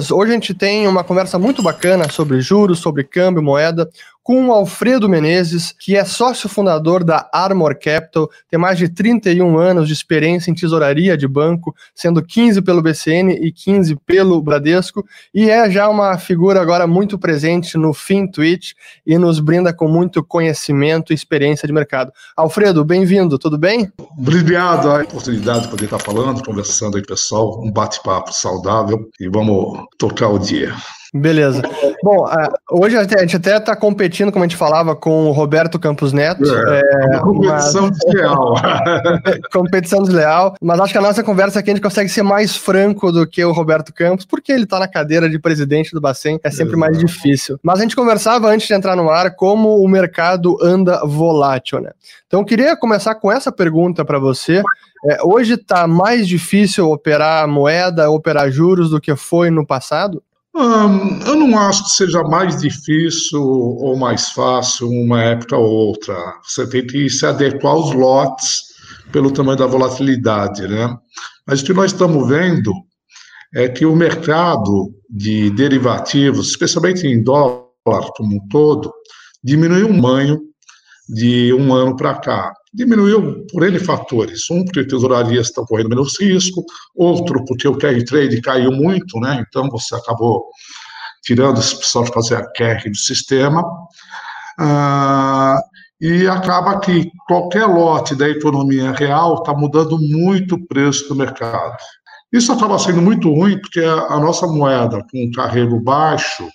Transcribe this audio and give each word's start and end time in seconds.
Lucas. 0.00 0.10
Hoje 0.10 0.30
a 0.30 0.34
gente 0.34 0.54
tem 0.54 0.88
uma 0.88 1.04
conversa 1.04 1.38
muito 1.38 1.62
bacana 1.62 2.08
sobre 2.08 2.40
juros, 2.40 2.78
sobre 2.78 3.04
câmbio, 3.04 3.42
moeda, 3.42 3.90
com 4.30 4.46
o 4.46 4.52
Alfredo 4.52 5.08
Menezes, 5.08 5.74
que 5.76 5.96
é 5.96 6.04
sócio 6.04 6.48
fundador 6.48 7.02
da 7.02 7.28
Armor 7.32 7.76
Capital, 7.76 8.30
tem 8.48 8.60
mais 8.60 8.78
de 8.78 8.88
31 8.88 9.58
anos 9.58 9.88
de 9.88 9.92
experiência 9.92 10.52
em 10.52 10.54
tesouraria 10.54 11.16
de 11.16 11.26
banco, 11.26 11.74
sendo 11.92 12.22
15 12.24 12.62
pelo 12.62 12.80
BCN 12.80 13.32
e 13.32 13.50
15 13.50 13.96
pelo 14.06 14.40
Bradesco, 14.40 15.04
e 15.34 15.50
é 15.50 15.68
já 15.68 15.88
uma 15.88 16.16
figura 16.16 16.62
agora 16.62 16.86
muito 16.86 17.18
presente 17.18 17.76
no 17.76 17.92
FinTwitch 17.92 18.74
e 19.04 19.18
nos 19.18 19.40
brinda 19.40 19.74
com 19.74 19.88
muito 19.88 20.22
conhecimento 20.22 21.12
e 21.12 21.16
experiência 21.16 21.66
de 21.66 21.72
mercado. 21.72 22.12
Alfredo, 22.36 22.84
bem-vindo, 22.84 23.36
tudo 23.36 23.58
bem? 23.58 23.90
Obrigado 24.16 24.92
a 24.92 25.02
oportunidade 25.02 25.62
de 25.62 25.68
poder 25.70 25.86
estar 25.86 25.98
falando, 25.98 26.44
conversando 26.44 26.96
aí, 26.96 27.02
pessoal, 27.04 27.60
um 27.60 27.72
bate-papo 27.72 28.32
saudável 28.32 29.10
e 29.18 29.28
vamos 29.28 29.88
tocar 29.98 30.28
o 30.28 30.38
dia. 30.38 30.72
Beleza. 31.12 31.62
Bom, 32.04 32.24
hoje 32.70 32.96
a 32.96 33.02
gente 33.02 33.36
até 33.36 33.56
está 33.56 33.74
competindo, 33.74 34.30
como 34.30 34.44
a 34.44 34.48
gente 34.48 34.56
falava, 34.56 34.94
com 34.94 35.26
o 35.26 35.32
Roberto 35.32 35.78
Campos 35.78 36.12
Neto. 36.12 36.44
É, 36.44 37.16
é 37.16 37.18
competição 37.18 37.88
mas... 37.88 37.98
desleal. 37.98 38.54
competição 39.52 40.02
desleal. 40.02 40.54
Mas 40.62 40.78
acho 40.80 40.92
que 40.92 40.98
a 40.98 41.02
nossa 41.02 41.22
conversa 41.24 41.58
aqui 41.58 41.70
a 41.70 41.74
gente 41.74 41.82
consegue 41.82 42.08
ser 42.08 42.22
mais 42.22 42.56
franco 42.56 43.10
do 43.10 43.26
que 43.26 43.44
o 43.44 43.50
Roberto 43.50 43.92
Campos, 43.92 44.24
porque 44.24 44.52
ele 44.52 44.64
está 44.64 44.78
na 44.78 44.86
cadeira 44.86 45.28
de 45.28 45.38
presidente 45.38 45.92
do 45.92 46.00
Bacen, 46.00 46.38
é 46.44 46.50
sempre 46.50 46.76
mais 46.76 46.96
difícil. 46.96 47.58
Mas 47.60 47.80
a 47.80 47.82
gente 47.82 47.96
conversava 47.96 48.48
antes 48.48 48.68
de 48.68 48.74
entrar 48.74 48.94
no 48.94 49.10
ar 49.10 49.34
como 49.34 49.82
o 49.82 49.88
mercado 49.88 50.56
anda 50.62 51.04
volátil, 51.04 51.80
né? 51.80 51.90
Então 52.28 52.40
eu 52.40 52.46
queria 52.46 52.76
começar 52.76 53.16
com 53.16 53.32
essa 53.32 53.50
pergunta 53.50 54.04
para 54.04 54.20
você. 54.20 54.62
É, 55.04 55.18
hoje 55.24 55.54
está 55.54 55.86
mais 55.88 56.28
difícil 56.28 56.88
operar 56.88 57.48
moeda, 57.48 58.10
operar 58.10 58.50
juros 58.50 58.90
do 58.90 59.00
que 59.00 59.16
foi 59.16 59.50
no 59.50 59.66
passado? 59.66 60.22
Hum, 60.54 61.20
eu 61.26 61.36
não 61.36 61.56
acho 61.58 61.84
que 61.84 61.90
seja 61.90 62.22
mais 62.24 62.60
difícil 62.60 63.40
ou 63.40 63.96
mais 63.96 64.30
fácil 64.30 64.88
uma 64.88 65.22
época 65.22 65.56
ou 65.56 65.70
outra. 65.70 66.14
Você 66.42 66.68
tem 66.68 66.86
que 66.86 67.08
se 67.08 67.24
adequar 67.24 67.72
aos 67.72 67.92
lotes 67.94 68.62
pelo 69.12 69.30
tamanho 69.30 69.58
da 69.58 69.66
volatilidade, 69.66 70.66
né? 70.66 70.96
Mas 71.46 71.60
o 71.62 71.64
que 71.64 71.72
nós 71.72 71.92
estamos 71.92 72.28
vendo 72.28 72.72
é 73.54 73.68
que 73.68 73.86
o 73.86 73.94
mercado 73.94 74.92
de 75.08 75.50
derivativos, 75.50 76.50
especialmente 76.50 77.06
em 77.06 77.22
dólar 77.22 78.10
como 78.16 78.36
um 78.36 78.48
todo, 78.48 78.92
diminuiu 79.42 79.88
um 79.88 80.00
manho 80.00 80.40
de 81.12 81.52
um 81.52 81.72
ano 81.74 81.96
para 81.96 82.14
cá. 82.14 82.52
Diminuiu 82.72 83.44
por 83.50 83.64
N 83.64 83.78
fatores. 83.80 84.48
Um, 84.50 84.64
porque 84.64 84.84
tesourarias 84.84 85.48
estão 85.48 85.64
correndo 85.64 85.90
menos 85.90 86.20
risco, 86.20 86.64
outro, 86.94 87.44
porque 87.44 87.66
o 87.66 87.76
carry 87.76 88.04
trade 88.04 88.40
caiu 88.40 88.70
muito, 88.70 89.18
né? 89.18 89.44
Então 89.48 89.68
você 89.68 89.94
acabou 89.94 90.44
tirando 91.22 91.58
esse 91.58 91.76
pessoal 91.76 92.04
de 92.04 92.12
fazer 92.12 92.36
a 92.36 92.52
carry 92.52 92.90
do 92.90 92.96
sistema. 92.96 93.64
Ah, 94.58 95.58
e 96.00 96.26
acaba 96.26 96.78
que 96.80 97.10
qualquer 97.26 97.66
lote 97.66 98.14
da 98.14 98.28
economia 98.28 98.92
real 98.92 99.34
está 99.34 99.52
mudando 99.52 99.98
muito 99.98 100.54
o 100.54 100.66
preço 100.66 101.08
do 101.08 101.14
mercado. 101.14 101.76
Isso 102.32 102.52
acaba 102.52 102.78
sendo 102.78 103.02
muito 103.02 103.28
ruim, 103.28 103.58
porque 103.60 103.80
a, 103.80 104.18
nossa 104.20 104.46
moeda, 104.46 105.04
com 105.10 105.24
um 105.24 105.30
carrego 105.32 105.80
baixo, 105.80 106.48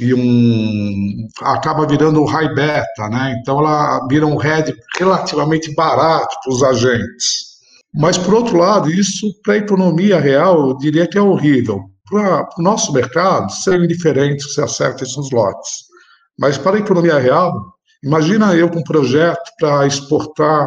e 0.00 0.14
um 0.14 1.28
acaba 1.42 1.86
virando 1.86 2.24
high 2.24 2.52
beta, 2.54 3.08
né? 3.10 3.36
Então 3.38 3.58
ela 3.58 4.06
vira 4.08 4.26
um 4.26 4.36
head 4.36 4.74
relativamente 4.98 5.74
barato 5.74 6.34
para 6.42 6.52
os 6.52 6.62
agentes. 6.62 7.50
Mas 7.94 8.16
por 8.16 8.34
outro 8.34 8.56
lado, 8.56 8.90
isso 8.90 9.26
para 9.44 9.54
a 9.54 9.58
economia 9.58 10.18
real, 10.18 10.70
eu 10.70 10.78
diria 10.78 11.06
que 11.06 11.18
é 11.18 11.22
horrível. 11.22 11.82
Para 12.08 12.48
o 12.58 12.62
nosso 12.62 12.92
mercado, 12.92 13.52
seria 13.52 13.84
indiferente 13.84 14.48
se 14.48 14.60
acerta 14.60 15.04
esses 15.04 15.30
lotes. 15.30 15.90
Mas 16.38 16.56
para 16.56 16.76
a 16.76 16.80
economia 16.80 17.18
real, 17.18 17.54
imagina 18.02 18.54
eu 18.54 18.70
com 18.70 18.78
um 18.78 18.84
projeto 18.84 19.50
para 19.58 19.86
exportar, 19.86 20.66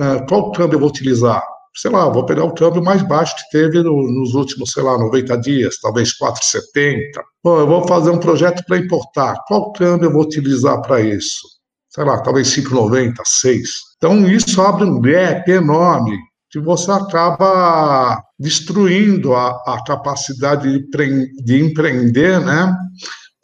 uh, 0.00 0.26
qual 0.28 0.50
câmbio 0.52 0.76
eu 0.76 0.80
vou 0.80 0.88
utilizar? 0.88 1.42
Sei 1.74 1.90
lá, 1.90 2.08
vou 2.08 2.26
pegar 2.26 2.44
o 2.44 2.54
câmbio 2.54 2.82
mais 2.82 3.02
baixo 3.02 3.34
que 3.36 3.58
teve 3.58 3.82
no, 3.82 4.02
nos 4.10 4.34
últimos, 4.34 4.70
sei 4.70 4.82
lá, 4.82 4.98
90 4.98 5.36
dias, 5.38 5.78
talvez 5.80 6.16
4,70. 6.18 7.22
Bom, 7.42 7.60
eu 7.60 7.66
vou 7.66 7.86
fazer 7.86 8.10
um 8.10 8.18
projeto 8.18 8.64
para 8.66 8.78
importar. 8.78 9.36
Qual 9.46 9.72
câmbio 9.72 10.06
eu 10.06 10.12
vou 10.12 10.22
utilizar 10.22 10.80
para 10.82 11.00
isso? 11.00 11.40
Sei 11.88 12.04
lá, 12.04 12.20
talvez 12.22 12.48
5,90, 12.48 13.14
6. 13.24 13.70
Então, 13.96 14.28
isso 14.28 14.60
abre 14.62 14.84
um 14.84 15.00
gap 15.00 15.50
enorme 15.50 16.16
que 16.50 16.58
você 16.58 16.90
acaba 16.90 18.20
destruindo 18.38 19.34
a, 19.34 19.50
a 19.66 19.84
capacidade 19.84 20.80
de, 20.80 21.42
de 21.44 21.64
empreender, 21.64 22.40
né? 22.40 22.74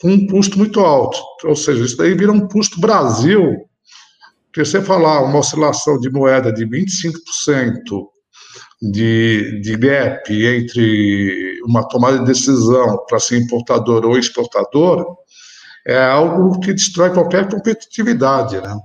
Com 0.01 0.11
um 0.11 0.27
custo 0.27 0.59
muito 0.59 0.81
alto. 0.81 1.19
Ou 1.45 1.55
seja, 1.55 1.85
isso 1.85 1.97
daí 1.97 2.15
vira 2.15 2.33
um 2.33 2.49
custo 2.49 2.81
Brasil 2.81 3.57
porque 4.57 4.71
você 4.71 4.81
falar 4.81 5.23
uma 5.23 5.41
oscilação 5.41 6.01
de 6.01 6.09
moeda 6.09 6.51
de 6.51 6.65
25% 6.65 7.13
de, 8.81 9.61
de 9.61 9.77
gap 9.77 10.31
entre 10.31 11.61
uma 11.65 11.89
tomada 11.89 12.19
de 12.19 12.27
decisão 12.27 13.05
para 13.09 13.19
ser 13.19 13.39
importador 13.39 14.05
ou 14.05 14.19
exportador 14.19 15.17
é 15.87 16.03
algo 16.05 16.59
que 16.61 16.73
destrói 16.73 17.11
qualquer 17.11 17.49
competitividade, 17.49 18.61
né? 18.61 18.77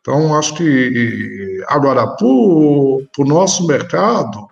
Então, 0.00 0.36
acho 0.36 0.54
que, 0.54 1.62
agora, 1.66 2.06
para 2.06 2.26
o 2.26 3.04
nosso 3.18 3.66
mercado, 3.66 4.46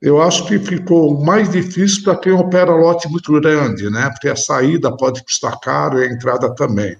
eu 0.00 0.20
acho 0.20 0.46
que 0.46 0.58
ficou 0.58 1.24
mais 1.24 1.50
difícil 1.50 2.04
para 2.04 2.16
quem 2.16 2.32
opera 2.32 2.70
lote 2.70 3.08
muito 3.08 3.32
grande, 3.40 3.90
né? 3.90 4.10
Porque 4.10 4.28
a 4.28 4.36
saída 4.36 4.94
pode 4.94 5.24
custar 5.24 5.58
caro 5.60 5.98
e 5.98 6.06
a 6.06 6.12
entrada 6.12 6.54
também. 6.54 6.96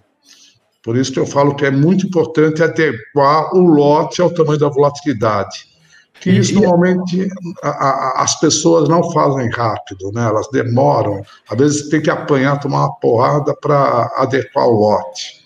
Por 0.83 0.97
isso 0.97 1.13
que 1.13 1.21
eu 1.21 1.27
falo 1.27 1.55
que 1.55 1.67
é 1.67 1.71
muito 1.71 2.07
importante 2.07 2.63
adequar 2.63 3.55
o 3.55 3.61
lote 3.61 4.21
ao 4.21 4.33
tamanho 4.33 4.59
da 4.59 4.69
volatilidade 4.69 5.74
que 6.21 6.31
isso 6.31 6.55
normalmente 6.55 7.29
a, 7.63 7.69
a, 7.69 8.23
as 8.23 8.39
pessoas 8.39 8.89
não 8.89 9.11
fazem 9.13 9.51
rápido, 9.51 10.11
né? 10.13 10.27
Elas 10.27 10.49
demoram, 10.51 11.23
às 11.51 11.59
vezes 11.59 11.89
tem 11.89 12.01
que 12.01 12.11
apanhar, 12.11 12.59
tomar 12.59 12.87
uma 12.87 12.95
porrada 12.95 13.55
para 13.61 14.11
adequar 14.17 14.67
o 14.67 14.73
lote. 14.73 15.45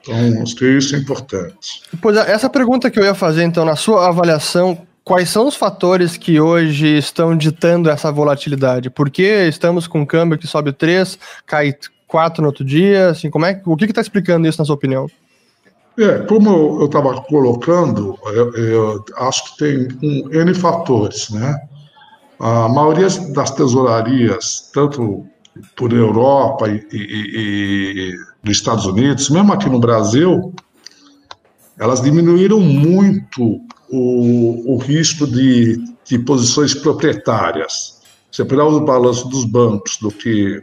Então, 0.00 0.42
acho 0.42 0.56
que 0.56 0.64
isso 0.64 0.96
é 0.96 0.98
importante. 0.98 1.82
Pois 2.00 2.16
é, 2.16 2.30
essa 2.30 2.48
pergunta 2.48 2.90
que 2.90 2.98
eu 2.98 3.04
ia 3.04 3.14
fazer, 3.14 3.44
então, 3.44 3.64
na 3.64 3.76
sua 3.76 4.08
avaliação, 4.08 4.78
quais 5.04 5.28
são 5.28 5.46
os 5.46 5.54
fatores 5.54 6.16
que 6.16 6.40
hoje 6.40 6.98
estão 6.98 7.36
ditando 7.36 7.90
essa 7.90 8.10
volatilidade? 8.10 8.90
Por 8.90 9.10
que 9.10 9.22
estamos 9.22 9.86
com 9.86 10.00
um 10.00 10.06
câmbio 10.06 10.38
que 10.38 10.46
sobe 10.46 10.72
3, 10.72 11.18
cai 11.46 11.74
4 12.06 12.42
no 12.42 12.48
outro 12.48 12.64
dia? 12.64 13.10
Assim, 13.10 13.30
como 13.30 13.44
é, 13.44 13.60
o 13.64 13.76
que 13.76 13.84
está 13.84 14.00
explicando 14.00 14.48
isso, 14.48 14.58
na 14.58 14.64
sua 14.64 14.74
opinião? 14.74 15.06
É, 15.98 16.20
como 16.20 16.80
eu 16.80 16.86
estava 16.86 17.20
colocando, 17.22 18.16
eu, 18.26 18.54
eu, 18.54 19.04
acho 19.16 19.56
que 19.56 19.58
tem 19.58 19.88
um, 20.00 20.30
N 20.32 20.54
fatores, 20.54 21.28
né? 21.30 21.58
A 22.38 22.68
maioria 22.68 23.08
das 23.34 23.50
tesourarias, 23.50 24.70
tanto 24.72 25.26
por 25.74 25.92
Europa 25.92 26.68
e, 26.68 26.86
e, 26.92 28.12
e, 28.12 28.14
nos 28.44 28.58
Estados 28.58 28.86
Unidos, 28.86 29.28
mesmo 29.28 29.52
aqui 29.52 29.68
no 29.68 29.80
Brasil, 29.80 30.54
elas 31.76 32.00
diminuíram 32.00 32.60
muito 32.60 33.60
o, 33.90 34.74
o 34.74 34.78
risco 34.78 35.26
de, 35.26 35.82
de 36.04 36.16
posições 36.20 36.74
proprietárias. 36.74 38.00
Você 38.30 38.44
pegar 38.44 38.66
o 38.66 38.84
balanço 38.84 39.28
dos 39.28 39.44
bancos 39.44 39.96
do 40.00 40.12
que 40.12 40.62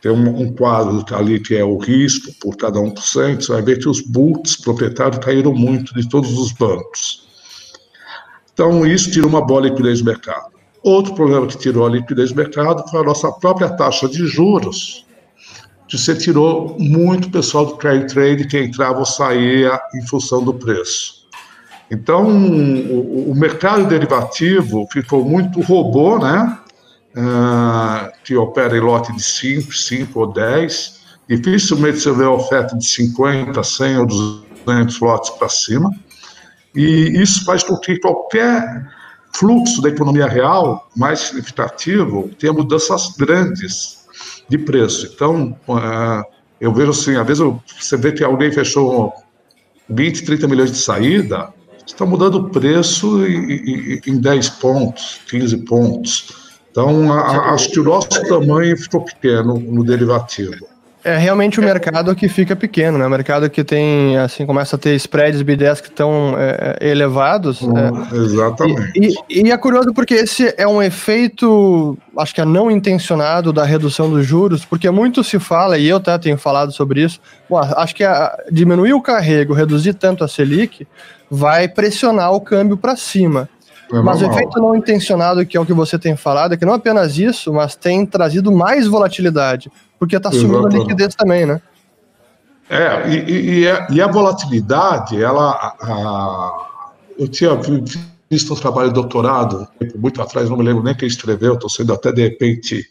tem 0.00 0.10
um, 0.10 0.42
um 0.42 0.52
quadro 0.52 1.04
ali 1.14 1.38
que 1.38 1.54
é 1.54 1.64
o 1.64 1.76
risco 1.76 2.32
por 2.40 2.56
cada 2.56 2.80
1%, 2.80 2.94
você 3.40 3.52
vai 3.52 3.62
ver 3.62 3.78
que 3.78 3.88
os 3.88 4.00
bulls 4.00 4.56
proprietários 4.56 5.22
caíram 5.24 5.54
muito 5.54 5.94
de 5.94 6.08
todos 6.08 6.38
os 6.38 6.52
bancos. 6.52 7.28
Então, 8.52 8.86
isso 8.86 9.10
tira 9.10 9.26
uma 9.26 9.44
boa 9.44 9.62
liquidez 9.62 10.00
do 10.00 10.06
mercado. 10.06 10.50
Outro 10.82 11.14
problema 11.14 11.46
que 11.46 11.58
tirou 11.58 11.86
a 11.86 11.90
liquidez 11.90 12.30
do 12.30 12.36
mercado 12.36 12.88
foi 12.90 13.00
a 13.00 13.04
nossa 13.04 13.30
própria 13.32 13.68
taxa 13.68 14.08
de 14.08 14.26
juros, 14.26 15.06
que 15.86 15.98
você 15.98 16.14
tirou 16.14 16.76
muito 16.78 17.30
pessoal 17.30 17.66
do 17.66 17.76
trade 17.76 18.06
trade 18.06 18.46
que 18.46 18.58
entrava 18.58 19.00
ou 19.00 19.04
saía 19.04 19.78
em 19.94 20.06
função 20.06 20.42
do 20.42 20.54
preço. 20.54 21.26
Então, 21.90 22.24
o, 22.28 23.32
o 23.32 23.34
mercado 23.34 23.86
derivativo 23.86 24.86
ficou 24.92 25.24
muito 25.24 25.60
robô, 25.60 26.18
né? 26.18 26.59
Uh, 27.16 28.10
que 28.24 28.36
opera 28.36 28.76
em 28.76 28.80
lote 28.80 29.12
de 29.14 29.22
5, 29.22 29.72
5 29.72 30.20
ou 30.20 30.32
10. 30.32 31.00
Dificilmente 31.28 32.00
você 32.00 32.12
vê 32.12 32.24
oferta 32.24 32.76
de 32.76 32.86
50, 32.86 33.62
100 33.62 33.98
ou 33.98 34.06
200 34.06 35.00
lotes 35.00 35.30
para 35.30 35.48
cima. 35.48 35.90
E 36.74 37.20
isso 37.20 37.44
faz 37.44 37.62
com 37.62 37.76
que 37.76 37.98
qualquer 37.98 38.86
fluxo 39.34 39.80
da 39.80 39.88
economia 39.88 40.26
real 40.26 40.88
mais 40.96 41.20
significativo 41.20 42.30
tenha 42.38 42.52
mudanças 42.52 43.14
grandes 43.16 44.06
de 44.48 44.58
preço. 44.58 45.10
Então, 45.14 45.56
uh, 45.68 46.24
eu 46.60 46.72
vejo 46.72 46.90
assim, 46.90 47.16
às 47.16 47.26
vezes 47.26 47.42
você 47.78 47.96
vê 47.96 48.12
que 48.12 48.24
alguém 48.24 48.52
fechou 48.52 49.12
20, 49.88 50.24
30 50.24 50.48
milhões 50.48 50.72
de 50.72 50.78
saída, 50.78 51.52
está 51.86 52.04
mudando 52.04 52.36
o 52.36 52.50
preço 52.50 53.24
em, 53.26 53.52
em, 53.52 54.00
em 54.06 54.20
10 54.20 54.50
pontos, 54.50 55.20
15 55.28 55.56
pontos. 55.58 56.49
Então, 56.70 57.12
a, 57.12 57.52
acho 57.52 57.70
que 57.70 57.80
o 57.80 57.84
nosso 57.84 58.08
tamanho 58.28 58.76
ficou 58.76 59.04
pequeno 59.04 59.58
no 59.58 59.84
derivativo. 59.84 60.66
É 61.02 61.16
realmente 61.16 61.58
o 61.58 61.62
mercado 61.62 62.14
que 62.14 62.28
fica 62.28 62.54
pequeno, 62.54 62.98
né? 62.98 63.06
O 63.06 63.10
mercado 63.10 63.48
que 63.48 63.64
tem, 63.64 64.18
assim, 64.18 64.44
começa 64.44 64.76
a 64.76 64.78
ter 64.78 64.94
spreads 64.96 65.42
B10 65.42 65.80
que 65.80 65.88
estão 65.88 66.34
é, 66.36 66.76
é, 66.78 66.90
elevados. 66.90 67.62
Hum, 67.62 67.72
é, 67.74 68.16
exatamente. 68.16 68.92
E, 68.94 69.14
e, 69.30 69.46
e, 69.46 69.50
é 69.50 69.56
curioso 69.56 69.94
porque 69.94 70.12
esse 70.12 70.52
é 70.58 70.68
um 70.68 70.82
efeito, 70.82 71.96
acho 72.18 72.34
que 72.34 72.40
é 72.42 72.44
não 72.44 72.70
intencionado 72.70 73.50
da 73.50 73.64
redução 73.64 74.10
dos 74.10 74.26
juros, 74.26 74.66
porque 74.66 74.90
muito 74.90 75.24
se 75.24 75.38
fala, 75.38 75.78
e 75.78 75.88
eu 75.88 75.96
até 75.96 76.18
tenho 76.18 76.36
falado 76.36 76.70
sobre 76.70 77.02
isso, 77.02 77.18
acho 77.76 77.94
que 77.94 78.04
a, 78.04 78.36
diminuir 78.52 78.92
o 78.92 79.00
carrego, 79.00 79.54
reduzir 79.54 79.94
tanto 79.94 80.22
a 80.22 80.28
Selic, 80.28 80.86
vai 81.30 81.66
pressionar 81.66 82.32
o 82.34 82.42
câmbio 82.42 82.76
para 82.76 82.94
cima. 82.94 83.48
É 83.92 84.00
mas 84.00 84.22
o 84.22 84.26
efeito 84.26 84.60
não 84.60 84.76
intencionado, 84.76 85.44
que 85.44 85.56
é 85.56 85.60
o 85.60 85.66
que 85.66 85.72
você 85.72 85.98
tem 85.98 86.16
falado, 86.16 86.54
é 86.54 86.56
que 86.56 86.64
não 86.64 86.74
apenas 86.74 87.18
isso, 87.18 87.52
mas 87.52 87.74
tem 87.74 88.06
trazido 88.06 88.52
mais 88.52 88.86
volatilidade, 88.86 89.70
porque 89.98 90.16
está 90.16 90.30
sumindo 90.30 90.66
a 90.66 90.70
liquidez 90.70 91.14
também, 91.14 91.44
né? 91.44 91.60
É, 92.68 93.10
e, 93.10 93.60
e, 93.62 93.68
a, 93.68 93.88
e 93.90 94.00
a, 94.00 94.06
volatilidade, 94.06 95.20
ela. 95.20 95.74
A, 95.80 96.66
eu 97.18 97.26
tinha 97.26 97.50
visto 98.30 98.54
um 98.54 98.56
trabalho 98.56 98.88
de 98.88 98.94
doutorado, 98.94 99.66
muito 99.96 100.22
atrás, 100.22 100.48
não 100.48 100.56
me 100.56 100.62
lembro 100.62 100.84
nem 100.84 100.94
quem 100.94 101.08
escreveu, 101.08 101.54
estou 101.54 101.68
sendo 101.68 101.92
até 101.92 102.12
de 102.12 102.22
repente, 102.22 102.86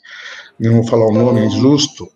não 0.60 0.74
vou 0.74 0.88
falar 0.88 1.06
o 1.06 1.13
nome 1.13 1.45
injusto, 1.45 2.10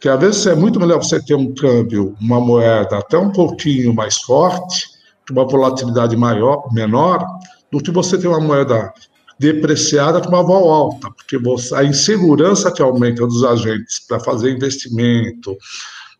que 0.00 0.08
às 0.08 0.20
vezes 0.20 0.46
é 0.46 0.54
muito 0.54 0.78
melhor 0.78 0.98
você 0.98 1.20
ter 1.20 1.34
um 1.34 1.52
câmbio, 1.52 2.14
uma 2.20 2.38
moeda 2.40 2.98
até 2.98 3.18
um 3.18 3.32
pouquinho 3.32 3.92
mais 3.92 4.18
forte, 4.18 4.86
uma 5.30 5.44
volatilidade 5.44 6.16
maior, 6.16 6.72
menor, 6.72 7.26
do 7.74 7.82
que 7.82 7.90
você 7.90 8.16
ter 8.16 8.28
uma 8.28 8.40
moeda 8.40 8.92
depreciada 9.38 10.20
com 10.20 10.28
uma 10.28 10.44
vol 10.44 10.70
alta, 10.70 11.10
porque 11.10 11.36
você, 11.36 11.74
a 11.74 11.84
insegurança 11.84 12.70
que 12.70 12.80
aumenta 12.80 13.26
dos 13.26 13.42
agentes 13.42 13.98
para 14.06 14.20
fazer 14.20 14.52
investimento, 14.52 15.56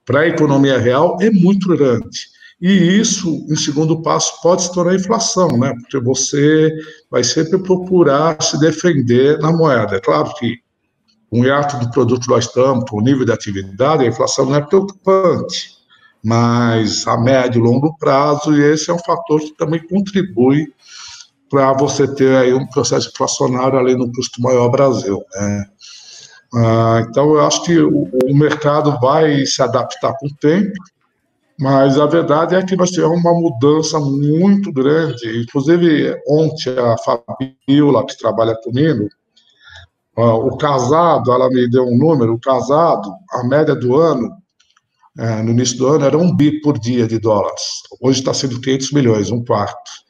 para 0.04 0.20
a 0.20 0.28
economia 0.28 0.78
real, 0.78 1.16
é 1.20 1.30
muito 1.30 1.68
grande. 1.68 2.34
E 2.60 2.70
isso, 2.72 3.46
em 3.48 3.54
segundo 3.54 4.02
passo, 4.02 4.40
pode 4.42 4.62
se 4.62 4.72
tornar 4.72 4.96
inflação, 4.96 5.48
né? 5.56 5.72
Porque 5.80 6.00
você 6.00 6.72
vai 7.08 7.22
sempre 7.22 7.58
procurar 7.58 8.42
se 8.42 8.58
defender 8.58 9.38
na 9.38 9.52
moeda. 9.52 9.96
É 9.96 10.00
claro 10.00 10.32
que 10.34 10.58
um 11.30 11.44
hiato 11.44 11.78
do 11.78 11.90
produto 11.90 12.28
nós 12.28 12.46
estamos, 12.46 12.84
o 12.90 13.00
nível 13.00 13.24
de 13.24 13.32
atividade, 13.32 14.04
a 14.04 14.08
inflação 14.08 14.46
não 14.46 14.56
é 14.56 14.60
preocupante, 14.60 15.70
mas 16.22 17.06
a 17.06 17.16
médio 17.16 17.60
e 17.60 17.62
longo 17.62 17.96
prazo, 17.96 18.54
e 18.54 18.62
esse 18.62 18.90
é 18.90 18.94
um 18.94 18.98
fator 18.98 19.40
que 19.40 19.56
também 19.56 19.86
contribui 19.86 20.66
para 21.54 21.72
você 21.72 22.12
ter 22.12 22.36
aí 22.36 22.52
um 22.52 22.66
processo 22.66 23.10
inflacionário 23.10 23.78
além 23.78 23.96
do 23.96 24.10
custo 24.10 24.42
maior 24.42 24.68
Brasil. 24.70 25.22
Né? 25.36 25.64
Ah, 26.52 27.06
então, 27.08 27.32
eu 27.34 27.46
acho 27.46 27.62
que 27.62 27.78
o, 27.78 28.10
o, 28.24 28.36
mercado 28.36 28.98
vai 29.00 29.46
se 29.46 29.62
adaptar 29.62 30.16
com 30.18 30.26
o 30.26 30.34
tempo, 30.34 30.72
mas 31.60 31.96
a 31.96 32.06
verdade 32.06 32.56
é 32.56 32.62
que 32.64 32.74
nós 32.74 32.90
tivemos 32.90 33.20
uma 33.20 33.32
mudança 33.32 34.00
muito 34.00 34.72
grande. 34.72 35.42
Inclusive, 35.42 36.20
ontem 36.26 36.76
a 36.76 36.96
Fabiola, 36.98 38.04
que 38.04 38.18
trabalha 38.18 38.56
comigo, 38.56 39.08
ah, 40.16 40.34
o 40.34 40.56
casado, 40.56 41.30
ela 41.30 41.48
me 41.50 41.70
deu 41.70 41.84
um 41.84 41.96
número, 41.96 42.34
o 42.34 42.40
casado, 42.40 43.14
a 43.30 43.44
média 43.44 43.76
do 43.76 43.96
ano, 43.96 44.28
é, 45.16 45.40
no 45.40 45.52
início 45.52 45.78
do 45.78 45.86
ano, 45.86 46.04
era 46.04 46.18
um 46.18 46.34
bi 46.34 46.60
por 46.60 46.80
dia 46.80 47.06
de 47.06 47.20
dólares. 47.20 47.62
Hoje 48.00 48.18
está 48.18 48.34
sendo 48.34 48.60
500 48.60 48.90
milhões, 48.90 49.30
um 49.30 49.44
quarto 49.44 50.03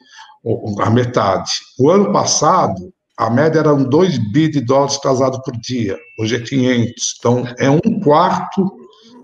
a 0.79 0.89
metade. 0.89 1.51
O 1.79 1.89
ano 1.89 2.11
passado, 2.11 2.93
a 3.17 3.29
média 3.29 3.59
era 3.59 3.73
2 3.73 4.31
bi 4.31 4.49
de 4.49 4.61
dólares 4.61 4.97
casados 4.97 5.39
por 5.43 5.55
dia, 5.57 5.97
hoje 6.19 6.35
é 6.35 6.39
500. 6.39 7.15
Então, 7.17 7.43
é 7.57 7.69
um 7.69 7.99
quarto 8.03 8.71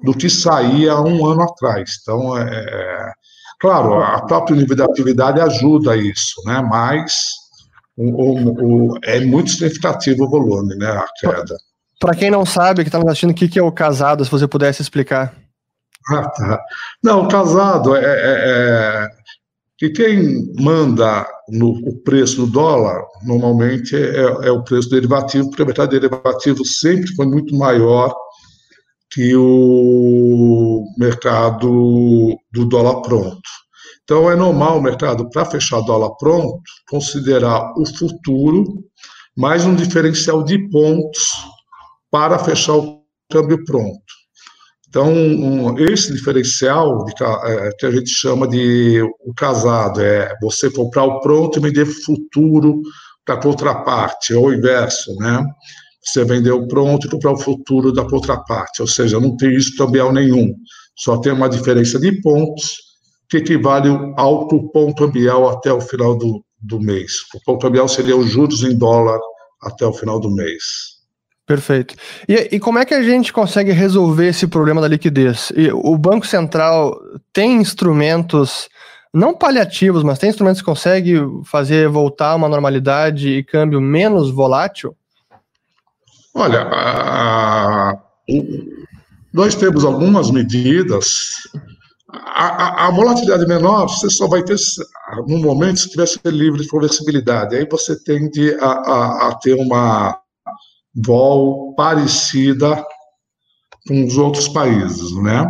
do 0.04 0.14
que 0.14 0.30
saía 0.30 1.00
um 1.00 1.26
ano 1.26 1.44
atrás. 1.44 1.98
Então, 2.02 2.38
é, 2.38 2.44
é 2.44 3.12
claro, 3.60 4.02
a 4.02 4.22
próprio 4.26 4.56
nível 4.56 4.76
de 4.76 4.84
atividade 4.84 5.40
ajuda 5.40 5.96
isso, 5.96 6.42
né? 6.46 6.62
mas 6.62 7.32
o, 7.96 8.10
o, 8.10 8.94
o, 8.94 9.00
é 9.04 9.20
muito 9.20 9.52
significativo 9.52 10.26
o 10.26 10.30
volume, 10.30 10.76
né? 10.76 10.88
a 10.88 11.06
queda. 11.20 11.56
Para 12.00 12.16
quem 12.16 12.32
não 12.32 12.46
sabe, 12.46 12.82
que 12.82 12.88
está 12.88 12.98
nos 12.98 13.08
assistindo, 13.08 13.30
o 13.30 13.36
que, 13.36 13.48
que 13.48 13.60
é 13.60 13.64
o 13.64 13.72
casado, 13.72 14.26
se 14.26 14.32
você 14.32 14.48
pudesse 14.48 14.82
explicar. 14.82 15.36
Ah, 16.10 16.28
tá. 16.30 16.60
Não, 17.04 17.26
o 17.26 17.28
casado 17.28 17.96
é, 17.96 18.04
é, 18.04 18.06
é 18.06 19.10
que 19.82 19.90
quem 19.90 20.54
manda 20.60 21.28
no, 21.50 21.72
o 21.72 22.04
preço 22.04 22.46
do 22.46 22.52
dólar, 22.52 23.04
normalmente, 23.24 23.96
é, 23.96 24.20
é 24.48 24.52
o 24.52 24.64
preço 24.64 24.88
derivativo, 24.92 25.50
porque 25.50 25.64
o 25.64 25.66
mercado 25.66 25.90
derivativo 25.90 26.64
sempre 26.64 27.12
foi 27.16 27.26
muito 27.26 27.56
maior 27.56 28.14
que 29.10 29.36
o 29.36 30.86
mercado 31.00 32.38
do 32.54 32.66
dólar 32.66 33.02
pronto. 33.02 33.42
Então, 34.04 34.30
é 34.30 34.36
normal 34.36 34.78
o 34.78 34.84
mercado, 34.84 35.28
para 35.32 35.46
fechar 35.46 35.82
dólar 35.82 36.12
pronto, 36.20 36.62
considerar 36.88 37.74
o 37.76 37.84
futuro 37.98 38.84
mais 39.36 39.66
um 39.66 39.74
diferencial 39.74 40.44
de 40.44 40.60
pontos 40.70 41.28
para 42.12 42.38
fechar 42.38 42.76
o 42.76 43.02
câmbio 43.32 43.66
pronto. 43.66 44.21
Então, 44.92 45.10
um, 45.10 45.80
esse 45.80 46.12
diferencial 46.12 47.06
de, 47.06 47.14
é, 47.24 47.70
que 47.80 47.86
a 47.86 47.92
gente 47.92 48.10
chama 48.10 48.46
de 48.46 49.02
o 49.22 49.34
casado 49.34 50.02
é 50.02 50.36
você 50.42 50.70
comprar 50.70 51.06
o 51.06 51.22
pronto 51.22 51.58
e 51.58 51.62
vender 51.62 51.86
futuro 51.86 52.82
para 53.24 53.36
a 53.36 53.42
contraparte, 53.42 54.34
ou 54.34 54.48
o 54.48 54.54
inverso, 54.54 55.16
né? 55.16 55.46
Você 56.04 56.26
vender 56.26 56.52
o 56.52 56.68
pronto 56.68 57.08
e 57.08 57.10
comprar 57.10 57.32
o 57.32 57.38
futuro 57.38 57.94
da 57.94 58.04
contraparte, 58.04 58.82
ou 58.82 58.88
seja, 58.88 59.18
não 59.18 59.38
tem 59.38 59.56
isso 59.56 59.78
cambial 59.78 60.12
nenhum, 60.12 60.54
só 60.98 61.18
tem 61.20 61.32
uma 61.32 61.48
diferença 61.48 61.98
de 61.98 62.22
pontos 62.22 62.76
que 63.30 63.38
equivale 63.38 63.88
ao 64.18 64.50
cupom 64.50 64.94
cambial 64.94 65.48
até 65.48 65.72
o 65.72 65.80
final 65.80 66.18
do, 66.18 66.44
do 66.60 66.82
mês. 66.82 67.14
O 67.34 67.40
cupom 67.40 67.58
cambial 67.58 67.88
seria 67.88 68.18
os 68.18 68.30
juros 68.30 68.62
em 68.62 68.78
dólar 68.78 69.22
até 69.62 69.86
o 69.86 69.94
final 69.94 70.20
do 70.20 70.30
mês. 70.30 71.01
Perfeito. 71.52 71.96
E, 72.30 72.56
e, 72.56 72.60
como 72.62 72.80
é 72.80 72.86
que 72.86 72.94
a 72.94 73.04
gente 73.04 73.34
consegue 73.34 73.74
resolver 73.74 74.28
esse 74.28 74.48
problema 74.48 74.80
da 74.80 74.88
liquidez? 74.88 75.52
E 75.54 75.70
o 75.70 75.98
Banco 75.98 76.26
Central 76.26 76.98
tem 77.34 77.58
instrumentos, 77.58 78.70
não 79.14 79.34
paliativos, 79.34 80.02
mas 80.02 80.18
tem 80.18 80.30
instrumentos 80.30 80.62
que 80.62 80.66
conseguem 80.66 81.44
fazer 81.44 81.90
voltar 81.90 82.36
uma 82.36 82.48
normalidade 82.48 83.28
e 83.28 83.44
câmbio 83.44 83.82
menos 83.82 84.32
volátil? 84.32 84.96
Olha, 86.34 86.62
a, 86.72 87.98
nós 89.34 89.54
temos 89.54 89.84
algumas 89.84 90.32
medidas. 90.32 91.32
A, 92.14 92.46
a, 92.46 92.88
a, 92.88 92.92
volatilidade 92.92 93.46
menor 93.46 93.88
você 93.88 94.10
só 94.10 94.26
vai 94.26 94.42
ter 94.42 94.56
no 95.28 95.40
momento 95.40 95.82
se 95.82 95.90
tiver 95.90 96.06
ser 96.06 96.32
livre 96.32 96.62
de 96.62 96.70
conversibilidade. 96.70 97.58
Aí 97.58 97.68
você 97.70 98.02
tende 98.02 98.56
a, 98.62 99.28
a 99.28 99.36
ter 99.36 99.56
uma 99.56 100.18
vol 100.96 101.74
parecida 101.76 102.84
com 103.88 104.06
os 104.06 104.18
outros 104.18 104.48
países, 104.48 105.16
né? 105.22 105.50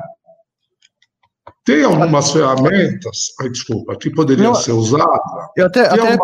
Tem 1.64 1.84
algumas 1.84 2.32
ferramentas, 2.32 3.34
ai, 3.40 3.50
desculpa, 3.50 3.96
que 3.96 4.10
poderiam 4.10 4.56
ser 4.56 4.72
usadas. 4.72 5.20
Eu 5.56 5.68
até, 5.68 5.82
até 5.82 6.18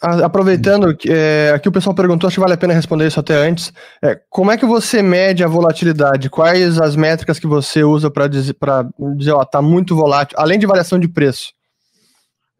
aproveitando, 0.00 0.96
é, 1.08 1.52
aqui 1.54 1.68
o 1.68 1.72
pessoal 1.72 1.94
perguntou, 1.94 2.28
acho 2.28 2.36
que 2.36 2.40
vale 2.40 2.52
a 2.52 2.58
pena 2.58 2.74
responder 2.74 3.06
isso 3.06 3.18
até 3.18 3.34
antes. 3.34 3.72
É, 4.02 4.20
como 4.28 4.50
é 4.50 4.56
que 4.56 4.66
você 4.66 5.02
mede 5.02 5.42
a 5.42 5.48
volatilidade? 5.48 6.30
Quais 6.30 6.78
as 6.78 6.96
métricas 6.96 7.38
que 7.38 7.46
você 7.46 7.82
usa 7.82 8.10
para 8.10 8.28
dizer, 8.28 8.54
dizer 9.16 9.32
ó, 9.32 9.44
tá 9.44 9.62
muito 9.62 9.96
volátil, 9.96 10.36
além 10.38 10.58
de 10.58 10.66
variação 10.66 10.98
de 10.98 11.08
preço? 11.08 11.52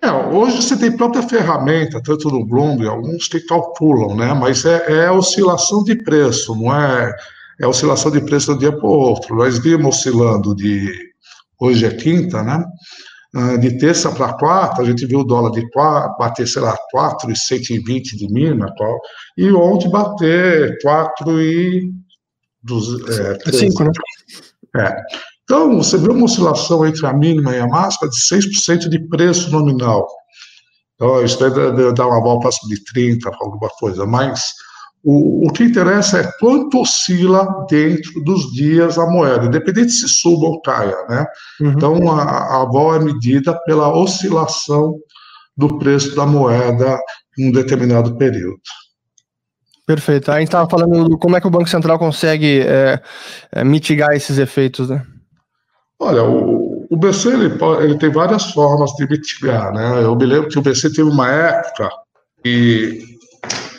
É, 0.00 0.10
hoje 0.10 0.62
você 0.62 0.76
tem 0.76 0.96
própria 0.96 1.22
ferramenta, 1.22 2.00
tanto 2.00 2.30
no 2.30 2.46
Bloomberg, 2.46 2.86
alguns 2.86 3.26
que 3.26 3.40
calculam, 3.40 4.16
né? 4.16 4.32
Mas 4.32 4.64
é, 4.64 5.04
é 5.04 5.10
oscilação 5.10 5.82
de 5.82 5.96
preço, 5.96 6.54
não 6.54 6.72
é, 6.72 7.12
é 7.60 7.66
oscilação 7.66 8.10
de 8.10 8.20
preço 8.20 8.46
de 8.46 8.52
um 8.52 8.58
dia 8.58 8.72
para 8.72 8.86
o 8.86 8.92
outro. 8.92 9.34
Nós 9.34 9.58
vimos 9.58 9.96
oscilando 9.96 10.54
de 10.54 10.88
hoje 11.58 11.84
é 11.84 11.90
quinta, 11.90 12.42
né? 12.44 12.64
Ah, 13.34 13.56
de 13.56 13.76
terça 13.76 14.10
para 14.10 14.32
quarta, 14.32 14.80
a 14.80 14.84
gente 14.84 15.04
viu 15.04 15.20
o 15.20 15.24
dólar 15.24 15.50
de 15.50 15.68
quatro, 15.70 16.16
bater, 16.18 16.48
sei 16.48 16.62
lá, 16.62 16.76
4,120 16.90 18.16
de 18.16 18.32
mínima, 18.32 18.72
e 19.36 19.50
ontem 19.52 19.90
bater 19.90 20.78
4 20.80 21.42
e... 21.42 21.92
Dos, 22.62 23.08
é, 23.08 23.52
5, 23.52 23.84
né? 23.84 23.90
É. 24.76 24.96
Então, 25.48 25.78
você 25.78 25.96
vê 25.96 26.10
uma 26.10 26.26
oscilação 26.26 26.86
entre 26.86 27.06
a 27.06 27.12
mínima 27.14 27.56
e 27.56 27.58
a 27.58 27.66
máxima 27.66 28.10
de 28.10 28.18
6% 28.18 28.86
de 28.86 28.98
preço 29.08 29.50
nominal. 29.50 30.06
Então, 30.94 31.24
isso 31.24 31.38
deve 31.38 31.90
dar 31.94 32.06
uma 32.06 32.20
volta 32.20 32.50
de 32.68 32.84
30, 32.84 33.30
alguma 33.40 33.70
coisa, 33.78 34.04
mas 34.04 34.52
o, 35.02 35.48
o, 35.48 35.50
que 35.50 35.64
interessa 35.64 36.18
é 36.18 36.32
quanto 36.38 36.82
oscila 36.82 37.64
dentro 37.70 38.22
dos 38.24 38.52
dias 38.52 38.98
a 38.98 39.06
moeda, 39.06 39.46
independente 39.46 39.92
se 39.92 40.06
suba 40.06 40.44
ou 40.44 40.60
caia, 40.60 40.96
né? 41.08 41.24
Uhum. 41.62 41.70
Então, 41.70 42.12
a, 42.12 42.60
a 42.60 42.64
vol 42.66 42.94
é 42.94 42.98
medida 42.98 43.58
pela 43.64 43.90
oscilação 43.90 44.98
do 45.56 45.78
preço 45.78 46.14
da 46.14 46.26
moeda 46.26 46.98
em 47.38 47.48
um 47.48 47.52
determinado 47.52 48.18
período. 48.18 48.60
Perfeito. 49.86 50.30
A 50.30 50.40
gente 50.40 50.48
estava 50.48 50.68
falando 50.68 51.08
do 51.08 51.16
como 51.16 51.36
é 51.36 51.40
que 51.40 51.46
o 51.46 51.50
Banco 51.50 51.70
Central 51.70 51.98
consegue 51.98 52.60
é, 52.60 53.00
é, 53.50 53.64
mitigar 53.64 54.10
esses 54.12 54.36
efeitos, 54.36 54.90
né? 54.90 55.02
Olha, 56.00 56.22
o, 56.22 56.86
o 56.90 56.96
BC 56.96 57.28
ele, 57.28 57.52
ele, 57.82 57.98
tem 57.98 58.10
várias 58.10 58.52
formas 58.52 58.92
de 58.92 59.08
mitigar, 59.08 59.72
né? 59.72 60.02
Eu 60.02 60.14
me 60.14 60.26
lembro 60.26 60.48
que 60.48 60.58
o 60.58 60.62
BC 60.62 60.90
teve 60.90 61.02
uma 61.02 61.28
época 61.28 61.90
e 62.44 63.02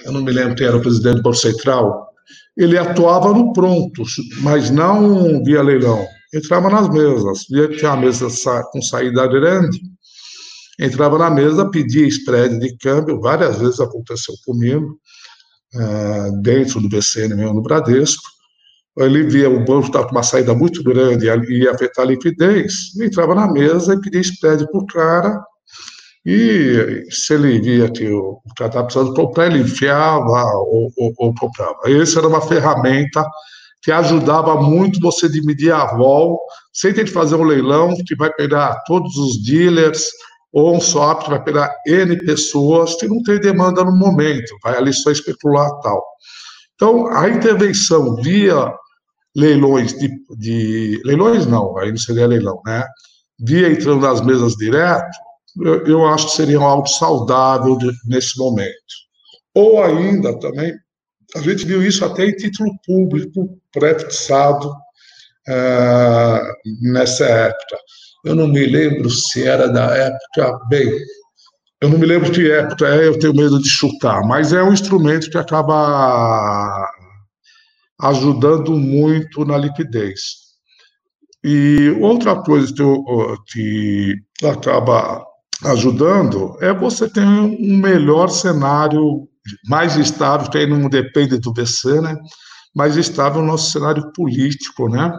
eu 0.05 0.11
não 0.11 0.21
me 0.21 0.31
lembro 0.31 0.55
quem 0.55 0.67
era 0.67 0.77
o 0.77 0.81
presidente 0.81 1.17
do 1.17 1.23
Banco 1.23 1.37
Central, 1.37 2.09
ele 2.57 2.77
atuava 2.77 3.33
no 3.33 3.53
pronto, 3.53 4.03
mas 4.41 4.69
não 4.69 5.43
via 5.43 5.61
leilão. 5.61 6.05
Entrava 6.33 6.69
nas 6.69 6.89
mesas, 6.89 7.45
via 7.49 7.67
que 7.67 7.77
tinha 7.77 7.91
uma 7.91 8.01
mesa 8.01 8.27
com 8.71 8.81
saída 8.81 9.25
grande, 9.27 9.79
entrava 10.79 11.17
na 11.17 11.29
mesa, 11.29 11.69
pedia 11.69 12.05
spread 12.07 12.59
de 12.59 12.77
câmbio, 12.77 13.21
várias 13.21 13.57
vezes 13.59 13.79
aconteceu 13.79 14.33
comigo, 14.45 14.97
é, 15.73 16.31
dentro 16.41 16.81
do 16.81 16.89
BCN 16.89 17.35
mesmo, 17.35 17.53
no 17.53 17.61
Bradesco, 17.61 18.23
ele 19.05 19.23
via 19.23 19.49
o 19.49 19.63
banco 19.63 19.87
estava 19.87 20.05
com 20.05 20.11
uma 20.11 20.23
saída 20.23 20.53
muito 20.53 20.83
grande 20.83 21.27
e 21.27 21.63
ia 21.63 21.71
afetar 21.71 22.05
a 22.05 22.09
liquidez, 22.09 22.95
entrava 22.99 23.33
na 23.33 23.51
mesa 23.51 23.93
e 23.93 24.01
pedia 24.01 24.21
spread 24.21 24.65
para 24.69 24.79
o 24.79 24.85
cara, 24.87 25.43
e 26.25 27.05
se 27.09 27.33
ele 27.33 27.59
via 27.59 27.89
que 27.89 28.07
o 28.09 28.41
cara 28.57 28.69
estava 28.69 28.85
precisando 28.85 29.13
comprar, 29.13 29.47
ele 29.47 29.59
enfiava 29.59 30.43
ou, 30.55 30.91
ou, 30.97 31.13
ou 31.17 31.33
comprava. 31.33 31.77
Essa 31.85 32.19
era 32.19 32.27
uma 32.27 32.41
ferramenta 32.41 33.25
que 33.81 33.91
ajudava 33.91 34.61
muito 34.61 34.99
você 34.99 35.29
dividir 35.29 35.71
a 35.71 35.95
vol, 35.95 36.37
sem 36.73 36.93
ter 36.93 37.05
que 37.05 37.11
fazer 37.11 37.35
um 37.35 37.43
leilão 37.43 37.95
que 38.05 38.15
vai 38.15 38.31
pegar 38.33 38.83
todos 38.85 39.15
os 39.15 39.41
dealers, 39.43 40.03
ou 40.51 40.75
um 40.75 40.81
swap 40.81 41.23
que 41.23 41.29
vai 41.29 41.43
pegar 41.43 41.73
N 41.87 42.17
pessoas 42.17 42.95
que 42.95 43.07
não 43.07 43.21
tem 43.23 43.39
demanda 43.39 43.83
no 43.83 43.95
momento, 43.95 44.55
vai 44.63 44.75
ali 44.75 44.91
só 44.91 45.11
especular 45.11 45.69
tal. 45.81 46.03
Então, 46.75 47.07
a 47.07 47.29
intervenção 47.29 48.15
via 48.15 48.73
leilões 49.35 49.93
de, 49.93 50.09
de 50.37 51.01
leilões 51.05 51.45
não, 51.45 51.77
aí 51.77 51.89
não 51.89 51.97
seria 51.97 52.27
leilão, 52.27 52.61
né? 52.65 52.85
Via 53.39 53.71
entrando 53.71 54.01
nas 54.01 54.21
mesas 54.21 54.53
direto, 54.55 55.17
eu, 55.61 55.85
eu 55.85 56.07
acho 56.07 56.27
que 56.27 56.35
seria 56.35 56.59
algo 56.59 56.87
saudável 56.87 57.77
de, 57.77 57.91
nesse 58.05 58.37
momento. 58.37 58.73
Ou 59.55 59.83
ainda 59.83 60.37
também, 60.39 60.73
a 61.35 61.41
gente 61.41 61.65
viu 61.65 61.81
isso 61.83 62.03
até 62.03 62.25
em 62.25 62.35
título 62.35 62.71
público 62.85 63.57
pré-fixado 63.71 64.69
uh, 64.69 66.41
nessa 66.81 67.25
época. 67.25 67.77
Eu 68.25 68.35
não 68.35 68.47
me 68.47 68.65
lembro 68.65 69.09
se 69.09 69.47
era 69.47 69.67
da 69.67 69.95
época, 69.95 70.59
bem, 70.69 70.91
eu 71.81 71.89
não 71.89 71.97
me 71.97 72.05
lembro 72.05 72.31
que 72.31 72.51
época 72.51 72.87
é, 72.87 73.07
eu 73.07 73.17
tenho 73.17 73.33
medo 73.33 73.61
de 73.61 73.69
chutar, 73.69 74.21
mas 74.25 74.51
é 74.51 74.61
um 74.61 74.73
instrumento 74.73 75.29
que 75.29 75.37
acaba 75.37 76.85
ajudando 78.01 78.71
muito 78.75 79.43
na 79.45 79.57
liquidez. 79.57 80.49
E 81.43 81.95
outra 82.01 82.35
coisa 82.41 82.73
que, 82.73 82.81
eu, 82.81 83.03
que 83.51 84.15
acaba 84.43 85.23
ajudando 85.65 86.57
é 86.61 86.73
você 86.73 87.09
ter 87.09 87.25
um 87.25 87.77
melhor 87.77 88.29
cenário, 88.29 89.27
mais 89.67 89.95
estável, 89.95 90.49
que 90.49 90.57
aí 90.57 90.67
não 90.67 90.89
depende 90.89 91.37
do 91.39 91.53
BC, 91.53 92.01
né? 92.01 92.15
mais 92.75 92.97
estável 92.97 93.41
o 93.41 93.45
nosso 93.45 93.71
cenário 93.71 94.11
político, 94.13 94.89
né? 94.89 95.11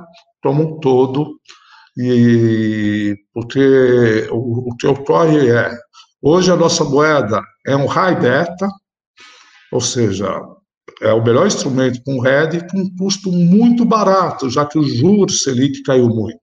como 0.43 0.63
um 0.63 0.81
todo. 0.81 1.39
E 1.97 3.17
porque 3.35 4.29
o, 4.31 4.71
o 4.71 4.77
que 4.77 4.87
ocorre 4.87 5.51
é, 5.51 5.71
hoje 6.23 6.51
a 6.51 6.57
nossa 6.57 6.85
moeda 6.85 7.43
é 7.67 7.77
um 7.77 7.87
high 7.87 8.19
beta, 8.19 8.69
ou 9.73 9.81
seja, 9.81 10.41
é 11.01 11.13
o 11.13 11.25
melhor 11.25 11.47
instrumento 11.47 12.03
com 12.05 12.21
RED 12.21 12.69
com 12.71 12.79
um 12.79 12.97
custo 12.97 13.33
muito 13.33 13.85
barato, 13.85 14.51
já 14.51 14.67
que 14.67 14.79
o 14.79 14.83
juros 14.83 15.43
Selic 15.43 15.83
caiu 15.83 16.09
muito. 16.09 16.41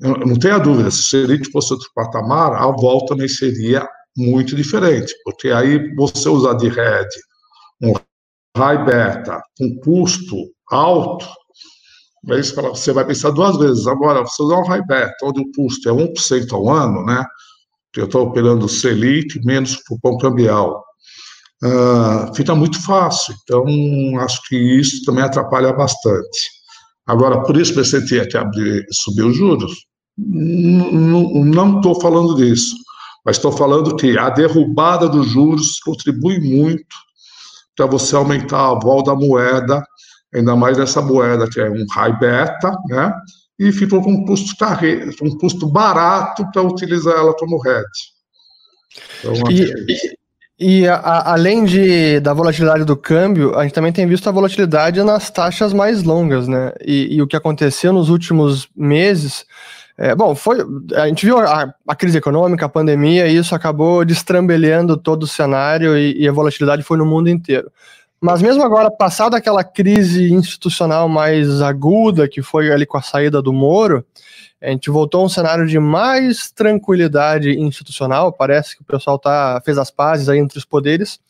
Eu 0.00 0.18
não 0.18 0.36
tenho 0.36 0.56
a 0.56 0.58
dúvida, 0.58 0.90
se 0.90 1.00
o 1.00 1.02
Selic 1.04 1.50
fosse 1.50 1.72
outro 1.72 1.88
patamar, 1.94 2.54
a 2.54 2.66
volta 2.72 3.14
também 3.14 3.28
seria 3.28 3.88
muito 4.16 4.56
diferente, 4.56 5.14
porque 5.24 5.50
aí 5.50 5.94
você 5.94 6.28
usar 6.28 6.54
de 6.54 6.68
RED 6.68 7.08
um 7.80 7.94
high 8.56 8.84
beta 8.84 9.40
com 9.58 9.76
custo 9.80 10.36
alto, 10.70 11.26
aí 12.30 12.42
você 12.42 12.92
vai 12.92 13.04
pensar 13.04 13.30
duas 13.30 13.56
vezes. 13.58 13.86
Agora, 13.86 14.22
você 14.22 14.42
usar 14.42 14.58
um 14.58 14.66
high 14.66 14.84
beta, 14.86 15.16
onde 15.24 15.40
o 15.40 15.52
custo 15.52 15.88
é 15.88 15.92
1% 15.92 16.52
ao 16.52 16.68
ano, 16.68 17.04
né? 17.04 17.24
Eu 17.96 18.06
estou 18.06 18.26
operando 18.26 18.68
Selic 18.68 19.44
menos 19.44 19.76
cupom 19.76 20.16
cambial. 20.18 20.82
Uh, 21.62 22.34
fica 22.34 22.54
muito 22.54 22.82
fácil. 22.82 23.34
Então, 23.42 23.64
acho 24.20 24.42
que 24.48 24.56
isso 24.56 25.04
também 25.04 25.22
atrapalha 25.22 25.72
bastante. 25.72 26.50
Agora, 27.06 27.42
por 27.42 27.56
isso 27.56 27.72
o 27.72 27.76
BC 27.76 28.04
tinha 28.04 28.26
que 28.26 28.36
abrir, 28.36 28.84
subir 28.90 29.24
os 29.24 29.36
juros? 29.36 29.72
Não 30.18 31.76
estou 31.76 32.00
falando 32.00 32.34
disso, 32.36 32.74
mas 33.24 33.36
estou 33.36 33.52
falando 33.52 33.96
que 33.96 34.18
a 34.18 34.28
derrubada 34.30 35.08
dos 35.08 35.28
juros 35.28 35.78
contribui 35.80 36.38
muito 36.40 36.96
para 37.76 37.86
você 37.86 38.14
aumentar 38.14 38.70
a 38.70 38.74
vol 38.74 39.02
da 39.02 39.14
moeda, 39.14 39.82
ainda 40.34 40.54
mais 40.54 40.76
nessa 40.78 41.00
moeda 41.00 41.48
que 41.48 41.60
é 41.60 41.70
um 41.70 41.86
high 41.92 42.18
beta, 42.18 42.76
né? 42.88 43.12
E 43.58 43.70
ficou 43.72 44.02
com 44.02 44.12
um 44.12 44.24
custo, 44.24 44.56
carre... 44.56 45.10
um 45.22 45.38
custo 45.38 45.66
barato 45.66 46.44
para 46.52 46.62
utilizar 46.62 47.16
ela 47.16 47.34
como 47.34 47.60
hedge. 47.66 48.12
Então, 49.20 49.50
e, 49.50 50.16
e 50.62 50.88
a, 50.88 50.94
a, 50.94 51.32
além 51.32 51.64
de, 51.64 52.20
da 52.20 52.32
volatilidade 52.32 52.84
do 52.84 52.96
câmbio, 52.96 53.58
a 53.58 53.62
gente 53.62 53.74
também 53.74 53.92
tem 53.92 54.06
visto 54.06 54.28
a 54.28 54.32
volatilidade 54.32 55.02
nas 55.02 55.30
taxas 55.30 55.72
mais 55.72 56.02
longas, 56.02 56.46
né? 56.46 56.72
E, 56.84 57.16
e 57.16 57.22
o 57.22 57.26
que 57.26 57.36
aconteceu 57.36 57.92
nos 57.92 58.08
últimos 58.08 58.68
meses 58.76 59.44
é, 59.96 60.14
bom, 60.14 60.34
foi, 60.34 60.58
a 60.94 61.06
gente 61.06 61.26
viu 61.26 61.38
a, 61.38 61.72
a, 61.86 61.94
crise 61.94 62.16
econômica, 62.16 62.64
a 62.64 62.68
pandemia, 62.68 63.28
e 63.28 63.36
isso 63.36 63.54
acabou 63.54 64.04
destrambelhando 64.04 64.96
todo 64.96 65.24
o 65.24 65.28
cenário 65.28 65.96
e, 65.96 66.22
e, 66.22 66.28
a 66.28 66.32
volatilidade 66.32 66.82
foi 66.82 66.96
no 66.96 67.04
mundo 67.04 67.28
inteiro. 67.28 67.70
Mas 68.20 68.40
mesmo 68.40 68.62
agora, 68.62 68.90
passada 68.90 69.36
aquela 69.36 69.62
crise 69.62 70.32
institucional 70.32 71.08
mais 71.08 71.60
aguda, 71.60 72.28
que 72.28 72.40
foi 72.40 72.72
ali 72.72 72.86
com 72.86 72.96
a 72.96 73.02
saída 73.02 73.42
do 73.42 73.52
Moro, 73.52 74.04
a 74.62 74.70
gente 74.70 74.90
voltou 74.90 75.22
a 75.22 75.24
um 75.24 75.28
cenário 75.28 75.66
de 75.66 75.78
mais 75.78 76.50
tranquilidade 76.50 77.50
institucional, 77.58 78.32
parece 78.32 78.76
que 78.76 78.82
o 78.82 78.86
pessoal 78.86 79.18
tá, 79.18 79.60
fez 79.64 79.76
as 79.76 79.90
pazes 79.90 80.28
aí 80.28 80.38
entre 80.38 80.58
os 80.58 80.64
poderes, 80.64 81.20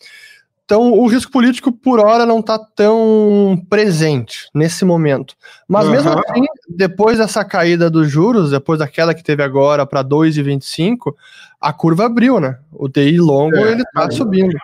então, 0.72 0.90
o 0.90 1.06
risco 1.06 1.30
político, 1.30 1.70
por 1.70 2.00
hora, 2.00 2.24
não 2.24 2.40
está 2.40 2.58
tão 2.58 3.62
presente 3.68 4.48
nesse 4.54 4.86
momento. 4.86 5.34
Mas, 5.68 5.84
uhum. 5.84 5.90
mesmo 5.90 6.10
assim, 6.10 6.44
depois 6.66 7.18
dessa 7.18 7.44
caída 7.44 7.90
dos 7.90 8.10
juros, 8.10 8.52
depois 8.52 8.78
daquela 8.78 9.12
que 9.12 9.22
teve 9.22 9.42
agora 9.42 9.84
para 9.84 10.02
2,25, 10.02 11.12
a 11.60 11.74
curva 11.74 12.06
abriu, 12.06 12.40
né? 12.40 12.58
O 12.72 12.88
TI 12.88 13.18
longo 13.18 13.54
é, 13.54 13.72
ele 13.72 13.82
está 13.82 14.04
é. 14.04 14.10
subindo. 14.12 14.56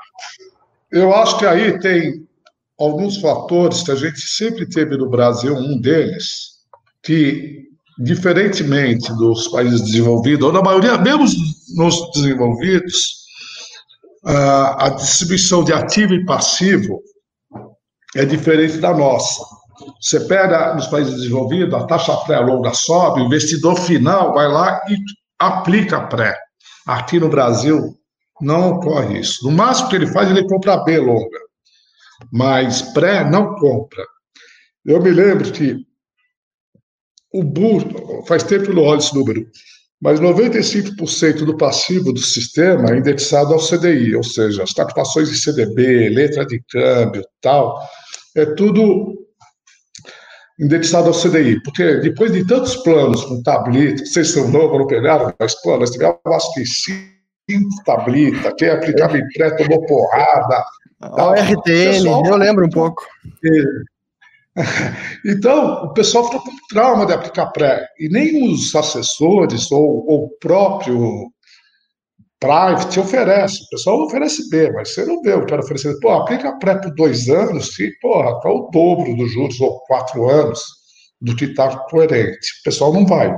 Eu 0.90 1.14
acho 1.14 1.38
que 1.38 1.44
aí 1.44 1.78
tem 1.78 2.26
alguns 2.78 3.18
fatores 3.18 3.82
que 3.82 3.90
a 3.90 3.96
gente 3.96 4.20
sempre 4.20 4.66
teve 4.66 4.96
no 4.96 5.10
Brasil, 5.10 5.54
um 5.54 5.78
deles, 5.78 6.60
que, 7.02 7.67
diferentemente 7.98 9.12
dos 9.14 9.48
países 9.48 9.80
desenvolvidos, 9.82 10.46
ou 10.46 10.52
na 10.52 10.62
maioria, 10.62 10.96
mesmo 10.98 11.26
nos 11.74 12.10
desenvolvidos, 12.12 13.18
a 14.24 14.90
distribuição 14.90 15.64
de 15.64 15.72
ativo 15.72 16.14
e 16.14 16.24
passivo 16.24 17.00
é 18.14 18.24
diferente 18.24 18.78
da 18.78 18.94
nossa. 18.94 19.42
Você 20.00 20.20
pega 20.20 20.74
nos 20.74 20.86
países 20.86 21.14
desenvolvidos, 21.14 21.74
a 21.74 21.86
taxa 21.86 22.16
pré-longa 22.18 22.72
sobe, 22.74 23.20
o 23.20 23.24
investidor 23.24 23.76
final 23.76 24.32
vai 24.32 24.48
lá 24.48 24.80
e 24.88 24.96
aplica 25.38 26.06
pré. 26.06 26.36
Aqui 26.86 27.18
no 27.18 27.28
Brasil 27.28 27.94
não 28.40 28.70
ocorre 28.70 29.20
isso. 29.20 29.44
No 29.44 29.52
máximo 29.52 29.88
que 29.88 29.96
ele 29.96 30.06
faz, 30.08 30.30
ele 30.30 30.46
compra 30.48 30.78
B 30.84 30.98
longa, 30.98 31.38
mas 32.32 32.82
pré 32.82 33.28
não 33.28 33.54
compra. 33.56 34.04
Eu 34.84 35.02
me 35.02 35.10
lembro 35.10 35.50
que 35.52 35.87
o 37.38 37.44
burro, 37.44 38.24
faz 38.26 38.42
tempo 38.42 38.64
que 38.64 38.70
eu 38.70 38.74
não 38.74 38.84
olho 38.84 38.98
esse 38.98 39.14
número, 39.14 39.46
mas 40.00 40.20
95% 40.20 41.44
do 41.44 41.56
passivo 41.56 42.12
do 42.12 42.20
sistema 42.20 42.90
é 42.90 42.98
indexado 42.98 43.52
ao 43.52 43.60
CDI, 43.60 44.14
ou 44.14 44.22
seja, 44.22 44.62
as 44.62 44.72
captações 44.72 45.28
de 45.28 45.38
CDB, 45.38 46.08
letra 46.10 46.46
de 46.46 46.62
câmbio, 46.70 47.24
tal, 47.40 47.80
é 48.36 48.46
tudo 48.46 49.18
indexado 50.60 51.08
ao 51.08 51.14
CDI, 51.14 51.60
porque 51.62 51.96
depois 51.96 52.32
de 52.32 52.46
tantos 52.46 52.76
planos 52.76 53.24
com 53.24 53.42
tablita, 53.42 54.04
vocês 54.04 54.30
são 54.30 54.48
novos, 54.48 54.78
não 54.78 54.86
pegaram, 54.86 55.32
mas, 55.38 55.54
pô, 55.62 55.76
nós 55.76 55.90
tivemos, 55.90 56.18
acho 56.26 56.54
que 56.54 56.64
cinco 56.64 57.84
tablita, 57.84 58.54
quem 58.56 58.68
aplicava 58.68 59.18
em 59.18 59.28
pré 59.28 59.50
tomou 59.52 59.84
porrada. 59.86 60.64
O 61.00 61.32
RTN, 61.32 62.04
eu 62.26 62.36
lembro 62.36 62.66
um 62.66 62.70
pouco. 62.70 63.04
É, 63.44 63.62
Então, 65.24 65.84
o 65.84 65.92
pessoal 65.92 66.24
ficou 66.24 66.40
com 66.40 66.56
trauma 66.68 67.06
de 67.06 67.12
aplicar 67.12 67.46
pré, 67.46 67.86
e 67.98 68.08
nem 68.08 68.52
os 68.52 68.74
assessores 68.74 69.70
ou, 69.70 70.04
o 70.08 70.28
próprio 70.40 71.30
private 72.40 73.00
oferece, 73.00 73.64
o 73.64 73.68
pessoal 73.70 74.02
oferece 74.04 74.48
B, 74.48 74.70
mas 74.72 74.94
você 74.94 75.04
não 75.04 75.20
vê 75.22 75.32
o 75.32 75.46
cara 75.46 75.60
oferecendo, 75.60 75.98
pô, 76.00 76.10
aplica 76.10 76.56
pré 76.58 76.76
por 76.76 76.94
dois 76.94 77.28
anos, 77.28 77.78
e, 77.78 77.90
porra, 78.00 78.40
tá 78.40 78.48
o 78.48 78.70
dobro 78.70 79.16
dos 79.16 79.32
juros, 79.32 79.60
ou 79.60 79.80
quatro 79.80 80.28
anos, 80.28 80.60
do 81.20 81.34
que 81.34 81.46
está 81.46 81.76
coerente. 81.90 82.48
O 82.60 82.64
pessoal 82.64 82.92
não 82.92 83.04
vai. 83.04 83.36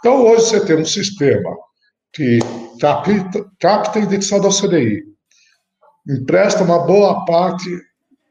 Então, 0.00 0.26
hoje 0.26 0.46
você 0.46 0.66
tem 0.66 0.76
um 0.76 0.84
sistema 0.84 1.50
que 2.12 2.40
capta, 2.78 3.46
capta 3.58 3.98
indexado 3.98 4.46
ao 4.46 4.52
CDI, 4.52 5.02
empresta 6.06 6.62
uma 6.62 6.80
boa 6.80 7.24
parte 7.24 7.70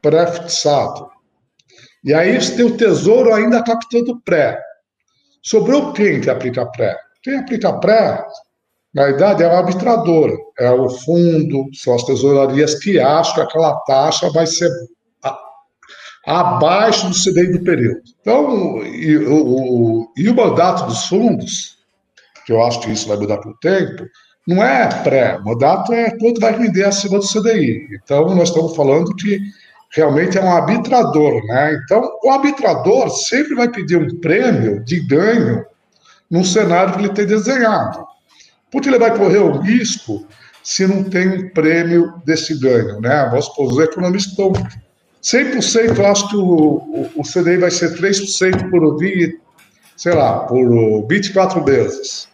pré-fixado, 0.00 1.10
e 2.04 2.12
aí 2.12 2.40
você 2.40 2.56
tem 2.56 2.64
o 2.64 2.76
Tesouro 2.76 3.32
ainda 3.32 3.62
captando 3.62 4.20
pré. 4.20 4.60
Sobrou 5.42 5.92
quem 5.92 6.20
que 6.20 6.30
aplica 6.30 6.66
pré? 6.66 6.96
Quem 7.22 7.36
aplica 7.36 7.72
pré 7.74 8.24
na 8.94 9.04
verdade, 9.04 9.42
é 9.42 9.48
o 9.48 9.52
arbitrador, 9.52 10.38
é 10.58 10.70
o 10.70 10.90
fundo, 10.90 11.64
são 11.72 11.94
as 11.94 12.04
tesourarias 12.04 12.74
que 12.74 13.00
acham 13.00 13.34
que 13.34 13.40
aquela 13.40 13.74
taxa 13.86 14.30
vai 14.30 14.46
ser 14.46 14.70
a, 15.24 15.38
abaixo 16.26 17.08
do 17.08 17.14
CDI 17.14 17.52
do 17.52 17.64
período. 17.64 18.02
Então, 18.20 18.84
e 18.84 19.16
o, 19.16 20.12
e 20.14 20.28
o 20.28 20.34
mandato 20.34 20.86
dos 20.86 21.06
fundos, 21.06 21.78
que 22.44 22.52
eu 22.52 22.62
acho 22.62 22.80
que 22.80 22.90
isso 22.90 23.08
vai 23.08 23.16
mudar 23.16 23.38
com 23.38 23.48
o 23.48 23.58
tempo, 23.58 24.04
não 24.46 24.62
é 24.62 24.86
pré, 25.02 25.38
o 25.38 25.44
mandato 25.44 25.92
é 25.94 26.10
quanto 26.18 26.40
vai 26.40 26.52
render 26.58 26.84
acima 26.84 27.18
do 27.18 27.26
CDI. 27.26 27.88
Então, 27.94 28.34
nós 28.34 28.50
estamos 28.50 28.76
falando 28.76 29.16
que 29.16 29.40
realmente 29.92 30.38
é 30.38 30.42
um 30.42 30.50
arbitrador, 30.50 31.44
né? 31.46 31.74
Então, 31.84 32.02
o 32.24 32.30
arbitrador 32.30 33.10
sempre 33.10 33.54
vai 33.54 33.68
pedir 33.68 33.96
um 33.96 34.18
prêmio 34.20 34.82
de 34.84 35.00
ganho 35.00 35.64
no 36.30 36.44
cenário 36.44 36.94
que 36.94 37.00
ele 37.00 37.12
tem 37.12 37.26
desenhado. 37.26 38.04
Porque 38.70 38.88
ele 38.88 38.98
vai 38.98 39.16
correr 39.16 39.38
o 39.38 39.58
risco 39.58 40.26
se 40.64 40.86
não 40.86 41.04
tem 41.04 41.28
um 41.28 41.48
prêmio 41.50 42.14
desse 42.24 42.58
ganho, 42.58 43.00
né? 43.00 43.26
Vamos 43.28 43.46
supor, 43.46 43.72
os 43.72 43.78
economistas 43.78 44.32
estão 44.32 44.52
100%, 45.22 45.98
eu 45.98 46.06
acho 46.06 46.28
que 46.28 46.36
o, 46.36 46.42
o, 46.42 47.10
o 47.16 47.22
CDI 47.22 47.58
vai 47.58 47.70
ser 47.70 47.94
3% 47.94 48.70
por 48.70 48.98
sei 49.96 50.14
lá, 50.14 50.40
por 50.40 51.06
24 51.06 51.62
meses. 51.64 52.28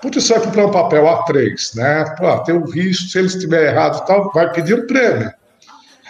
Putz, 0.00 0.24
você 0.24 0.34
vai 0.34 0.44
comprar 0.44 0.66
um 0.66 0.70
papel 0.70 1.04
A3, 1.04 1.76
né? 1.76 2.04
Pô, 2.16 2.38
tem 2.44 2.54
um 2.54 2.64
risco, 2.64 3.08
se 3.08 3.18
ele 3.18 3.28
estiver 3.28 3.72
errado 3.72 4.02
e 4.02 4.06
tal, 4.06 4.32
vai 4.32 4.50
pedir 4.52 4.74
um 4.74 4.86
prêmio. 4.86 5.32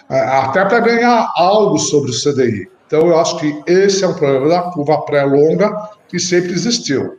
Até 0.09 0.65
para 0.65 0.81
ganhar 0.81 1.33
algo 1.37 1.79
sobre 1.79 2.11
o 2.11 2.15
CDI. 2.15 2.69
Então, 2.87 3.09
eu 3.09 3.19
acho 3.19 3.39
que 3.39 3.63
esse 3.67 4.05
é 4.05 4.09
um 4.09 4.15
problema 4.15 4.49
da 4.49 4.63
curva 4.71 5.03
pré-longa 5.03 5.91
que 6.09 6.19
sempre 6.19 6.53
existiu. 6.53 7.19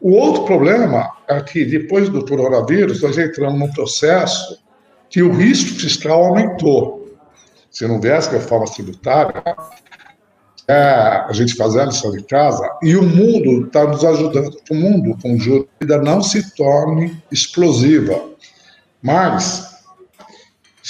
O 0.00 0.12
outro 0.12 0.44
problema 0.44 1.10
é 1.28 1.40
que, 1.40 1.64
depois 1.64 2.08
do 2.08 2.24
coronavírus, 2.24 3.02
nós 3.02 3.18
entramos 3.18 3.58
num 3.58 3.70
processo 3.70 4.58
que 5.10 5.22
o 5.22 5.32
risco 5.32 5.78
fiscal 5.78 6.24
aumentou. 6.24 7.18
Se 7.70 7.86
não 7.86 8.00
viesse 8.00 8.30
reforma 8.30 8.66
tributária, 8.66 9.42
é, 10.66 11.24
a 11.28 11.32
gente 11.32 11.54
fazer 11.54 11.80
a 11.80 11.86
lição 11.86 12.12
de 12.12 12.22
casa, 12.22 12.70
e 12.82 12.96
o 12.96 13.02
mundo 13.02 13.66
está 13.66 13.84
nos 13.84 14.04
ajudando. 14.04 14.56
O 14.70 14.74
mundo, 14.74 15.18
com 15.20 15.36
juros, 15.36 15.66
ainda 15.80 15.98
não 15.98 16.22
se 16.22 16.54
torne 16.54 17.20
explosiva. 17.30 18.18
Mas, 19.02 19.69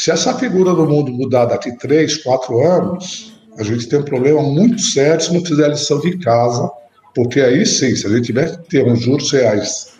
se 0.00 0.10
essa 0.10 0.34
figura 0.38 0.74
do 0.74 0.86
mundo 0.86 1.12
mudar 1.12 1.46
daqui 1.46 1.76
três, 1.76 2.16
quatro 2.16 2.58
anos, 2.60 3.34
a 3.58 3.62
gente 3.62 3.88
tem 3.88 3.98
um 3.98 4.04
problema 4.04 4.42
muito 4.42 4.80
sério 4.80 5.20
se 5.20 5.32
não 5.32 5.44
fizer 5.44 5.66
a 5.66 5.68
lição 5.68 6.00
de 6.00 6.16
casa 6.18 6.70
porque 7.14 7.40
aí 7.40 7.66
sim, 7.66 7.94
se 7.94 8.06
a 8.06 8.10
gente 8.10 8.26
tiver 8.26 8.50
que 8.50 8.68
ter 8.68 8.86
uns 8.86 9.00
juros 9.00 9.30
reais 9.32 9.92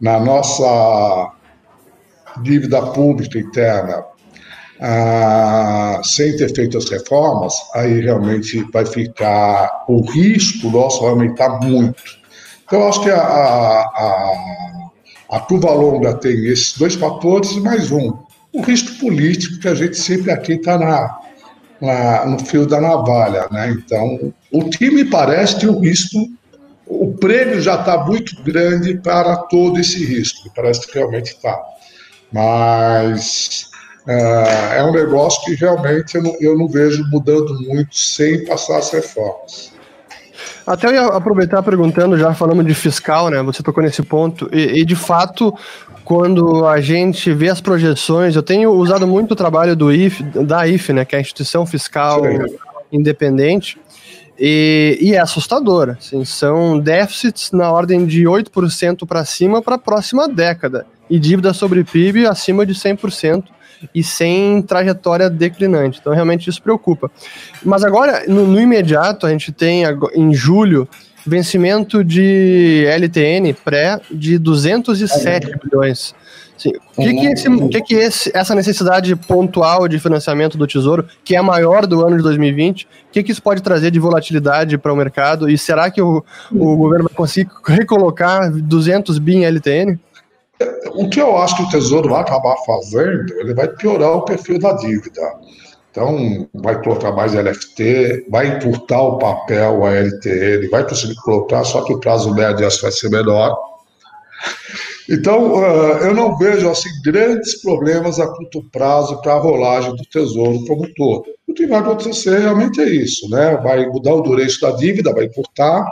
na 0.00 0.20
nossa 0.20 1.32
dívida 2.42 2.80
pública 2.92 3.38
interna, 3.38 4.04
ah, 4.80 6.00
sem 6.04 6.36
ter 6.36 6.54
feito 6.54 6.76
as 6.76 6.88
reformas, 6.88 7.54
aí 7.74 8.00
realmente 8.00 8.62
vai 8.72 8.84
ficar, 8.84 9.84
o 9.88 10.02
risco 10.02 10.70
nosso 10.70 11.00
vai 11.00 11.10
aumentar 11.10 11.60
muito. 11.60 12.02
Então, 12.64 12.80
eu 12.80 12.88
acho 12.88 13.02
que 13.02 13.10
a, 13.10 13.20
a, 13.20 13.80
a, 13.80 15.36
a 15.36 15.40
curva 15.40 15.72
longa 15.72 16.14
tem 16.14 16.46
esses 16.46 16.76
dois 16.76 16.94
fatores 16.94 17.52
e 17.52 17.60
mais 17.60 17.90
um, 17.90 18.12
o 18.56 18.62
risco 18.62 18.98
político, 18.98 19.58
que 19.58 19.68
a 19.68 19.74
gente 19.74 19.96
sempre 19.96 20.30
aqui 20.30 20.54
está 20.54 20.78
na, 20.78 21.18
na, 21.80 22.26
no 22.26 22.38
fio 22.38 22.66
da 22.66 22.80
navalha. 22.80 23.46
Né? 23.50 23.70
Então, 23.70 24.32
o 24.50 24.68
que 24.68 24.90
me 24.90 25.04
parece 25.04 25.56
que 25.56 25.66
o 25.66 25.78
risco 25.78 26.18
o 26.86 27.12
prêmio 27.14 27.60
já 27.60 27.74
está 27.74 27.98
muito 28.04 28.40
grande 28.42 28.96
para 28.98 29.36
todo 29.36 29.78
esse 29.78 30.04
risco, 30.04 30.48
parece 30.54 30.86
que 30.86 30.96
realmente 30.96 31.32
está. 31.32 31.60
Mas 32.32 33.66
é, 34.06 34.78
é, 34.78 34.84
um 34.84 34.92
negócio 34.92 35.44
que 35.44 35.54
realmente 35.54 36.14
eu 36.14 36.22
não, 36.22 36.36
eu 36.40 36.56
não 36.56 36.68
vejo 36.68 37.04
mudando 37.10 37.58
muito 37.62 37.96
sem 37.96 38.44
passar 38.44 38.78
as 38.78 38.90
reformas. 38.90 39.72
Até 40.64 40.88
eu 40.88 40.92
ia 40.92 41.06
aproveitar 41.06 41.62
perguntando, 41.62 42.18
já 42.18 42.32
falando 42.34 42.62
de 42.62 42.74
fiscal, 42.74 43.30
né? 43.30 43.42
Você 43.42 43.62
tocou 43.62 43.82
nesse 43.82 44.02
ponto, 44.02 44.48
e, 44.52 44.80
e, 44.80 44.84
de 44.84 44.96
fato, 44.96 45.54
quando 46.06 46.64
a 46.64 46.80
gente 46.80 47.32
vê 47.34 47.48
as 47.48 47.60
projeções, 47.60 48.36
eu 48.36 48.42
tenho 48.42 48.70
usado 48.70 49.08
muito 49.08 49.32
o 49.32 49.36
trabalho 49.36 49.74
do 49.74 49.92
IF, 49.92 50.22
da 50.22 50.64
IF, 50.68 50.92
né? 50.92 51.04
Que 51.04 51.16
é 51.16 51.18
a 51.18 51.20
instituição 51.20 51.66
fiscal 51.66 52.22
Sim. 52.22 52.56
independente. 52.92 53.76
E, 54.38 54.96
e 55.00 55.14
é 55.14 55.18
assustador. 55.18 55.96
Assim, 55.98 56.24
são 56.24 56.78
déficits 56.78 57.50
na 57.50 57.72
ordem 57.72 58.06
de 58.06 58.22
8% 58.22 59.04
para 59.04 59.24
cima 59.24 59.60
para 59.60 59.74
a 59.74 59.78
próxima 59.78 60.28
década. 60.28 60.86
E 61.10 61.18
dívida 61.18 61.52
sobre 61.52 61.82
PIB 61.82 62.24
acima 62.24 62.64
de 62.64 62.72
100% 62.72 63.42
e 63.92 64.04
sem 64.04 64.62
trajetória 64.62 65.28
declinante. 65.28 65.98
Então, 66.00 66.14
realmente 66.14 66.48
isso 66.48 66.62
preocupa. 66.62 67.10
Mas 67.64 67.82
agora, 67.82 68.22
no, 68.28 68.46
no 68.46 68.60
imediato, 68.60 69.26
a 69.26 69.30
gente 69.30 69.50
tem 69.50 69.82
em 70.14 70.32
julho 70.32 70.88
vencimento 71.26 72.04
de 72.04 72.84
LTN 72.86 73.52
pré 73.64 74.00
de 74.10 74.38
207 74.38 75.50
bilhões. 75.62 76.14
Sim. 76.56 76.72
O 76.96 77.02
que, 77.02 77.12
que, 77.12 77.26
esse, 77.26 77.68
que, 77.68 77.82
que 77.82 77.94
esse, 77.94 78.30
essa 78.34 78.54
necessidade 78.54 79.14
pontual 79.14 79.86
de 79.86 79.98
financiamento 79.98 80.56
do 80.56 80.66
Tesouro, 80.66 81.06
que 81.22 81.34
é 81.34 81.38
a 81.38 81.42
maior 81.42 81.86
do 81.86 82.04
ano 82.04 82.16
de 82.16 82.22
2020, 82.22 82.84
o 82.84 82.88
que, 83.12 83.22
que 83.22 83.30
isso 83.32 83.42
pode 83.42 83.62
trazer 83.62 83.90
de 83.90 83.98
volatilidade 83.98 84.78
para 84.78 84.92
o 84.92 84.96
mercado? 84.96 85.50
E 85.50 85.58
será 85.58 85.90
que 85.90 86.00
o, 86.00 86.24
o 86.50 86.76
governo 86.76 87.04
vai 87.08 87.14
conseguir 87.14 87.50
recolocar 87.66 88.50
200 88.50 89.18
bi 89.18 89.36
em 89.36 89.44
LTN? 89.44 89.98
O 90.94 91.10
que 91.10 91.20
eu 91.20 91.36
acho 91.36 91.56
que 91.56 91.62
o 91.64 91.68
Tesouro 91.68 92.08
vai 92.08 92.22
acabar 92.22 92.56
fazendo, 92.64 93.26
ele 93.38 93.52
vai 93.52 93.68
piorar 93.68 94.12
o 94.12 94.22
perfil 94.22 94.58
da 94.58 94.72
dívida. 94.72 95.20
Então, 95.96 96.46
vai 96.52 96.78
colocar 96.82 97.10
mais 97.12 97.32
LFT, 97.32 98.26
vai 98.28 98.48
encurtar 98.48 99.00
o 99.00 99.16
papel 99.16 99.82
a 99.82 99.94
LTN, 99.94 100.68
vai 100.68 100.86
conseguir 100.86 101.14
colocar, 101.22 101.64
só 101.64 101.82
que 101.84 101.94
o 101.94 101.98
prazo 101.98 102.34
médio 102.34 102.68
vai 102.82 102.92
ser 102.92 103.08
menor. 103.08 103.56
Então, 105.08 105.54
uh, 105.54 105.96
eu 106.02 106.14
não 106.14 106.36
vejo 106.36 106.68
assim 106.68 106.90
grandes 107.02 107.62
problemas 107.62 108.20
a 108.20 108.26
curto 108.26 108.62
prazo 108.70 109.22
para 109.22 109.32
a 109.32 109.38
rolagem 109.38 109.96
do 109.96 110.02
Tesouro 110.04 110.66
como 110.66 110.84
um 110.84 110.92
todo. 110.94 111.24
O 111.48 111.54
que 111.54 111.66
vai 111.66 111.78
acontecer 111.78 112.40
realmente 112.40 112.78
é 112.78 112.90
isso, 112.90 113.26
né? 113.30 113.56
Vai 113.56 113.86
mudar 113.86 114.16
o 114.16 114.20
dureço 114.20 114.60
da 114.60 114.72
dívida, 114.72 115.14
vai 115.14 115.24
encurtar 115.24 115.82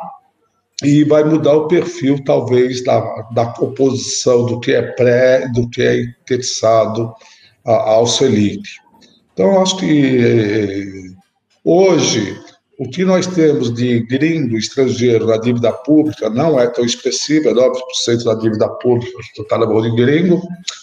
e 0.82 1.02
vai 1.04 1.24
mudar 1.24 1.54
o 1.54 1.66
perfil, 1.66 2.22
talvez, 2.22 2.84
da, 2.84 3.00
da 3.32 3.46
composição 3.46 4.44
do 4.44 4.60
que 4.60 4.72
é 4.72 4.82
pré, 4.82 5.48
do 5.54 5.66
que 5.70 5.80
é 5.80 6.02
interessado 6.02 7.10
ao 7.64 8.06
Selic. 8.06 8.83
Então, 9.34 9.60
acho 9.60 9.76
que 9.78 10.24
eh, 10.24 10.86
hoje 11.64 12.40
o 12.78 12.88
que 12.88 13.04
nós 13.04 13.26
temos 13.26 13.74
de 13.74 14.00
gringo 14.06 14.56
estrangeiro 14.56 15.26
na 15.26 15.36
dívida 15.36 15.72
pública 15.72 16.30
não 16.30 16.58
é 16.58 16.68
tão 16.68 16.84
expressivo, 16.84 17.48
é 17.48 17.52
9% 17.52 18.24
da 18.24 18.34
dívida 18.34 18.68
pública 18.68 19.18
está 19.36 19.58
na 19.58 19.66
mão 19.66 19.82
de 19.82 19.94
gringo. 19.96 20.40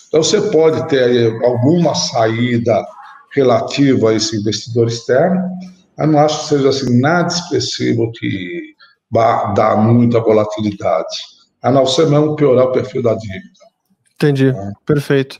Então, 0.07 0.21
você 0.21 0.41
pode 0.51 0.85
ter 0.89 1.33
alguma 1.43 1.95
saída 1.95 2.85
relativa 3.33 4.09
a 4.09 4.13
esse 4.15 4.37
investidor 4.37 4.87
externo, 4.87 5.41
mas 5.97 6.09
não 6.09 6.19
acho 6.19 6.41
que 6.41 6.49
seja 6.49 6.69
assim, 6.69 6.99
nada 6.99 7.29
expressivo 7.29 8.11
que 8.11 8.75
dá 9.55 9.77
muita 9.77 10.19
volatilidade, 10.19 11.15
a 11.61 11.71
não 11.71 11.85
ser 11.85 12.07
mesmo 12.07 12.35
piorar 12.35 12.65
o 12.65 12.71
perfil 12.73 13.01
da 13.01 13.13
dívida. 13.13 13.70
Entendi, 14.21 14.49
é. 14.49 14.71
perfeito. 14.85 15.39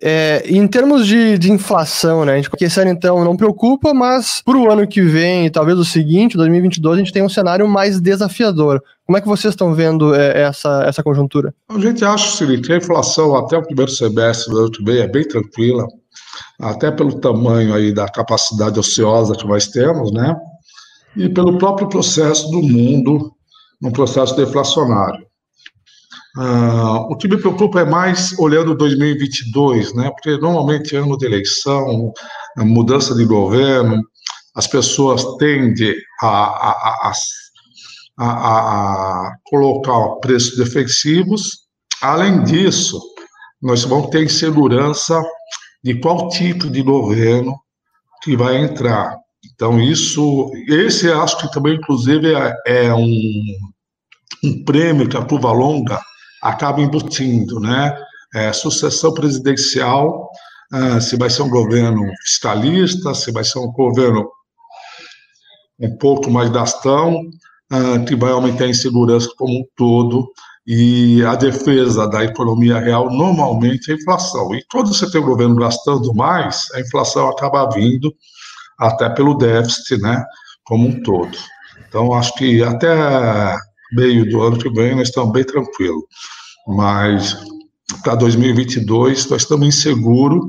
É, 0.00 0.42
em 0.46 0.66
termos 0.66 1.06
de, 1.06 1.38
de 1.38 1.52
inflação, 1.52 2.24
né? 2.24 2.34
A 2.34 2.36
gente, 2.36 2.50
esse 2.60 2.80
ano 2.80 2.90
então 2.90 3.24
não 3.24 3.36
preocupa, 3.36 3.94
mas 3.94 4.42
para 4.44 4.56
o 4.56 4.70
ano 4.70 4.86
que 4.86 5.00
vem 5.00 5.46
e 5.46 5.50
talvez 5.50 5.78
o 5.78 5.84
seguinte, 5.84 6.36
2022, 6.36 6.94
a 6.94 6.98
gente 6.98 7.12
tem 7.12 7.22
um 7.22 7.28
cenário 7.28 7.66
mais 7.68 8.00
desafiador. 8.00 8.82
Como 9.06 9.16
é 9.16 9.20
que 9.20 9.28
vocês 9.28 9.52
estão 9.52 9.74
vendo 9.74 10.14
é, 10.14 10.42
essa, 10.42 10.84
essa 10.86 11.02
conjuntura? 11.02 11.54
A 11.68 11.78
gente 11.78 12.04
acha, 12.04 12.36
Siri, 12.36 12.60
que 12.60 12.72
a 12.72 12.76
inflação 12.76 13.36
até 13.36 13.56
o 13.56 13.62
primeiro 13.62 13.90
semestre 13.90 14.52
do 14.52 14.58
ano 14.58 14.70
que 14.70 14.84
vem 14.84 14.98
é 14.98 15.08
bem 15.08 15.26
tranquila, 15.26 15.86
até 16.60 16.90
pelo 16.90 17.20
tamanho 17.20 17.74
aí 17.74 17.92
da 17.92 18.08
capacidade 18.08 18.78
ociosa 18.78 19.34
que 19.34 19.46
nós 19.46 19.68
temos, 19.68 20.12
né? 20.12 20.36
E 21.16 21.28
pelo 21.28 21.58
próprio 21.58 21.88
processo 21.88 22.48
do 22.50 22.62
mundo, 22.62 23.32
um 23.82 23.90
processo 23.90 24.36
deflacionário. 24.36 25.27
Uh, 26.38 27.10
o 27.10 27.16
que 27.16 27.26
me 27.26 27.36
preocupa 27.36 27.80
é 27.80 27.84
mais 27.84 28.38
olhando 28.38 28.76
2022, 28.76 29.92
né? 29.94 30.08
Porque 30.10 30.36
normalmente 30.38 30.94
ano 30.94 31.18
de 31.18 31.26
eleição, 31.26 32.12
mudança 32.58 33.12
de 33.16 33.24
governo, 33.24 34.00
as 34.54 34.68
pessoas 34.68 35.24
tendem 35.38 35.96
a, 36.22 36.28
a, 36.28 37.12
a, 38.20 38.24
a 38.24 39.32
colocar 39.46 40.20
preços 40.20 40.56
defensivos. 40.56 41.66
Além 42.00 42.44
disso, 42.44 43.00
nós 43.60 43.82
vamos 43.82 44.10
ter 44.10 44.22
insegurança 44.22 45.20
de 45.82 45.98
qual 45.98 46.28
tipo 46.28 46.70
de 46.70 46.82
governo 46.82 47.52
que 48.22 48.36
vai 48.36 48.58
entrar. 48.58 49.16
Então, 49.52 49.80
isso, 49.80 50.52
esse 50.68 51.10
acho 51.10 51.36
que 51.38 51.50
também, 51.50 51.74
inclusive, 51.74 52.32
é, 52.32 52.54
é 52.64 52.94
um, 52.94 53.42
um 54.44 54.64
prêmio 54.64 55.08
que 55.08 55.16
a 55.16 55.24
curva 55.24 55.50
longa 55.50 56.00
acaba 56.42 56.80
embutindo, 56.80 57.60
né? 57.60 57.96
É, 58.34 58.52
sucessão 58.52 59.12
presidencial, 59.14 60.28
ah, 60.72 61.00
se 61.00 61.16
vai 61.16 61.30
ser 61.30 61.42
um 61.42 61.48
governo 61.48 62.04
fiscalista, 62.24 63.14
se 63.14 63.32
vai 63.32 63.42
ser 63.42 63.58
um 63.58 63.72
governo 63.72 64.28
um 65.80 65.96
pouco 65.96 66.30
mais 66.30 66.50
gastão, 66.50 67.22
ah, 67.70 67.98
que 68.06 68.14
vai 68.14 68.32
aumentar 68.32 68.64
a 68.64 68.68
insegurança 68.68 69.28
como 69.36 69.60
um 69.60 69.64
todo, 69.76 70.30
e 70.66 71.24
a 71.24 71.34
defesa 71.34 72.06
da 72.06 72.22
economia 72.22 72.78
real 72.78 73.10
normalmente 73.10 73.90
é 73.90 73.94
a 73.94 73.96
inflação. 73.96 74.54
E 74.54 74.62
quando 74.70 74.92
você 74.92 75.10
tem 75.10 75.20
o 75.20 75.24
governo 75.24 75.56
gastando 75.56 76.14
mais, 76.14 76.64
a 76.74 76.80
inflação 76.80 77.28
acaba 77.30 77.70
vindo 77.70 78.14
até 78.78 79.08
pelo 79.08 79.34
déficit, 79.34 79.98
né, 80.02 80.22
como 80.64 80.86
um 80.86 81.02
todo. 81.02 81.36
Então, 81.88 82.12
acho 82.12 82.34
que 82.34 82.62
até 82.62 83.56
meio 83.92 84.28
do 84.28 84.42
ano 84.42 84.58
que 84.58 84.70
vem 84.70 84.94
nós 84.94 85.08
estamos 85.08 85.32
bem 85.32 85.44
tranquilos. 85.44 86.04
Mas 86.66 87.36
para 88.02 88.14
2022 88.16 89.28
nós 89.30 89.42
estamos 89.42 89.66
inseguros. 89.66 90.44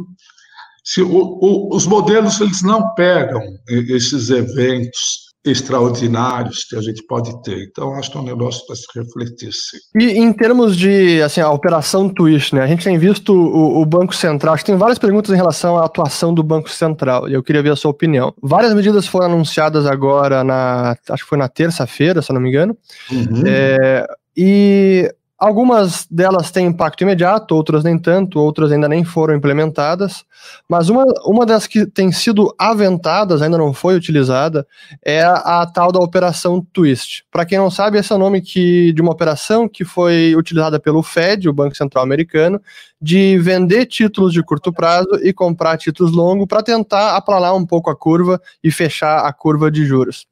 Se 0.84 1.02
o, 1.02 1.10
o, 1.12 1.76
os 1.76 1.86
modelos 1.86 2.40
eles 2.42 2.62
não 2.62 2.94
pegam 2.96 3.42
esses 3.70 4.30
eventos 4.30 5.29
extraordinários 5.46 6.66
que 6.66 6.76
a 6.76 6.82
gente 6.82 7.06
pode 7.08 7.42
ter. 7.44 7.64
Então, 7.64 7.94
acho 7.96 8.12
que 8.12 8.18
é 8.18 8.22
um 8.22 8.26
negócio 8.26 8.66
para 8.68 8.76
se 8.76 8.86
refletir, 8.94 9.52
sim. 9.54 9.78
E 9.96 10.18
em 10.18 10.34
termos 10.34 10.76
de, 10.76 11.22
assim, 11.22 11.40
a 11.40 11.50
operação 11.50 12.10
Twist, 12.10 12.54
né? 12.54 12.62
A 12.62 12.68
gente 12.68 12.84
tem 12.84 12.98
visto 12.98 13.34
o, 13.34 13.82
o, 13.82 13.86
Banco 13.86 14.14
Central, 14.14 14.54
acho 14.54 14.66
que 14.66 14.72
tem 14.72 14.78
várias 14.78 15.00
perguntas 15.00 15.32
em 15.32 15.38
relação 15.38 15.78
à 15.78 15.86
atuação 15.86 16.34
do 16.34 16.44
Banco 16.44 16.70
Central, 16.70 17.30
e 17.30 17.34
eu 17.34 17.42
queria 17.42 17.64
ver 17.64 17.72
a 17.72 17.76
sua 17.76 17.92
opinião. 17.92 18.34
Várias 18.42 18.74
medidas 18.74 19.08
foram 19.08 19.28
anunciadas 19.28 19.86
agora 19.86 20.44
na, 20.44 20.96
acho 21.10 21.24
que 21.24 21.30
foi 21.30 21.38
na 21.38 21.48
terça-feira, 21.48 22.22
se 22.22 22.34
não 22.34 22.42
me 22.42 22.50
engano, 22.50 22.78
uhum. 23.10 23.44
é, 23.46 24.06
e 24.36 25.10
Algumas 25.40 26.06
delas 26.12 26.52
têm 26.52 26.68
impacto 26.68 27.02
imediato, 27.02 27.56
outras 27.56 27.82
nem 27.82 27.98
tanto, 27.98 28.40
outras 28.40 28.74
ainda 28.74 28.90
nem 28.90 29.06
foram 29.06 29.34
implementadas. 29.34 30.26
Mas 30.68 30.90
uma, 30.90 31.06
uma 31.24 31.46
das 31.46 31.66
que 31.66 31.86
tem 31.86 32.12
sido 32.12 32.54
aventadas, 32.60 33.42
ainda 33.42 33.58
não 33.58 33.74
foi 33.74 33.96
utilizada, 33.96 34.68
é 35.02 35.22
a, 35.22 35.62
a 35.62 35.66
tal 35.66 35.94
da 35.94 36.00
operação 36.00 36.62
Twist. 36.74 37.24
Para 37.32 37.46
quem 37.46 37.58
não 37.58 37.72
sabe, 37.72 37.98
esse 37.98 38.12
é 38.12 38.16
o 38.16 38.20
nome 38.20 38.42
que, 38.42 38.92
de 38.92 39.02
uma 39.02 39.14
operação 39.14 39.68
que 39.70 39.86
foi 39.86 40.36
utilizada 40.36 40.78
pelo 40.78 41.02
Fed, 41.02 41.48
o 41.48 41.54
Banco 41.54 41.76
Central 41.76 42.04
Americano, 42.04 42.62
de 43.02 43.38
vender 43.40 43.86
títulos 43.86 44.34
de 44.34 44.44
curto 44.44 44.74
prazo 44.74 45.08
e 45.24 45.32
comprar 45.32 45.78
títulos 45.78 46.12
longos 46.12 46.48
para 46.48 46.62
tentar 46.62 47.16
aplanar 47.16 47.56
um 47.56 47.66
pouco 47.66 47.90
a 47.90 47.96
curva 47.96 48.42
e 48.62 48.70
fechar 48.70 49.20
a 49.26 49.32
curva 49.32 49.72
de 49.72 49.86
juros. 49.86 50.28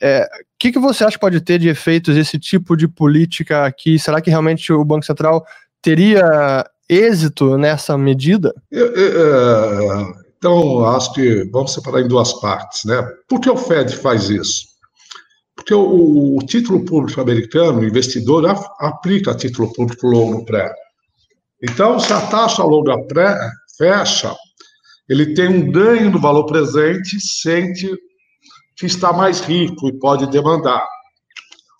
O 0.00 0.04
é, 0.06 0.28
que, 0.58 0.72
que 0.72 0.78
você 0.78 1.04
acha 1.04 1.16
que 1.16 1.20
pode 1.20 1.40
ter 1.40 1.58
de 1.58 1.68
efeitos 1.68 2.16
esse 2.16 2.38
tipo 2.38 2.76
de 2.76 2.88
política 2.88 3.64
aqui? 3.64 3.98
Será 3.98 4.20
que 4.20 4.30
realmente 4.30 4.72
o 4.72 4.84
Banco 4.84 5.06
Central 5.06 5.44
teria 5.80 6.68
êxito 6.88 7.56
nessa 7.56 7.96
medida? 7.96 8.54
Eu, 8.70 8.92
eu, 8.94 10.02
é, 10.02 10.24
então, 10.36 10.84
acho 10.84 11.12
que 11.14 11.44
vamos 11.50 11.72
separar 11.72 12.00
em 12.00 12.08
duas 12.08 12.32
partes. 12.40 12.84
Né? 12.84 13.02
Por 13.28 13.40
que 13.40 13.48
o 13.48 13.56
Fed 13.56 13.96
faz 13.96 14.28
isso? 14.28 14.66
Porque 15.56 15.72
o, 15.72 16.36
o 16.36 16.38
título 16.44 16.84
público 16.84 17.20
americano, 17.20 17.80
o 17.80 17.84
investidor, 17.84 18.44
aplica 18.80 19.34
título 19.34 19.72
público 19.72 20.06
longo 20.06 20.44
pré. 20.44 20.70
Então, 21.62 21.98
se 21.98 22.12
a 22.12 22.20
taxa 22.20 22.62
longa 22.62 22.98
pré 23.06 23.34
fecha, 23.78 24.34
ele 25.08 25.34
tem 25.34 25.48
um 25.48 25.70
ganho 25.70 26.10
no 26.10 26.20
valor 26.20 26.44
presente, 26.44 27.18
sente 27.20 27.88
que 28.76 28.86
está 28.86 29.12
mais 29.12 29.40
rico 29.40 29.88
e 29.88 29.98
pode 29.98 30.26
demandar. 30.28 30.86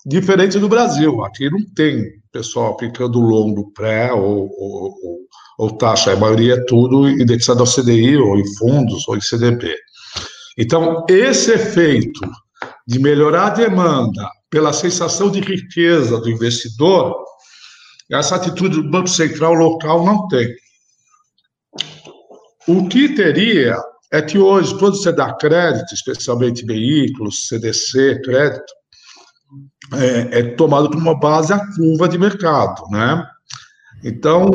Diferente 0.06 0.58
do 0.58 0.68
Brasil, 0.68 1.24
aqui 1.24 1.48
não 1.50 1.64
tem 1.74 2.22
pessoal 2.34 2.72
aplicando 2.72 3.20
longo 3.20 3.70
pré 3.70 4.12
ou, 4.12 4.50
ou, 4.58 4.94
ou, 5.02 5.18
ou 5.58 5.76
taxa, 5.76 6.12
a 6.12 6.16
maioria 6.16 6.54
é 6.54 6.64
tudo 6.64 7.08
indexado 7.08 7.60
ao 7.60 7.66
CDI 7.66 8.16
ou 8.16 8.36
em 8.36 8.54
fundos 8.56 9.06
ou 9.08 9.16
em 9.16 9.20
CDB. 9.20 9.72
Então, 10.58 11.04
esse 11.08 11.52
efeito 11.52 12.20
de 12.86 12.98
melhorar 12.98 13.46
a 13.46 13.50
demanda 13.50 14.28
pela 14.50 14.72
sensação 14.72 15.30
de 15.30 15.40
riqueza 15.40 16.20
do 16.20 16.28
investidor, 16.28 17.16
essa 18.10 18.36
atitude 18.36 18.82
do 18.82 18.90
Banco 18.90 19.08
Central 19.08 19.54
local 19.54 20.04
não 20.04 20.28
tem. 20.28 20.54
O 22.66 22.88
que 22.88 23.14
teria 23.14 23.76
é 24.14 24.22
que 24.22 24.38
hoje, 24.38 24.78
quando 24.78 24.96
você 24.96 25.10
dá 25.10 25.34
crédito, 25.34 25.92
especialmente 25.92 26.64
veículos, 26.64 27.48
CDC, 27.48 28.22
crédito, 28.22 28.72
é, 29.92 30.38
é 30.38 30.42
tomado 30.54 30.88
como 30.88 31.00
uma 31.00 31.18
base 31.18 31.52
a 31.52 31.58
curva 31.74 32.08
de 32.08 32.16
mercado, 32.16 32.84
né? 32.90 33.26
Então, 34.04 34.52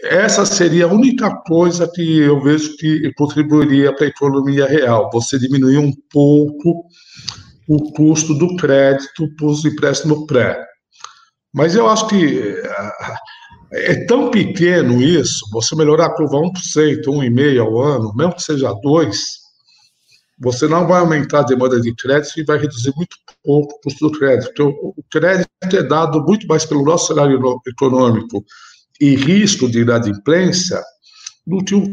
essa 0.00 0.46
seria 0.46 0.84
a 0.84 0.92
única 0.92 1.34
coisa 1.44 1.90
que 1.92 2.20
eu 2.20 2.40
vejo 2.40 2.76
que 2.76 3.12
contribuiria 3.14 3.92
para 3.92 4.06
a 4.06 4.10
economia 4.10 4.66
real, 4.66 5.10
você 5.12 5.36
diminuir 5.40 5.78
um 5.78 5.92
pouco 6.12 6.84
o 7.66 7.92
custo 7.94 8.32
do 8.32 8.54
crédito 8.54 9.28
para 9.36 9.46
os 9.46 9.64
empréstimos 9.64 10.24
pré. 10.26 10.64
Mas 11.54 11.76
eu 11.76 11.88
acho 11.88 12.08
que 12.08 12.16
uh, 12.16 13.14
é 13.72 14.04
tão 14.06 14.30
pequeno 14.30 15.00
isso, 15.00 15.48
você 15.52 15.76
melhorar 15.76 16.06
a 16.06 16.14
curva 16.14 16.38
1%, 16.38 17.04
1,5% 17.06 17.60
ao 17.60 17.80
ano, 17.80 18.12
mesmo 18.14 18.34
que 18.34 18.42
seja 18.42 18.74
2%, 18.74 19.12
você 20.38 20.66
não 20.66 20.86
vai 20.86 21.00
aumentar 21.00 21.40
a 21.40 21.44
demanda 21.44 21.80
de 21.80 21.94
crédito 21.94 22.38
e 22.38 22.44
vai 22.44 22.58
reduzir 22.58 22.92
muito 22.96 23.16
pouco 23.44 23.72
o 23.72 23.80
custo 23.80 24.10
do 24.10 24.18
crédito. 24.18 24.48
Porque 24.48 24.62
o, 24.62 24.94
crédito 25.10 25.48
é 25.72 25.82
dado 25.82 26.20
muito 26.24 26.46
mais 26.48 26.64
pelo 26.64 26.84
nosso 26.84 27.06
cenário 27.06 27.40
econômico 27.66 28.44
e 29.00 29.14
risco 29.14 29.70
de 29.70 29.80
inadimplência 29.80 30.82
do 31.46 31.62
que 31.64 31.74
o, 31.74 31.86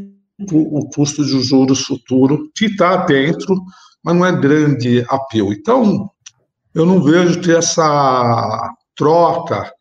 o, 0.52 0.90
custo 0.90 1.24
de 1.24 1.40
juros 1.42 1.82
futuro, 1.82 2.50
que 2.56 2.66
está 2.66 3.06
dentro, 3.06 3.56
mas 4.04 4.16
não 4.16 4.26
é 4.26 4.32
grande 4.32 5.06
apelo. 5.08 5.54
Então, 5.54 6.10
eu 6.74 6.86
não 6.86 7.02
vejo 7.02 7.42
que 7.42 7.52
essa 7.52 8.74
troca 8.96 9.72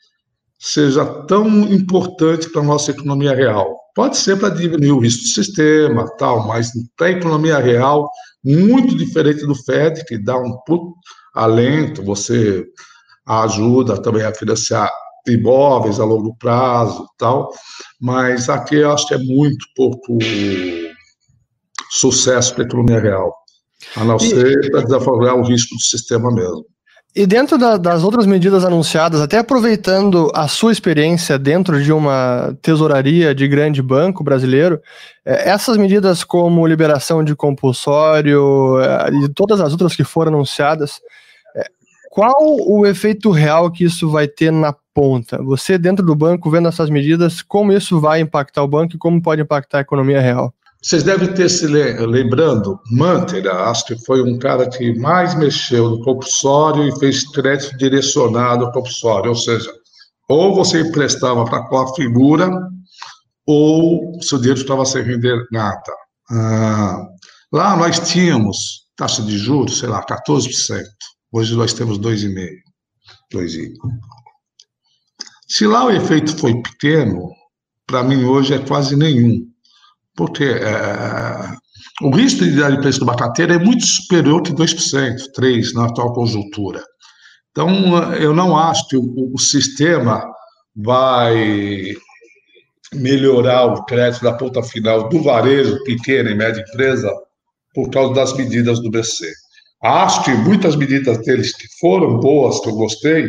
seja 0.59 1.05
tão 1.25 1.49
importante 1.73 2.49
para 2.51 2.61
a 2.61 2.65
nossa 2.65 2.91
economia 2.91 3.35
real. 3.35 3.77
Pode 3.95 4.17
ser 4.17 4.39
para 4.39 4.51
diminuir 4.51 4.93
o 4.93 5.01
risco 5.01 5.23
do 5.23 5.29
sistema, 5.29 6.07
tal, 6.17 6.47
mas 6.47 6.71
para 6.97 7.09
a 7.09 7.13
economia 7.13 7.59
real, 7.59 8.09
muito 8.45 8.97
diferente 8.97 9.47
do 9.47 9.55
FED, 9.55 10.05
que 10.05 10.19
dá 10.19 10.37
um 10.37 10.57
puto 10.67 10.95
alento, 11.35 12.03
você 12.03 12.65
ajuda 13.27 14.01
também 14.01 14.23
a 14.23 14.35
financiar 14.35 14.91
imóveis 15.27 16.01
a 16.01 16.05
longo 16.05 16.37
prazo, 16.37 17.07
tal, 17.19 17.51
mas 18.01 18.49
aqui 18.49 18.77
eu 18.77 18.93
acho 18.93 19.07
que 19.07 19.15
é 19.15 19.19
muito 19.19 19.65
pouco 19.77 20.19
sucesso 21.91 22.55
para 22.55 22.65
a 22.65 22.67
economia 22.67 23.01
real, 23.01 23.35
a 23.97 24.05
não 24.05 24.19
ser 24.19 24.71
para 24.71 24.83
desafogar 24.83 25.37
o 25.37 25.43
risco 25.43 25.75
do 25.75 25.83
sistema 25.83 26.33
mesmo. 26.33 26.65
E 27.15 27.27
dentro 27.27 27.59
da, 27.59 27.77
das 27.77 28.05
outras 28.05 28.25
medidas 28.25 28.65
anunciadas, 28.65 29.21
até 29.21 29.39
aproveitando 29.39 30.31
a 30.33 30.47
sua 30.47 30.71
experiência 30.71 31.37
dentro 31.37 31.83
de 31.83 31.93
uma 31.93 32.57
tesouraria 32.63 33.35
de 33.35 33.49
grande 33.49 33.83
banco 33.83 34.23
brasileiro, 34.23 34.81
é, 35.25 35.51
essas 35.51 35.77
medidas 35.77 36.23
como 36.23 36.65
liberação 36.65 37.25
de 37.25 37.35
compulsório 37.35 38.79
é, 38.81 39.11
e 39.25 39.29
todas 39.29 39.61
as 39.61 39.73
outras 39.73 39.97
que 39.97 40.05
foram 40.05 40.35
anunciadas, 40.35 41.01
é, 41.57 41.65
qual 42.11 42.37
o 42.41 42.87
efeito 42.87 43.33
real 43.33 43.73
que 43.73 43.83
isso 43.83 44.09
vai 44.09 44.29
ter 44.29 44.53
na 44.53 44.73
ponta? 44.95 45.43
Você 45.43 45.77
dentro 45.77 46.07
do 46.07 46.15
banco 46.15 46.49
vendo 46.49 46.69
essas 46.69 46.89
medidas, 46.89 47.43
como 47.43 47.73
isso 47.73 48.01
vai 48.01 48.21
impactar 48.21 48.63
o 48.63 48.69
banco 48.69 48.95
e 48.95 48.99
como 48.99 49.21
pode 49.21 49.43
impactar 49.43 49.79
a 49.79 49.83
economia 49.83 50.21
real? 50.21 50.55
Vocês 50.83 51.03
devem 51.03 51.35
ter 51.35 51.51
se 51.51 51.67
lembrando, 51.67 52.81
Manteiga, 52.91 53.53
acho 53.65 53.85
que 53.85 54.05
foi 54.07 54.23
um 54.23 54.39
cara 54.39 54.67
que 54.69 54.99
mais 54.99 55.35
mexeu 55.35 55.91
no 55.91 56.03
compulsório 56.03 56.89
e 56.89 56.99
fez 56.99 57.23
crédito 57.33 57.77
direcionado 57.77 58.65
ao 58.65 58.73
compulsório, 58.73 59.29
ou 59.29 59.37
seja, 59.37 59.71
ou 60.27 60.55
você 60.55 60.81
emprestava 60.81 61.45
para 61.45 61.67
qual 61.69 61.95
figura, 61.95 62.51
ou 63.47 64.19
seu 64.23 64.39
dinheiro 64.39 64.61
estava 64.61 64.87
sem 64.87 65.03
render 65.03 65.47
nada. 65.53 65.93
Ah, 66.31 67.07
lá 67.53 67.77
nós 67.77 68.01
tínhamos 68.01 68.87
taxa 68.97 69.23
de 69.23 69.37
juros, 69.37 69.81
sei 69.81 69.89
lá, 69.89 70.03
14%. 70.07 70.83
Hoje 71.33 71.55
nós 71.57 71.75
temos 71.75 71.99
2,5%. 71.99 72.53
2i. 73.35 73.73
Se 75.49 75.67
lá 75.67 75.85
o 75.85 75.91
efeito 75.91 76.37
foi 76.37 76.63
pequeno, 76.63 77.29
para 77.87 78.03
mim 78.03 78.25
hoje 78.25 78.55
é 78.55 78.59
quase 78.59 78.97
nenhum. 78.97 79.50
Porque 80.21 80.45
é, 80.45 81.51
o 82.03 82.15
risco 82.15 82.45
de 82.45 82.61
dar 82.61 82.79
preço 82.79 83.01
do 83.01 83.07
batateiro 83.07 83.55
é 83.55 83.59
muito 83.59 83.87
superior 83.87 84.43
que 84.43 84.53
2%, 84.53 85.17
3% 85.35 85.73
na 85.73 85.87
atual 85.87 86.13
conjuntura. 86.13 86.85
Então, 87.51 88.13
eu 88.13 88.35
não 88.35 88.55
acho 88.55 88.87
que 88.89 88.99
o, 88.99 89.33
o 89.33 89.39
sistema 89.39 90.23
vai 90.77 91.97
melhorar 92.93 93.65
o 93.65 93.83
crédito 93.87 94.23
da 94.23 94.35
ponta 94.35 94.63
final 94.63 95.09
do 95.09 95.23
varejo, 95.23 95.83
pequena 95.85 96.31
e 96.31 96.35
média 96.35 96.63
empresa, 96.69 97.11
por 97.75 97.89
causa 97.89 98.13
das 98.13 98.35
medidas 98.35 98.79
do 98.81 98.91
BC. 98.91 99.27
Acho 99.83 100.23
que 100.23 100.33
muitas 100.33 100.77
medidas 100.77 101.17
deles 101.23 101.57
que 101.57 101.67
foram 101.81 102.21
boas, 102.21 102.61
que 102.61 102.69
eu 102.69 102.75
gostei, 102.75 103.27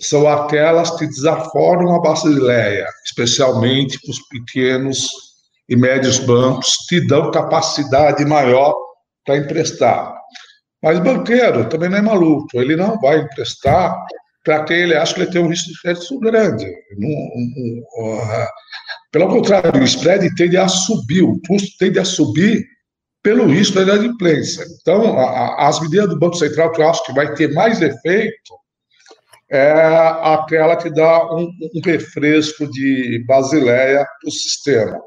são 0.00 0.28
aquelas 0.28 0.90
que 0.98 1.06
desaforam 1.06 1.94
a 1.94 2.00
Basileia, 2.00 2.88
especialmente 3.06 4.00
para 4.00 4.10
os 4.10 4.18
pequenos 4.26 5.29
e 5.70 5.76
médios 5.76 6.18
bancos, 6.18 6.74
que 6.88 7.00
dão 7.06 7.30
capacidade 7.30 8.24
maior 8.24 8.76
para 9.24 9.36
emprestar. 9.36 10.12
Mas 10.82 10.98
banqueiro 10.98 11.68
também 11.68 11.88
não 11.88 11.98
é 11.98 12.02
maluco, 12.02 12.60
ele 12.60 12.74
não 12.74 12.98
vai 12.98 13.20
emprestar 13.20 13.96
para 14.44 14.64
quem 14.64 14.78
ele 14.78 14.96
acha 14.96 15.14
que 15.14 15.20
ele 15.20 15.30
tem 15.30 15.42
um 15.42 15.48
risco 15.48 15.70
de 15.70 15.80
crédito 15.80 16.18
grande. 16.18 16.66
Não, 16.98 17.08
não, 17.08 18.14
uh, 18.14 18.48
pelo 19.12 19.28
contrário, 19.28 19.80
o 19.80 19.84
spread 19.84 20.34
tende 20.34 20.56
a 20.56 20.66
subir, 20.66 21.22
o 21.22 21.40
custo 21.46 21.68
tende 21.78 21.98
a 21.98 22.04
subir 22.04 22.66
pelo 23.22 23.46
risco 23.46 23.76
da 23.76 23.82
inadimplência. 23.82 24.64
Então, 24.80 25.18
a, 25.18 25.22
a, 25.22 25.68
as 25.68 25.80
medidas 25.80 26.08
do 26.08 26.18
Banco 26.18 26.36
Central 26.36 26.72
que 26.72 26.80
eu 26.80 26.88
acho 26.88 27.04
que 27.04 27.12
vai 27.12 27.32
ter 27.34 27.52
mais 27.52 27.80
efeito 27.80 28.58
é 29.50 29.72
aquela 30.22 30.76
que 30.76 30.90
dá 30.90 31.34
um, 31.34 31.50
um 31.74 31.80
refresco 31.84 32.70
de 32.70 33.22
basileia 33.26 34.04
para 34.20 34.28
o 34.28 34.32
sistema. 34.32 34.98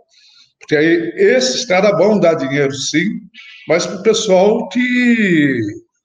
Porque 0.63 0.77
aí 0.77 1.13
esses 1.17 1.65
caras 1.65 1.91
vão 1.97 2.17
dar 2.17 2.35
dinheiro, 2.35 2.73
sim, 2.73 3.19
mas 3.67 3.85
para 3.85 3.97
o 3.97 4.03
pessoal 4.03 4.69
que, 4.69 5.59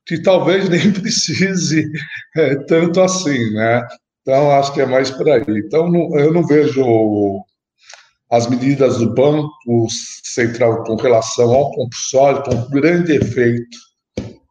que 0.05 0.21
talvez 0.21 0.67
nem 0.69 0.91
precise 0.91 1.89
é, 2.37 2.57
tanto 2.65 3.01
assim, 3.01 3.53
né? 3.55 3.87
Então, 4.23 4.51
acho 4.51 4.75
que 4.75 4.81
é 4.81 4.87
mais 4.87 5.11
por 5.11 5.29
aí. 5.31 5.45
Então, 5.49 5.89
não, 5.91 6.19
eu 6.19 6.33
não 6.33 6.47
vejo 6.47 7.41
as 8.31 8.47
medidas 8.49 8.99
do 8.99 9.15
Banco 9.15 9.87
Central 10.25 10.83
com 10.83 10.97
relação 10.97 11.51
ao 11.51 11.71
compulsório 11.71 12.43
com 12.43 12.55
um 12.55 12.69
grande 12.69 13.13
efeito 13.13 13.79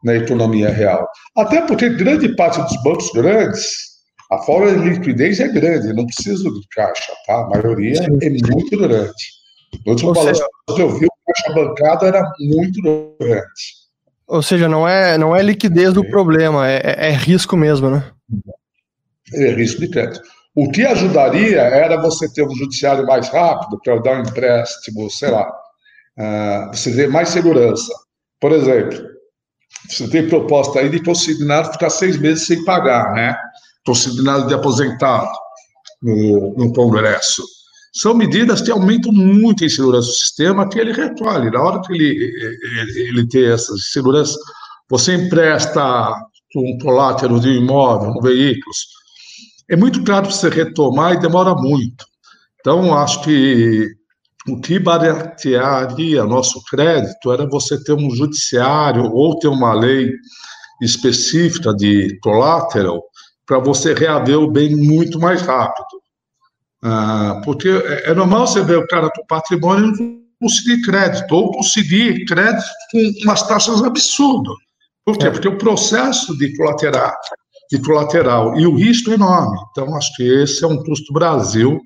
na 0.04 0.16
economia 0.16 0.70
real. 0.70 1.08
Até 1.36 1.62
porque 1.62 1.90
grande 1.90 2.34
parte 2.36 2.60
dos 2.62 2.82
bancos 2.82 3.12
grandes, 3.14 3.68
a 4.32 4.40
forma 4.40 4.72
de 4.72 4.90
liquidez 4.90 5.40
é 5.40 5.48
grande, 5.48 5.94
não 5.94 6.06
precisa 6.06 6.50
de 6.50 6.68
caixa, 6.72 7.14
tá? 7.28 7.42
A 7.42 7.50
maioria 7.50 8.00
é 8.22 8.30
muito 8.30 8.78
grande. 8.80 9.37
No 9.86 9.92
último 9.94 10.14
balanço 10.14 10.44
que 10.76 10.82
eu 10.82 10.90
vi, 10.90 11.06
o 11.06 11.10
caixa 11.26 11.54
bancado 11.54 12.06
era 12.06 12.24
muito 12.40 12.82
grande. 13.20 13.44
Ou 14.28 14.42
seja, 14.42 14.68
não 14.68 14.88
é, 14.88 15.18
não 15.18 15.36
é 15.36 15.42
liquidez 15.42 15.94
do 15.94 16.04
problema, 16.10 16.70
é, 16.70 16.82
é, 16.84 17.08
é 17.08 17.12
risco 17.12 17.56
mesmo, 17.56 17.90
né? 17.90 18.12
É 19.34 19.52
risco 19.52 19.82
de 19.82 19.90
crédito. 19.90 20.22
O 20.54 20.70
que 20.72 20.86
ajudaria 20.86 21.62
era 21.62 22.02
você 22.02 22.28
ter 22.34 22.44
um 22.44 22.56
judiciário 22.56 23.06
mais 23.06 23.30
rápido 23.30 23.80
para 23.84 24.00
dar 24.00 24.18
um 24.18 24.22
empréstimo, 24.24 25.10
sei 25.10 25.30
lá, 25.30 25.48
uh, 25.48 26.76
você 26.76 26.94
ter 26.96 27.10
mais 27.10 27.30
segurança. 27.30 27.94
Por 28.40 28.52
exemplo, 28.52 29.00
você 29.88 30.10
tem 30.10 30.28
proposta 30.28 30.80
aí 30.80 30.90
de 30.90 31.04
consignado 31.04 31.72
ficar 31.72 31.90
seis 31.90 32.18
meses 32.18 32.48
sem 32.48 32.66
pagar, 32.66 33.14
né? 33.14 33.38
Consignado 33.86 34.48
de 34.48 34.54
aposentado 34.54 35.32
no, 36.02 36.56
no 36.58 36.74
Congresso. 36.74 37.44
São 38.00 38.14
medidas 38.14 38.62
que 38.62 38.72
aumentam 38.72 39.12
muito 39.12 39.64
a 39.64 39.68
insegurança 39.68 40.08
do 40.08 40.14
sistema, 40.14 40.70
que 40.70 40.80
ele 40.80 40.94
recolhe. 40.94 41.50
Na 41.50 41.62
hora 41.62 41.82
que 41.82 41.94
ele, 41.94 42.06
ele, 42.06 43.00
ele 43.10 43.28
tem 43.28 43.46
essa 43.46 43.74
segurança, 43.78 44.38
você 44.90 45.16
empresta 45.16 46.14
um 46.56 46.78
colátero 46.80 47.40
de 47.40 47.50
um 47.50 47.54
imóvel, 47.54 48.12
um 48.12 48.22
veículo, 48.22 48.72
é 49.70 49.76
muito 49.76 50.04
caro 50.04 50.32
você 50.32 50.48
retomar 50.50 51.14
e 51.14 51.20
demora 51.20 51.54
muito. 51.56 52.06
Então, 52.60 52.98
acho 52.98 53.24
que 53.24 53.88
o 54.48 54.62
que 54.62 54.80
baratearia 54.80 56.24
nosso 56.24 56.62
crédito 56.70 57.32
era 57.34 57.48
você 57.48 57.84
ter 57.84 57.94
um 57.94 58.10
judiciário 58.12 59.12
ou 59.12 59.38
ter 59.40 59.50
uma 59.50 59.74
lei 59.74 60.14
específica 60.82 61.74
de 61.74 62.18
collateral 62.22 63.04
para 63.46 63.60
você 63.60 63.94
reaver 63.94 64.40
o 64.40 64.52
bem 64.52 64.76
muito 64.76 65.20
mais 65.20 65.42
rápido. 65.42 65.97
Ah, 66.84 67.42
porque 67.44 67.70
é, 67.70 68.12
é 68.12 68.14
normal 68.14 68.48
você 68.48 68.62
ver 68.62 68.78
o 68.78 68.88
cara 68.88 69.10
com 69.10 69.26
patrimônio 69.26 69.94
não 70.00 70.22
conseguir 70.40 70.82
crédito, 70.84 71.32
ou 71.34 71.52
conseguir 71.52 72.26
crédito 72.26 72.70
com 72.92 73.12
umas 73.24 73.42
taxas 73.48 73.84
absurdas. 73.84 74.56
Por 75.04 75.18
quê? 75.18 75.28
É. 75.28 75.32
Porque 75.32 75.48
o 75.48 75.58
processo 75.58 76.38
de 76.38 76.56
colateral 76.56 77.16
de 77.70 77.82
colateral. 77.82 78.60
E 78.60 78.66
o 78.66 78.76
risco 78.76 79.12
é 79.12 79.16
enorme. 79.16 79.58
Então, 79.72 79.96
acho 79.96 80.14
que 80.16 80.24
esse 80.24 80.64
é 80.64 80.68
um 80.68 80.82
custo 80.84 81.14
Brasil. 81.14 81.80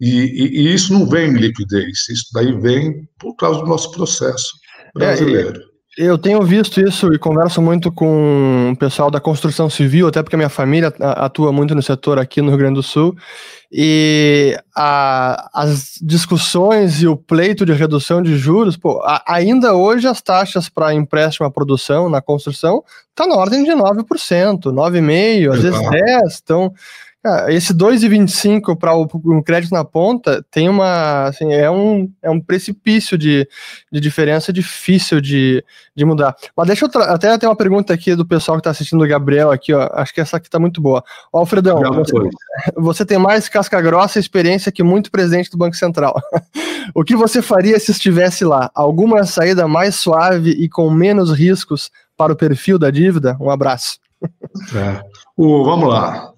E, 0.00 0.08
e, 0.08 0.60
e, 0.60 0.74
isso 0.74 0.92
não 0.92 1.06
vem 1.06 1.30
em 1.30 1.36
liquidez, 1.36 2.08
isso 2.08 2.26
daí 2.34 2.52
vem 2.60 3.08
por 3.18 3.36
causa 3.36 3.60
do 3.60 3.66
nosso 3.66 3.92
processo 3.92 4.52
brasileiro. 4.92 5.60
É, 5.60 5.64
eu 5.96 6.18
tenho 6.18 6.42
visto 6.42 6.80
isso 6.80 7.12
e 7.12 7.18
converso 7.18 7.62
muito 7.62 7.92
com 7.92 8.72
o 8.72 8.76
pessoal 8.76 9.10
da 9.10 9.20
construção 9.20 9.70
civil, 9.70 10.08
até 10.08 10.22
porque 10.22 10.34
a 10.34 10.38
minha 10.38 10.48
família 10.48 10.92
atua 10.98 11.52
muito 11.52 11.74
no 11.74 11.82
setor 11.82 12.18
aqui 12.18 12.42
no 12.42 12.48
Rio 12.48 12.58
Grande 12.58 12.74
do 12.74 12.82
Sul. 12.82 13.16
E 13.70 14.56
a, 14.76 15.48
as 15.52 15.98
discussões 16.00 17.02
e 17.02 17.06
o 17.06 17.16
pleito 17.16 17.64
de 17.64 17.72
redução 17.72 18.22
de 18.22 18.36
juros, 18.36 18.76
pô, 18.76 19.00
a, 19.04 19.22
ainda 19.26 19.74
hoje 19.74 20.06
as 20.06 20.20
taxas 20.20 20.68
para 20.68 20.94
empréstimo 20.94 21.46
à 21.46 21.50
produção 21.50 22.08
na 22.08 22.20
construção 22.20 22.82
estão 23.10 23.28
tá 23.28 23.34
na 23.34 23.40
ordem 23.40 23.64
de 23.64 23.70
9%, 23.70 24.04
9,5%, 24.72 25.52
às 25.52 25.62
vezes 25.62 25.80
10%. 25.80 26.40
Então, 26.42 26.72
esse 27.48 27.72
2,25 27.72 28.76
para 28.76 28.94
um 28.94 29.42
crédito 29.42 29.72
na 29.72 29.82
ponta 29.82 30.44
tem 30.50 30.68
uma. 30.68 31.24
Assim, 31.24 31.50
é, 31.54 31.70
um, 31.70 32.12
é 32.22 32.28
um 32.28 32.38
precipício 32.38 33.16
de, 33.16 33.48
de 33.90 33.98
diferença 33.98 34.52
difícil 34.52 35.22
de, 35.22 35.64
de 35.96 36.04
mudar. 36.04 36.36
Mas 36.54 36.66
deixa 36.66 36.84
eu 36.84 37.02
até 37.02 37.38
ter 37.38 37.46
uma 37.46 37.56
pergunta 37.56 37.94
aqui 37.94 38.14
do 38.14 38.26
pessoal 38.26 38.58
que 38.58 38.60
está 38.60 38.70
assistindo, 38.70 39.02
o 39.02 39.08
Gabriel, 39.08 39.50
aqui, 39.50 39.72
ó. 39.72 39.88
Acho 39.94 40.12
que 40.12 40.20
essa 40.20 40.36
aqui 40.36 40.48
está 40.48 40.58
muito 40.58 40.82
boa. 40.82 41.02
Ó, 41.32 41.38
Alfredão, 41.38 41.80
você, 41.80 42.12
você, 42.76 43.06
tem 43.06 43.16
mais 43.16 43.48
casca 43.48 43.80
grossa 43.80 44.18
e 44.18 44.20
experiência 44.20 44.70
que 44.70 44.82
muito 44.82 45.10
presidente 45.10 45.50
do 45.50 45.56
Banco 45.56 45.76
Central. 45.76 46.20
o 46.94 47.02
que 47.02 47.16
você 47.16 47.40
faria 47.40 47.80
se 47.80 47.90
estivesse 47.90 48.44
lá? 48.44 48.70
Alguma 48.74 49.24
saída 49.24 49.66
mais 49.66 49.94
suave 49.94 50.50
e 50.50 50.68
com 50.68 50.90
menos 50.90 51.32
riscos 51.32 51.90
para 52.18 52.34
o 52.34 52.36
perfil 52.36 52.78
da 52.78 52.90
dívida? 52.90 53.34
Um 53.40 53.48
abraço. 53.48 53.98
É. 54.74 55.02
O, 55.36 55.64
vamos 55.64 55.88
lá. 55.88 56.33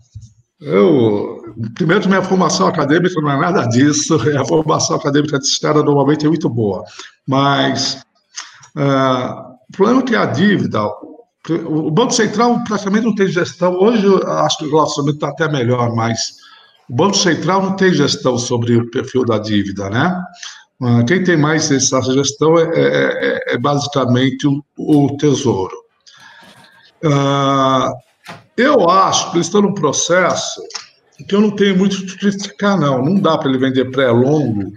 Eu, 0.61 1.55
primeiro, 1.75 2.09
minha 2.09 2.23
formação 2.23 2.67
acadêmica 2.67 3.21
não 3.21 3.31
é 3.31 3.39
nada 3.39 3.67
disso. 3.67 4.17
A 4.39 4.45
formação 4.45 4.97
acadêmica 4.97 5.39
de 5.39 5.47
Estado 5.47 5.83
normalmente 5.83 6.25
é 6.25 6.29
muito 6.29 6.49
boa. 6.49 6.83
Mas 7.27 8.03
uh, 8.77 9.57
o 9.69 9.73
problema 9.73 10.01
é 10.01 10.05
que 10.05 10.17
a 10.17 10.27
dívida, 10.27 10.87
o 11.67 11.91
Banco 11.91 12.13
Central 12.13 12.63
praticamente 12.65 13.05
não 13.05 13.15
tem 13.15 13.29
gestão. 13.29 13.75
Hoje, 13.75 14.07
acho 14.25 14.59
que 14.59 14.65
o 14.65 14.71
relacionamento 14.71 15.17
está 15.17 15.29
até 15.29 15.49
melhor, 15.49 15.95
mas 15.95 16.37
o 16.89 16.95
Banco 16.95 17.17
Central 17.17 17.63
não 17.63 17.77
tem 17.77 17.93
gestão 17.93 18.39
sobre 18.39 18.77
o 18.77 18.91
perfil 18.91 19.25
da 19.25 19.39
dívida, 19.39 19.91
né? 19.91 20.23
Uh, 20.81 21.05
quem 21.07 21.25
tem 21.25 21.37
mais 21.37 21.71
essa 21.71 22.01
gestão 22.03 22.59
é, 22.59 22.63
é, 22.63 22.75
é, 22.75 23.55
é 23.55 23.59
basicamente 23.59 24.47
o, 24.47 24.63
o 24.79 25.17
Tesouro. 25.17 25.75
Uh, 27.03 28.06
eu 28.57 28.89
acho 28.89 29.31
que 29.31 29.37
eles 29.37 29.47
estão 29.47 29.63
num 29.63 29.75
processo 29.75 30.63
que 31.29 31.35
eu 31.35 31.41
não 31.41 31.51
tenho 31.51 31.77
muito 31.77 32.05
que 32.05 32.19
criticar, 32.19 32.79
não. 32.79 33.03
Não 33.03 33.19
dá 33.19 33.39
para 33.39 33.49
ele 33.49 33.59
vender 33.59 33.91
pré-longo 33.91 34.73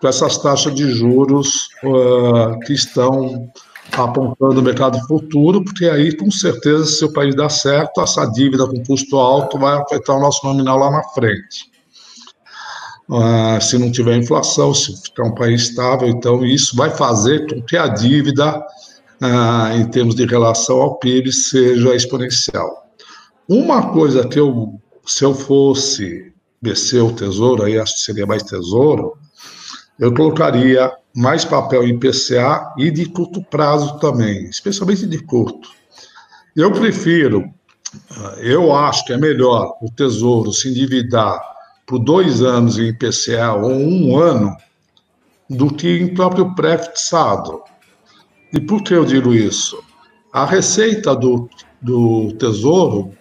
com 0.00 0.08
essas 0.08 0.36
taxas 0.38 0.74
de 0.74 0.90
juros 0.90 1.68
uh, 1.84 2.58
que 2.66 2.72
estão 2.72 3.50
apontando 3.92 4.60
o 4.60 4.62
mercado 4.62 4.98
futuro, 5.06 5.62
porque 5.64 5.86
aí, 5.86 6.16
com 6.16 6.30
certeza, 6.30 6.84
se 6.86 7.04
o 7.04 7.12
país 7.12 7.34
dá 7.34 7.48
certo, 7.48 8.00
essa 8.00 8.24
dívida 8.26 8.66
com 8.66 8.82
custo 8.84 9.16
alto 9.16 9.58
vai 9.58 9.78
afetar 9.78 10.16
o 10.16 10.20
nosso 10.20 10.46
nominal 10.46 10.78
lá 10.78 10.90
na 10.90 11.04
frente. 11.10 11.70
Uh, 13.08 13.60
se 13.60 13.76
não 13.78 13.90
tiver 13.90 14.16
inflação, 14.16 14.72
se 14.72 14.96
ficar 15.02 15.24
um 15.24 15.34
país 15.34 15.62
estável, 15.62 16.08
então 16.08 16.44
isso 16.44 16.74
vai 16.76 16.90
fazer 16.90 17.46
com 17.46 17.62
que 17.62 17.76
a 17.76 17.88
dívida, 17.88 18.58
uh, 18.58 19.76
em 19.76 19.84
termos 19.90 20.14
de 20.14 20.24
relação 20.24 20.80
ao 20.80 20.98
PIB, 20.98 21.30
seja 21.32 21.94
exponencial. 21.94 22.81
Uma 23.48 23.92
coisa 23.92 24.26
que 24.26 24.38
eu, 24.38 24.80
se 25.04 25.24
eu 25.24 25.34
fosse 25.34 26.32
descer 26.60 27.02
o 27.02 27.12
tesouro, 27.12 27.64
aí 27.64 27.78
acho 27.78 27.94
que 27.94 28.00
seria 28.00 28.26
mais 28.26 28.42
tesouro, 28.42 29.16
eu 29.98 30.14
colocaria 30.14 30.92
mais 31.14 31.44
papel 31.44 31.86
em 31.86 31.98
PCA 31.98 32.72
e 32.78 32.90
de 32.90 33.06
curto 33.06 33.42
prazo 33.42 33.98
também, 33.98 34.44
especialmente 34.46 35.06
de 35.06 35.18
curto. 35.18 35.68
Eu 36.56 36.72
prefiro 36.72 37.52
Eu 38.38 38.74
acho 38.74 39.04
que 39.04 39.12
é 39.12 39.18
melhor 39.18 39.76
o 39.82 39.90
Tesouro 39.90 40.52
se 40.52 40.68
endividar 40.68 41.40
por 41.86 41.98
dois 41.98 42.42
anos 42.42 42.78
em 42.78 42.88
IPCA 42.88 43.52
ou 43.52 43.70
um 43.70 44.16
ano 44.16 44.56
do 45.48 45.72
que 45.72 45.98
em 45.98 46.14
próprio 46.14 46.54
pré-fixado. 46.54 47.60
E 48.52 48.60
por 48.60 48.82
que 48.82 48.94
eu 48.94 49.04
digo 49.04 49.34
isso? 49.34 49.82
A 50.32 50.46
receita 50.46 51.14
do, 51.14 51.48
do 51.80 52.32
Tesouro 52.38 53.12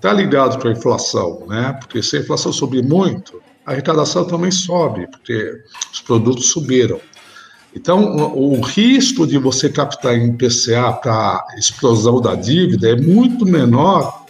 está 0.00 0.14
ligada 0.14 0.58
com 0.58 0.66
a 0.66 0.72
inflação, 0.72 1.44
né? 1.46 1.76
Porque 1.78 2.02
se 2.02 2.16
a 2.16 2.20
inflação 2.20 2.50
subir 2.50 2.82
muito, 2.82 3.42
a 3.66 3.72
arrecadação 3.72 4.24
também 4.24 4.50
sobe, 4.50 5.06
porque 5.06 5.62
os 5.92 6.00
produtos 6.00 6.46
subiram. 6.46 6.98
Então, 7.76 8.16
o, 8.16 8.58
o 8.58 8.60
risco 8.62 9.26
de 9.26 9.36
você 9.36 9.68
captar 9.68 10.16
em 10.16 10.34
PCA 10.36 10.90
para 10.92 11.44
explosão 11.58 12.20
da 12.20 12.34
dívida 12.34 12.88
é 12.88 12.96
muito 12.96 13.44
menor 13.44 14.24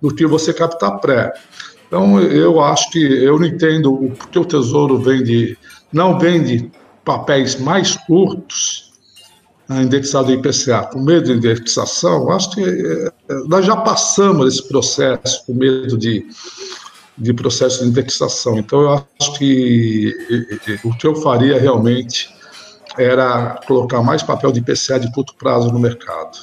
do 0.00 0.14
que 0.14 0.24
você 0.24 0.54
captar 0.54 1.00
pré. 1.00 1.32
Então, 1.88 2.20
eu 2.20 2.60
acho 2.62 2.88
que 2.90 3.02
eu 3.02 3.40
não 3.40 3.46
entendo 3.46 3.92
o 3.92 4.10
que 4.30 4.38
o 4.38 4.44
Tesouro 4.44 4.98
vende, 4.98 5.58
não 5.92 6.16
vende 6.16 6.70
papéis 7.04 7.58
mais 7.58 7.96
curtos 7.96 8.87
indexado 9.70 10.32
em 10.32 10.38
IPCA 10.38 10.84
com 10.92 11.00
medo 11.00 11.26
de 11.26 11.32
indexação. 11.32 12.30
Acho 12.30 12.50
que 12.52 12.62
é, 12.62 13.12
nós 13.46 13.66
já 13.66 13.76
passamos 13.76 14.54
esse 14.54 14.66
processo 14.66 15.44
com 15.44 15.54
medo 15.54 15.98
de, 15.98 16.26
de 17.16 17.34
processo 17.34 17.82
de 17.82 17.90
indexação. 17.90 18.58
Então, 18.58 18.80
eu 18.80 19.06
acho 19.20 19.38
que 19.38 20.14
o 20.84 20.96
que 20.96 21.06
eu 21.06 21.14
faria 21.16 21.60
realmente 21.60 22.34
era 22.96 23.60
colocar 23.66 24.02
mais 24.02 24.22
papel 24.22 24.50
de 24.50 24.60
IPCA 24.60 24.98
de 24.98 25.12
curto 25.12 25.34
prazo 25.34 25.70
no 25.70 25.78
mercado. 25.78 26.38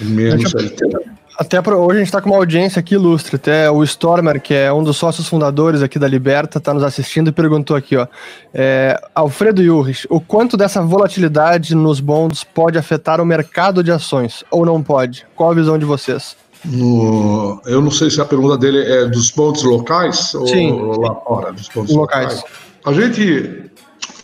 Menos 0.00 0.54
LTV. 0.54 1.19
Até 1.40 1.62
pra, 1.62 1.74
hoje 1.74 1.96
a 1.96 1.98
gente 2.00 2.08
está 2.08 2.20
com 2.20 2.28
uma 2.28 2.36
audiência 2.36 2.80
aqui 2.80 2.96
ilustre. 2.96 3.36
Até 3.36 3.70
o 3.70 3.82
Stormer, 3.82 4.42
que 4.42 4.52
é 4.52 4.70
um 4.70 4.84
dos 4.84 4.98
sócios 4.98 5.26
fundadores 5.26 5.80
aqui 5.80 5.98
da 5.98 6.06
Liberta, 6.06 6.58
está 6.58 6.74
nos 6.74 6.82
assistindo 6.82 7.28
e 7.28 7.32
perguntou 7.32 7.74
aqui, 7.74 7.96
ó. 7.96 8.06
É, 8.52 9.00
Alfredo 9.14 9.62
Yurrich, 9.62 10.06
o 10.10 10.20
quanto 10.20 10.54
dessa 10.54 10.82
volatilidade 10.82 11.74
nos 11.74 11.98
bonds 11.98 12.44
pode 12.44 12.76
afetar 12.76 13.22
o 13.22 13.24
mercado 13.24 13.82
de 13.82 13.90
ações? 13.90 14.44
Ou 14.50 14.66
não 14.66 14.82
pode? 14.82 15.26
Qual 15.34 15.50
a 15.50 15.54
visão 15.54 15.78
de 15.78 15.86
vocês? 15.86 16.36
No, 16.62 17.58
eu 17.64 17.80
não 17.80 17.90
sei 17.90 18.10
se 18.10 18.20
a 18.20 18.26
pergunta 18.26 18.58
dele 18.58 18.84
é 18.86 19.06
dos 19.06 19.30
bonds 19.30 19.62
locais 19.62 20.32
Sim. 20.46 20.72
ou 20.72 21.00
lá 21.00 21.14
fora, 21.14 21.52
dos 21.54 21.70
bonds 21.74 21.94
locais. 21.94 22.34
locais. 22.34 22.44
A 22.84 22.92
gente, 22.92 23.70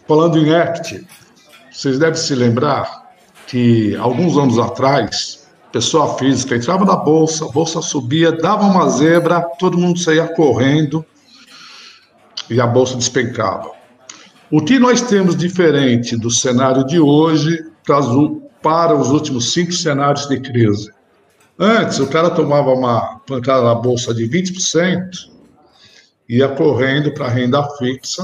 falando 0.06 0.36
em 0.36 0.54
ACT, 0.54 1.02
vocês 1.72 1.98
devem 1.98 2.14
se 2.14 2.34
lembrar 2.34 3.06
que 3.46 3.96
alguns 3.96 4.36
anos 4.36 4.58
atrás 4.58 5.45
pessoa 5.76 6.16
física 6.16 6.56
entrava 6.56 6.86
na 6.86 6.96
bolsa, 6.96 7.44
a 7.44 7.48
bolsa 7.48 7.82
subia, 7.82 8.32
dava 8.32 8.64
uma 8.64 8.88
zebra, 8.88 9.42
todo 9.58 9.76
mundo 9.76 9.98
saía 9.98 10.26
correndo 10.26 11.04
e 12.48 12.58
a 12.58 12.66
bolsa 12.66 12.96
despencava. 12.96 13.72
O 14.50 14.62
que 14.62 14.78
nós 14.78 15.02
temos 15.02 15.36
diferente 15.36 16.16
do 16.16 16.30
cenário 16.30 16.82
de 16.86 16.98
hoje 16.98 17.62
para 18.62 18.94
os 18.94 19.10
últimos 19.10 19.52
cinco 19.52 19.70
cenários 19.70 20.26
de 20.26 20.40
crise? 20.40 20.90
Antes, 21.58 21.98
o 21.98 22.06
cara 22.06 22.30
tomava 22.30 22.70
uma 22.70 23.18
pancada 23.26 23.64
na 23.64 23.74
bolsa 23.74 24.14
de 24.14 24.26
20%, 24.26 25.10
ia 26.26 26.48
correndo 26.48 27.12
para 27.12 27.26
a 27.26 27.30
renda 27.30 27.62
fixa 27.76 28.22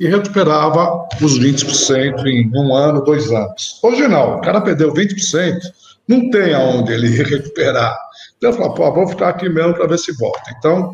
e 0.00 0.06
recuperava 0.06 1.06
os 1.20 1.38
20% 1.38 2.24
em 2.24 2.50
um 2.56 2.74
ano, 2.74 3.04
dois 3.04 3.30
anos. 3.30 3.78
Hoje 3.82 4.08
não, 4.08 4.38
o 4.38 4.40
cara 4.40 4.62
perdeu 4.62 4.94
20%, 4.94 5.60
não 6.08 6.30
tem 6.30 6.54
aonde 6.54 6.92
ele 6.92 7.08
recuperar. 7.22 7.96
Então, 8.36 8.50
eu 8.50 8.56
falo, 8.56 8.74
pô, 8.74 8.92
vou 8.92 9.08
ficar 9.08 9.30
aqui 9.30 9.48
mesmo 9.48 9.74
para 9.74 9.86
ver 9.86 9.98
se 9.98 10.12
volta. 10.16 10.42
Então, 10.58 10.92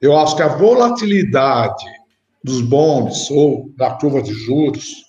eu 0.00 0.16
acho 0.16 0.36
que 0.36 0.42
a 0.42 0.48
volatilidade 0.48 1.84
dos 2.42 2.60
bonds 2.60 3.30
ou 3.30 3.70
da 3.76 3.90
curva 3.92 4.20
de 4.20 4.32
juros 4.34 5.04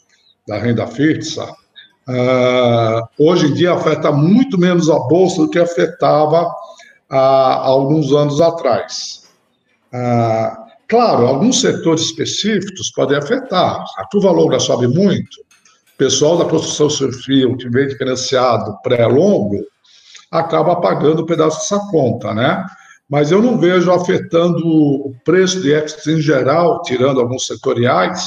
da 0.47 0.57
renda 0.57 0.85
fixa, 0.85 1.43
uh, 1.43 3.07
hoje 3.17 3.47
em 3.47 3.53
dia 3.53 3.73
afeta 3.73 4.11
muito 4.11 4.57
menos 4.57 4.89
a 4.89 4.99
bolsa 4.99 5.41
do 5.41 5.49
que 5.49 5.57
afetava 5.57 6.43
uh, 6.43 6.51
há 7.09 7.65
alguns 7.65 8.11
anos 8.11 8.39
atrás. 8.41 9.23
Uh, 9.93 10.63
claro, 10.87 11.27
alguns 11.27 11.61
setores 11.61 12.03
específicos 12.03 12.91
podem 12.91 13.17
afetar. 13.17 13.83
A 13.97 14.05
curva 14.11 14.31
longa 14.31 14.59
sobe 14.59 14.87
muito, 14.87 15.43
pessoal 16.03 16.37
da 16.37 16.43
construção 16.43 16.89
civil 16.89 17.55
que 17.55 17.69
vem 17.69 17.89
financiado 17.91 18.77
pré-longo 18.83 19.57
acaba 20.29 20.75
pagando 20.75 21.23
um 21.23 21.25
pedaço 21.25 21.59
dessa 21.59 21.79
conta, 21.89 22.33
né? 22.33 22.61
Mas 23.09 23.31
eu 23.31 23.41
não 23.41 23.57
vejo 23.57 23.89
afetando 23.89 24.67
o 24.67 25.15
preço 25.23 25.61
de 25.61 25.71
equities 25.71 26.07
em 26.07 26.19
geral, 26.19 26.81
tirando 26.81 27.21
alguns 27.21 27.47
setoriais, 27.47 28.25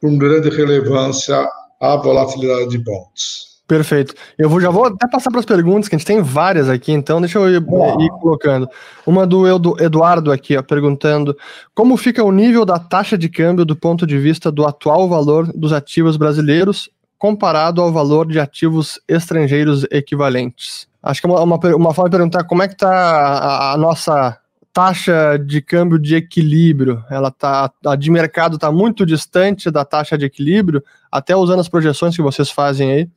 com 0.00 0.16
grande 0.16 0.50
relevância 0.50 1.48
à 1.80 1.96
volatilidade 1.96 2.68
de 2.68 2.78
bonds. 2.78 3.50
Perfeito. 3.66 4.14
Eu 4.38 4.48
vou, 4.48 4.60
já 4.60 4.70
vou 4.70 4.84
até 4.84 5.08
passar 5.08 5.30
para 5.30 5.40
as 5.40 5.46
perguntas, 5.46 5.88
que 5.88 5.96
a 5.96 5.98
gente 5.98 6.06
tem 6.06 6.22
várias 6.22 6.68
aqui, 6.68 6.92
então 6.92 7.20
deixa 7.20 7.38
eu 7.38 7.48
ir, 7.48 7.56
ir, 7.56 8.10
colocando. 8.20 8.68
Uma 9.04 9.26
do 9.26 9.46
Eduardo 9.80 10.30
aqui, 10.30 10.56
ó, 10.56 10.62
perguntando 10.62 11.36
como 11.74 11.96
fica 11.96 12.22
o 12.22 12.30
nível 12.30 12.64
da 12.64 12.78
taxa 12.78 13.18
de 13.18 13.28
câmbio 13.28 13.64
do 13.64 13.74
ponto 13.74 14.06
de 14.06 14.18
vista 14.18 14.50
do 14.50 14.64
atual 14.64 15.08
valor 15.08 15.50
dos 15.52 15.72
ativos 15.72 16.16
brasileiros 16.16 16.88
comparado 17.20 17.82
ao 17.82 17.92
valor 17.92 18.26
de 18.26 18.40
ativos 18.40 18.98
estrangeiros 19.06 19.84
equivalentes. 19.90 20.88
Acho 21.02 21.20
que 21.20 21.26
é 21.26 21.30
uma, 21.30 21.42
uma, 21.42 21.76
uma 21.76 21.94
forma 21.94 22.08
de 22.08 22.16
perguntar 22.16 22.44
como 22.44 22.62
é 22.62 22.66
que 22.66 22.72
está 22.72 22.88
a, 22.90 23.74
a, 23.74 23.76
nossa 23.76 24.38
taxa 24.72 25.36
de 25.36 25.60
câmbio 25.60 25.98
de 25.98 26.16
equilíbrio. 26.16 27.04
Ela 27.10 27.30
tá, 27.30 27.70
a 27.84 27.94
de 27.94 28.10
mercado 28.10 28.54
está 28.54 28.72
muito 28.72 29.04
distante 29.04 29.70
da 29.70 29.84
taxa 29.84 30.16
de 30.16 30.24
equilíbrio, 30.24 30.82
até 31.12 31.36
usando 31.36 31.60
as 31.60 31.68
projeções 31.68 32.16
que 32.16 32.22
vocês 32.22 32.50
fazem 32.50 32.90
aí. 32.90 33.08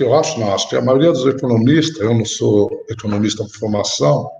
Eu 0.00 0.18
acho, 0.18 0.40
não, 0.40 0.54
acho 0.54 0.70
que 0.70 0.76
a 0.76 0.80
maioria 0.82 1.12
dos 1.12 1.26
economistas, 1.26 2.00
eu 2.00 2.14
não 2.14 2.24
sou 2.24 2.70
economista 2.88 3.44
por 3.44 3.52
formação, 3.52 4.30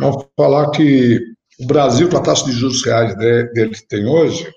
vão 0.00 0.26
falar 0.36 0.68
que 0.70 1.20
o 1.60 1.66
Brasil, 1.66 2.08
com 2.08 2.16
a 2.16 2.20
taxa 2.20 2.46
de 2.46 2.52
juros 2.52 2.84
reais 2.84 3.16
dele 3.16 3.70
que 3.70 3.86
tem 3.86 4.04
hoje, 4.04 4.50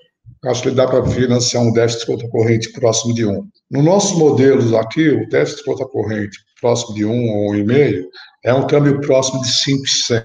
acho 0.44 0.62
que 0.62 0.70
dá 0.72 0.88
para 0.88 1.06
financiar 1.06 1.62
um 1.62 1.72
déficit 1.72 2.04
conta 2.06 2.28
corrente 2.28 2.72
próximo 2.72 3.14
de 3.14 3.24
1. 3.24 3.48
No 3.70 3.82
nossos 3.82 4.16
modelos 4.16 4.72
aqui, 4.74 5.08
o 5.08 5.28
déficit 5.28 5.58
de 5.58 5.64
conta 5.64 5.86
corrente 5.86 6.38
próximo 6.60 6.94
de 6.94 7.04
1 7.04 7.10
ou 7.10 7.52
1,5 7.52 8.04
é 8.44 8.54
um 8.54 8.66
câmbio 8.66 9.00
próximo 9.00 9.42
de 9.42 9.48
5,100. 9.48 10.22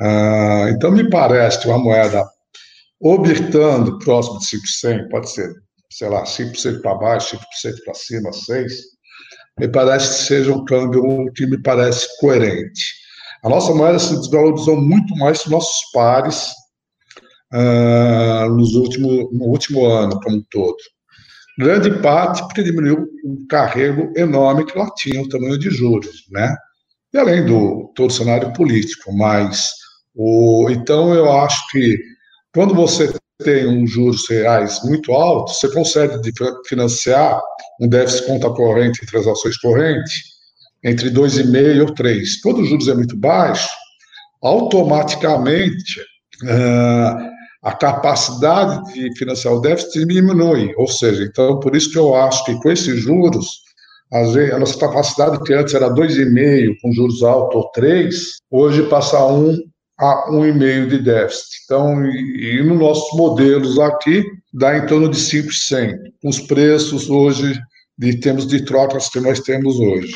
Ah, 0.00 0.66
então, 0.70 0.90
me 0.90 1.08
parece 1.10 1.60
que 1.60 1.68
uma 1.68 1.78
moeda 1.78 2.24
orbitando 3.00 3.98
próximo 3.98 4.38
de 4.38 4.46
5,100, 4.46 5.08
pode 5.08 5.30
ser, 5.30 5.52
sei 5.90 6.08
lá, 6.08 6.24
5% 6.24 6.80
para 6.80 6.94
baixo, 6.94 7.38
5% 7.62 7.74
para 7.84 7.94
cima, 7.94 8.30
6%, 8.30 8.66
me 9.60 9.68
parece 9.68 10.08
que 10.08 10.24
seja 10.26 10.52
um 10.52 10.64
câmbio 10.64 11.32
que 11.34 11.46
me 11.46 11.60
parece 11.62 12.06
coerente. 12.20 12.94
A 13.44 13.48
nossa 13.48 13.74
moeda 13.74 13.98
se 13.98 14.16
desvalorizou 14.16 14.80
muito 14.80 15.14
mais 15.16 15.42
que 15.42 15.50
nossos 15.50 15.90
pares 15.92 16.52
uh, 17.52 18.48
nos 18.54 18.74
último, 18.74 19.28
no 19.32 19.46
último 19.46 19.84
ano 19.86 20.20
como 20.20 20.36
um 20.36 20.44
todo. 20.50 20.76
Grande 21.58 21.90
parte 22.00 22.40
porque 22.42 22.62
diminuiu 22.62 23.08
o 23.24 23.46
carrego 23.48 24.12
enorme 24.16 24.64
que 24.64 24.78
lá 24.78 24.88
tinha, 24.94 25.20
o 25.20 25.28
tamanho 25.28 25.58
de 25.58 25.70
juros, 25.70 26.24
né? 26.30 26.54
E 27.12 27.18
além 27.18 27.44
do 27.44 27.92
todo 27.96 28.10
o 28.10 28.12
cenário 28.12 28.52
político, 28.52 29.12
mas 29.12 29.70
o, 30.14 30.68
então 30.70 31.12
eu 31.12 31.32
acho 31.32 31.60
que 31.70 31.98
quando 32.54 32.74
você 32.74 33.12
tem 33.42 33.66
um 33.66 33.86
juros 33.86 34.28
reais 34.28 34.80
muito 34.84 35.12
alto, 35.12 35.52
você 35.52 35.72
consegue 35.72 36.14
financiar 36.68 37.40
um 37.80 37.88
déficit 37.88 38.26
conta 38.26 38.50
corrente 38.50 39.02
em 39.02 39.06
transações 39.06 39.56
correntes 39.58 40.38
entre 40.84 41.10
2,5 41.10 41.80
ou 41.80 41.94
3. 41.94 42.40
Quando 42.40 42.60
o 42.60 42.64
juros 42.64 42.86
é 42.86 42.94
muito 42.94 43.16
baixo, 43.16 43.68
automaticamente 44.42 46.00
uh, 46.44 47.37
a 47.68 47.72
capacidade 47.72 48.94
de 48.94 49.14
financiar 49.18 49.52
o 49.52 49.60
déficit 49.60 50.06
diminui. 50.06 50.72
Ou 50.78 50.88
seja, 50.88 51.22
então, 51.22 51.60
por 51.60 51.76
isso 51.76 51.92
que 51.92 51.98
eu 51.98 52.14
acho 52.14 52.42
que 52.46 52.54
com 52.62 52.70
esses 52.70 52.98
juros, 52.98 53.60
a 54.10 54.58
nossa 54.58 54.78
capacidade, 54.78 55.42
que 55.44 55.52
antes 55.52 55.74
era 55.74 55.90
2,5 55.90 56.76
com 56.80 56.92
juros 56.92 57.22
altos 57.22 57.56
ou 57.56 57.70
3, 57.72 58.16
hoje 58.50 58.82
passa 58.84 59.18
a 59.18 59.26
1 59.30 59.58
a 60.00 60.30
1,5 60.30 60.86
de 60.88 60.98
déficit. 61.02 61.46
Então, 61.64 62.06
e, 62.06 62.58
e 62.58 62.62
nos 62.62 62.78
nossos 62.78 63.18
modelos 63.18 63.78
aqui, 63.78 64.24
dá 64.54 64.78
em 64.78 64.86
torno 64.86 65.10
de 65.10 65.18
5%, 65.18 65.94
com 66.22 66.30
os 66.30 66.40
preços 66.40 67.10
hoje 67.10 67.60
de 67.98 68.18
termos 68.18 68.46
de 68.46 68.64
trocas 68.64 69.10
que 69.10 69.20
nós 69.20 69.40
temos 69.40 69.78
hoje. 69.78 70.14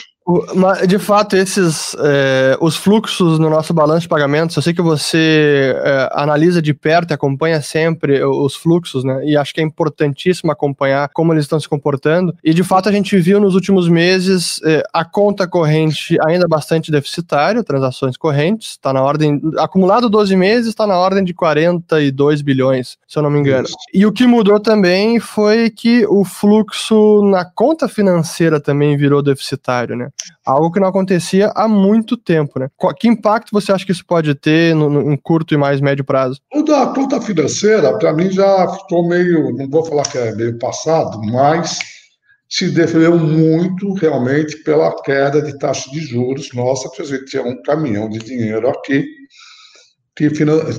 De 0.87 0.99
fato, 0.99 1.37
esses 1.37 1.97
é, 1.99 2.57
os 2.61 2.77
fluxos 2.77 3.39
no 3.41 3.51
nosso 3.51 3.75
balanço 3.75 4.03
de 4.03 4.09
pagamentos, 4.09 4.55
eu 4.55 4.63
sei 4.63 4.73
que 4.73 4.81
você 4.81 5.75
é, 5.83 6.09
analisa 6.13 6.63
de 6.63 6.73
perto 6.73 7.11
e 7.11 7.15
acompanha 7.15 7.61
sempre 7.61 8.23
os 8.25 8.55
fluxos, 8.55 9.03
né? 9.03 9.25
E 9.25 9.37
acho 9.37 9.53
que 9.53 9.61
é 9.61 9.65
importantíssimo 9.65 10.53
acompanhar 10.53 11.09
como 11.13 11.33
eles 11.33 11.45
estão 11.45 11.59
se 11.59 11.69
comportando. 11.69 12.35
E 12.45 12.55
de 12.55 12.63
fato, 12.63 12.89
a 12.89 12.93
gente 12.93 13.19
viu 13.19 13.41
nos 13.41 13.55
últimos 13.55 13.89
meses 13.89 14.61
é, 14.65 14.85
a 14.93 15.05
conta 15.05 15.47
corrente 15.49 16.17
ainda 16.25 16.47
bastante 16.47 16.91
deficitária, 16.91 17.65
transações 17.65 18.17
correntes, 18.17 18.71
está 18.71 18.93
na 18.93 19.03
ordem, 19.03 19.41
acumulado 19.59 20.09
12 20.09 20.37
meses, 20.37 20.69
está 20.69 20.87
na 20.87 20.97
ordem 20.97 21.25
de 21.25 21.35
42 21.35 22.43
bilhões, 22.43 22.97
se 23.09 23.19
eu 23.19 23.23
não 23.23 23.31
me 23.31 23.41
engano. 23.41 23.67
E 23.93 24.07
o 24.07 24.13
que 24.13 24.27
mudou 24.27 24.61
também 24.61 25.19
foi 25.19 25.69
que 25.69 26.07
o 26.07 26.25
fluxo 26.25 27.23
na 27.25 27.45
conta 27.45 27.89
financeira 27.89 28.61
também 28.61 28.97
virou 28.97 29.21
deficitário, 29.21 29.97
né? 29.97 30.12
Algo 30.45 30.73
que 30.73 30.81
não 30.81 30.89
acontecia 30.89 31.53
há 31.55 31.69
muito 31.69 32.17
tempo, 32.17 32.59
né? 32.59 32.69
Que 32.99 33.09
impacto 33.09 33.51
você 33.53 33.73
acha 33.73 33.87
que 33.87 33.93
isso 33.93 34.05
pode 34.05 34.35
ter 34.35 34.75
no, 34.75 34.89
no 34.89 35.19
curto 35.21 35.55
e 35.55 35.57
mais 35.57 35.81
médio 35.81 36.05
prazo? 36.05 36.41
O 36.53 36.63
da 36.63 36.87
conta 36.87 37.21
financeira, 37.21 37.97
para 37.99 38.13
mim, 38.13 38.31
já 38.31 38.69
ficou 38.69 39.09
meio, 39.09 39.55
não 39.57 39.69
vou 39.69 39.85
falar 39.85 40.03
que 40.05 40.19
é 40.19 40.35
meio 40.35 40.59
passado, 40.59 41.21
mas 41.23 41.79
se 42.49 42.71
defendeu 42.71 43.19
muito 43.19 43.95
realmente 43.95 44.59
pela 44.59 44.95
queda 45.03 45.41
de 45.41 45.59
taxa 45.59 45.91
de 45.91 46.01
juros 46.01 46.51
nossa, 46.53 46.89
porque 46.89 47.03
a 47.03 47.07
gente 47.07 47.25
tinha 47.25 47.43
um 47.43 47.63
caminhão 47.63 48.09
de 48.09 48.19
dinheiro 48.19 48.69
aqui 48.69 49.07
que, 50.15 50.29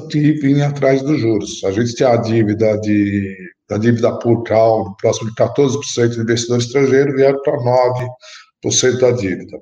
que 0.10 0.34
vinha 0.34 0.68
atrás 0.68 1.02
dos 1.02 1.20
juros. 1.20 1.64
A 1.64 1.72
gente 1.72 1.96
tinha 1.96 2.10
a 2.10 2.18
dívida 2.18 2.78
de 2.80 3.36
a 3.72 3.78
dívida 3.78 4.18
por 4.20 4.44
cal, 4.44 4.96
próximo 4.98 5.30
de 5.30 5.36
14% 5.36 6.10
de 6.10 6.20
investidor 6.22 6.60
estrangeiro, 6.60 7.16
vieram 7.16 7.42
para 7.42 7.58
9% 7.58 8.08
da 9.00 9.12
dívida. 9.12 9.60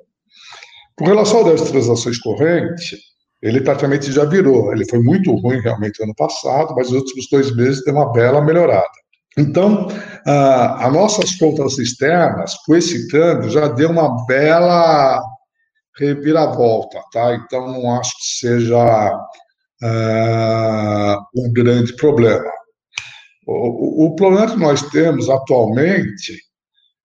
Com 0.96 1.06
relação 1.06 1.46
às 1.46 1.70
transações 1.70 2.18
correntes, 2.18 2.98
ele 3.42 3.60
praticamente 3.60 4.12
já 4.12 4.24
virou. 4.24 4.72
Ele 4.72 4.88
foi 4.88 5.00
muito 5.00 5.34
ruim 5.34 5.60
realmente 5.60 6.02
ano 6.02 6.14
passado, 6.14 6.74
mas 6.76 6.90
nos 6.90 7.00
últimos 7.00 7.28
dois 7.30 7.54
meses 7.54 7.84
deu 7.84 7.94
uma 7.94 8.12
bela 8.12 8.40
melhorada. 8.40 8.86
Então, 9.36 9.88
as 10.26 10.92
nossas 10.92 11.34
contas 11.36 11.78
externas, 11.78 12.54
com 12.66 12.76
esse 12.76 13.08
câmbio, 13.08 13.50
já 13.50 13.66
deu 13.68 13.90
uma 13.90 14.26
bela 14.26 15.22
reviravolta, 15.98 17.02
tá? 17.12 17.34
Então, 17.34 17.66
não 17.66 17.90
acho 17.98 18.12
que 18.18 18.46
seja 18.46 19.14
uh, 19.82 21.18
um 21.36 21.52
grande 21.52 21.96
problema. 21.96 22.50
O, 23.46 24.06
o, 24.06 24.16
problema 24.16 24.50
que 24.50 24.58
nós 24.58 24.82
temos 24.90 25.28
atualmente 25.28 26.38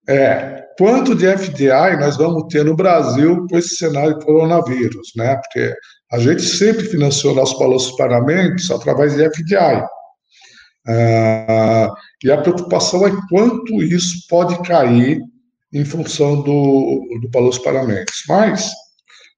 é 0.08 0.67
quanto 0.78 1.16
de 1.16 1.26
FDI 1.26 1.98
nós 2.00 2.18
vamos 2.18 2.46
ter 2.50 2.64
no 2.64 2.76
Brasil 2.76 3.46
com 3.50 3.58
esse 3.58 3.76
cenário 3.76 4.20
coronavírus, 4.20 5.12
né? 5.16 5.36
Porque 5.36 5.74
a 6.12 6.20
gente 6.20 6.44
sempre 6.44 6.86
financiou 6.86 7.36
nossos 7.36 7.58
balanços 7.60 7.96
pagamentos 7.98 8.70
através 8.72 9.16
de 9.16 9.30
FDI. 9.30 9.84
Uh, 10.88 11.94
e 12.24 12.32
a 12.32 12.38
preocupação 12.38 13.06
é 13.06 13.12
quanto 13.30 13.84
isso 13.84 14.26
pode 14.30 14.58
cair 14.62 15.22
em 15.74 15.84
função 15.84 16.42
do, 16.42 17.20
do 17.22 17.30
balanço 17.30 17.62
pagamentos. 17.62 18.24
Mas, 18.28 18.72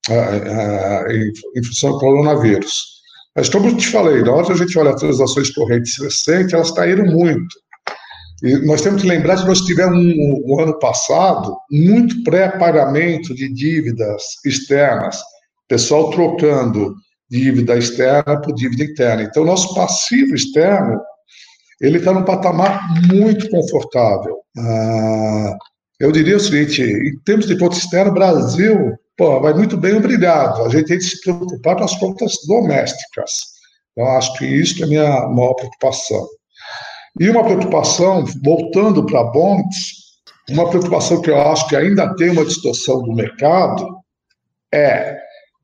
uh, 0.09 0.13
uh, 0.13 1.11
em, 1.11 1.31
em, 1.55 1.63
função 1.63 1.93
do 1.93 1.99
coronavírus. 1.99 2.99
Mas, 3.35 3.49
como 3.49 3.67
eu 3.67 3.77
te 3.77 3.87
falei, 3.87 4.21
na 4.21 4.31
hora 4.31 4.45
que 4.45 4.51
a 4.51 4.57
gente 4.57 4.77
olha 4.77 4.91
as 4.91 4.99
transações 4.99 5.49
correntes 5.51 5.97
recentes, 5.99 6.53
elas 6.53 6.71
caíram 6.71 7.05
muito. 7.05 7.55
E 8.43 8.65
nós 8.65 8.81
temos 8.81 9.01
que 9.01 9.07
lembrar 9.07 9.37
que 9.37 9.47
nós 9.47 9.61
tivemos 9.61 9.97
um, 9.97 10.43
um 10.45 10.59
ano 10.59 10.77
passado 10.79 11.57
muito 11.69 12.23
pré-pagamento 12.23 13.33
de 13.35 13.51
dívidas 13.53 14.23
externas, 14.45 15.19
pessoal 15.67 16.09
trocando 16.09 16.95
dívida 17.29 17.77
externa 17.77 18.41
por 18.41 18.53
dívida 18.53 18.83
interna. 18.83 19.23
Então, 19.23 19.45
nosso 19.45 19.73
passivo 19.75 20.33
externo 20.33 20.99
ele 21.81 21.97
está 21.97 22.13
num 22.13 22.25
patamar 22.25 22.89
muito 23.11 23.49
confortável. 23.49 24.37
Ah, 24.57 25.57
eu 25.99 26.11
diria 26.11 26.37
o 26.37 26.39
seguinte: 26.39 26.81
em 26.81 27.17
termos 27.19 27.45
de 27.45 27.57
ponto 27.57 27.77
externo, 27.77 28.13
Brasil 28.13 28.97
pô, 29.19 29.41
vai 29.41 29.53
muito 29.53 29.75
bem, 29.75 29.95
obrigado. 29.95 30.63
A 30.63 30.69
gente 30.69 30.87
tem 30.87 30.97
que 30.97 31.03
se 31.03 31.19
preocupar 31.19 31.75
com 31.75 31.83
as 31.83 31.95
contas 31.99 32.33
domésticas. 32.47 33.31
Eu 33.95 34.07
acho 34.07 34.33
que 34.37 34.45
isso 34.45 34.81
é 34.81 34.85
a 34.85 34.87
minha 34.87 35.27
maior 35.27 35.53
preocupação. 35.55 36.25
E 37.19 37.29
uma 37.29 37.43
preocupação, 37.43 38.23
voltando 38.43 39.05
para 39.05 39.25
bonds, 39.25 39.99
uma 40.49 40.69
preocupação 40.69 41.21
que 41.21 41.29
eu 41.29 41.39
acho 41.39 41.67
que 41.67 41.75
ainda 41.75 42.15
tem 42.15 42.29
uma 42.29 42.45
distorção 42.45 43.03
do 43.03 43.13
mercado 43.13 43.85
é 44.73 45.19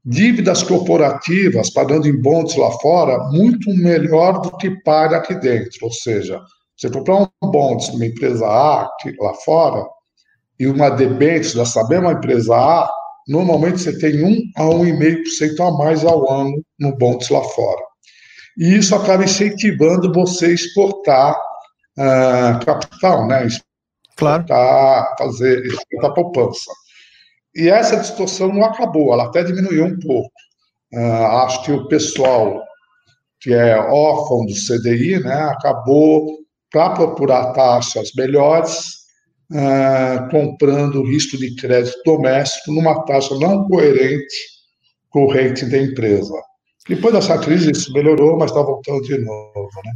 dívidas 0.06 0.62
corporativas 0.62 1.70
pagando 1.70 2.08
em 2.08 2.22
bonds 2.22 2.56
lá 2.56 2.70
fora 2.74 3.18
muito 3.32 3.70
melhor 3.72 4.42
do 4.42 4.52
que 4.58 4.70
paga 4.84 5.18
aqui 5.18 5.34
dentro. 5.36 5.80
Ou 5.84 5.92
seja, 5.92 6.42
você 6.76 6.90
comprar 6.90 7.22
um 7.42 7.52
bonds 7.52 7.88
numa 7.94 8.06
empresa 8.06 8.46
A 8.46 8.90
lá 9.20 9.34
fora 9.46 9.84
e 10.60 10.68
uma 10.68 10.90
debêntures 10.90 11.56
dessa 11.56 11.88
mesma 11.88 12.12
empresa 12.12 12.54
A, 12.54 12.90
normalmente 13.28 13.80
você 13.80 13.98
tem 13.98 14.24
1 14.24 14.42
a 14.58 14.64
1,5% 14.64 15.60
a 15.60 15.72
mais 15.78 16.04
ao 16.04 16.30
ano 16.30 16.62
no 16.80 16.96
bonds 16.98 17.30
lá 17.30 17.42
fora. 17.42 17.85
E 18.58 18.78
isso 18.78 18.96
acaba 18.96 19.24
incentivando 19.24 20.12
você 20.14 20.48
a 20.48 20.54
exportar 20.54 21.36
uh, 21.98 22.66
capital, 22.66 23.28
né? 23.28 23.48
Exportar, 23.48 24.46
claro. 24.48 25.16
fazer, 25.18 25.66
exportar 25.66 26.14
poupança. 26.14 26.72
E 27.56 27.70
essa 27.70 27.98
distorção 27.98 28.54
não 28.54 28.66
acabou, 28.66 29.14
ela 29.14 29.26
até 29.26 29.44
diminuiu 29.44 29.86
um 29.86 30.00
pouco. 30.00 30.32
Uh, 30.94 31.26
acho 31.44 31.64
que 31.64 31.72
o 31.72 31.88
pessoal 31.88 32.62
que 33.46 33.54
é 33.54 33.78
órfão 33.78 34.44
do 34.46 34.54
CDI, 34.54 35.20
né, 35.20 35.36
acabou, 35.52 36.40
para 36.72 36.96
procurar 36.96 37.54
taxas 37.54 38.12
melhores, 38.18 38.88
uh, 39.52 40.28
comprando 40.32 41.04
risco 41.04 41.38
de 41.38 41.56
crédito 41.56 41.96
doméstico 42.04 42.72
numa 42.72 43.06
taxa 43.06 43.36
não 43.38 43.68
coerente 43.68 44.36
com 45.10 45.26
o 45.26 45.32
rating 45.32 45.70
da 45.70 45.78
empresa. 45.78 46.34
Depois 46.88 47.14
dessa 47.14 47.38
crise 47.38 47.72
isso 47.72 47.92
melhorou, 47.94 48.38
mas 48.38 48.52
está 48.52 48.62
voltando 48.62 49.02
de 49.02 49.18
novo. 49.18 49.70
Né? 49.84 49.92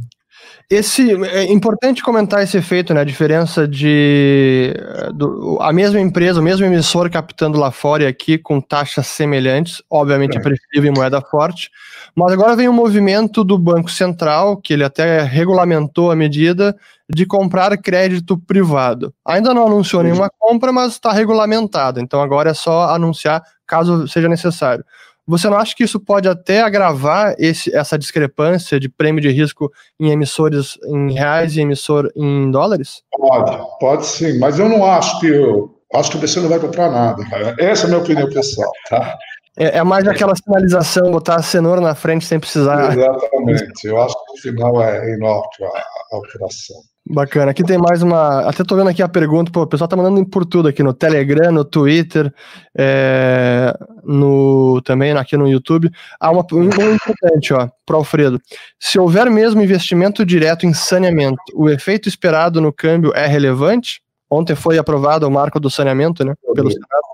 Esse 0.68 1.12
é 1.24 1.44
importante 1.50 2.02
comentar 2.02 2.44
esse 2.44 2.56
efeito, 2.56 2.94
né? 2.94 3.00
A 3.00 3.04
diferença 3.04 3.66
de 3.66 4.72
do, 5.12 5.58
a 5.60 5.72
mesma 5.72 6.00
empresa, 6.00 6.40
o 6.40 6.42
mesmo 6.42 6.64
emissor 6.64 7.10
captando 7.10 7.58
lá 7.58 7.72
fora 7.72 8.04
e 8.04 8.06
aqui 8.06 8.38
com 8.38 8.60
taxas 8.60 9.08
semelhantes, 9.08 9.82
obviamente 9.90 10.38
é. 10.38 10.40
preferível 10.40 10.92
em 10.92 10.94
moeda 10.96 11.20
forte. 11.20 11.70
Mas 12.14 12.32
agora 12.32 12.54
vem 12.54 12.68
um 12.68 12.72
movimento 12.72 13.42
do 13.42 13.58
Banco 13.58 13.90
Central, 13.90 14.56
que 14.56 14.72
ele 14.72 14.84
até 14.84 15.22
regulamentou 15.22 16.10
a 16.10 16.16
medida 16.16 16.76
de 17.08 17.26
comprar 17.26 17.76
crédito 17.76 18.38
privado. 18.38 19.12
Ainda 19.24 19.52
não 19.52 19.66
anunciou 19.66 20.04
nenhuma 20.04 20.30
compra, 20.38 20.72
mas 20.72 20.92
está 20.92 21.12
regulamentado. 21.12 22.00
Então 22.00 22.22
agora 22.22 22.50
é 22.50 22.54
só 22.54 22.90
anunciar 22.90 23.42
caso 23.66 24.06
seja 24.06 24.28
necessário. 24.28 24.84
Você 25.30 25.48
não 25.48 25.56
acha 25.56 25.76
que 25.76 25.84
isso 25.84 26.00
pode 26.00 26.28
até 26.28 26.60
agravar 26.60 27.36
esse, 27.38 27.74
essa 27.74 27.96
discrepância 27.96 28.80
de 28.80 28.88
prêmio 28.88 29.22
de 29.22 29.30
risco 29.30 29.70
em 29.98 30.10
emissores 30.10 30.76
em 30.84 31.12
reais 31.12 31.56
e 31.56 31.60
emissor 31.60 32.10
em 32.16 32.50
dólares? 32.50 33.02
Pode, 33.16 33.58
pode 33.78 34.06
sim, 34.06 34.40
mas 34.40 34.58
eu 34.58 34.68
não 34.68 34.84
acho 34.84 35.20
que 35.20 35.28
eu 35.28 35.70
acho 35.94 36.10
que 36.10 36.16
o 36.16 36.20
BC 36.20 36.40
não 36.40 36.48
vai 36.48 36.58
comprar 36.58 36.90
nada. 36.90 37.22
Essa 37.60 37.84
é 37.84 37.86
a 37.86 37.88
minha 37.88 38.00
opinião 38.00 38.28
pessoal, 38.28 38.70
tá? 38.88 39.16
É, 39.56 39.78
é 39.78 39.84
mais 39.84 40.06
aquela 40.08 40.34
sinalização, 40.34 41.12
botar 41.12 41.36
a 41.36 41.42
cenoura 41.42 41.80
na 41.80 41.94
frente 41.94 42.24
sem 42.24 42.40
precisar. 42.40 42.92
Exatamente. 42.92 43.86
Eu 43.86 44.02
acho 44.02 44.14
que 44.14 44.32
no 44.32 44.38
final 44.40 44.82
é 44.82 45.14
inócuo 45.14 45.66
a, 45.66 45.82
a 46.12 46.18
operação. 46.18 46.76
Bacana. 47.12 47.50
Aqui 47.50 47.64
tem 47.64 47.76
mais 47.76 48.02
uma. 48.02 48.48
Até 48.48 48.62
tô 48.62 48.76
vendo 48.76 48.88
aqui 48.88 49.02
a 49.02 49.08
pergunta, 49.08 49.50
pô, 49.50 49.62
o 49.62 49.66
pessoal 49.66 49.88
tá 49.88 49.96
mandando 49.96 50.24
por 50.26 50.46
tudo 50.46 50.68
aqui 50.68 50.80
no 50.80 50.94
Telegram, 50.94 51.50
no 51.50 51.64
Twitter, 51.64 52.32
é, 52.76 53.74
no 54.04 54.80
também 54.82 55.10
aqui 55.12 55.36
no 55.36 55.48
YouTube. 55.48 55.90
Há 56.20 56.30
uma 56.30 56.46
pergunta 56.46 56.80
importante, 56.80 57.52
ó, 57.52 57.68
pro 57.84 57.96
Alfredo. 57.96 58.40
Se 58.78 58.96
houver 58.96 59.28
mesmo 59.28 59.60
investimento 59.60 60.24
direto 60.24 60.66
em 60.66 60.72
saneamento, 60.72 61.42
o 61.54 61.68
efeito 61.68 62.08
esperado 62.08 62.60
no 62.60 62.72
câmbio 62.72 63.12
é 63.12 63.26
relevante? 63.26 64.00
Ontem 64.30 64.54
foi 64.54 64.78
aprovado 64.78 65.26
o 65.26 65.30
marco 65.30 65.58
do 65.58 65.68
saneamento, 65.68 66.24
né? 66.24 66.34
Pelo 66.54 66.70
Senado. 66.70 67.10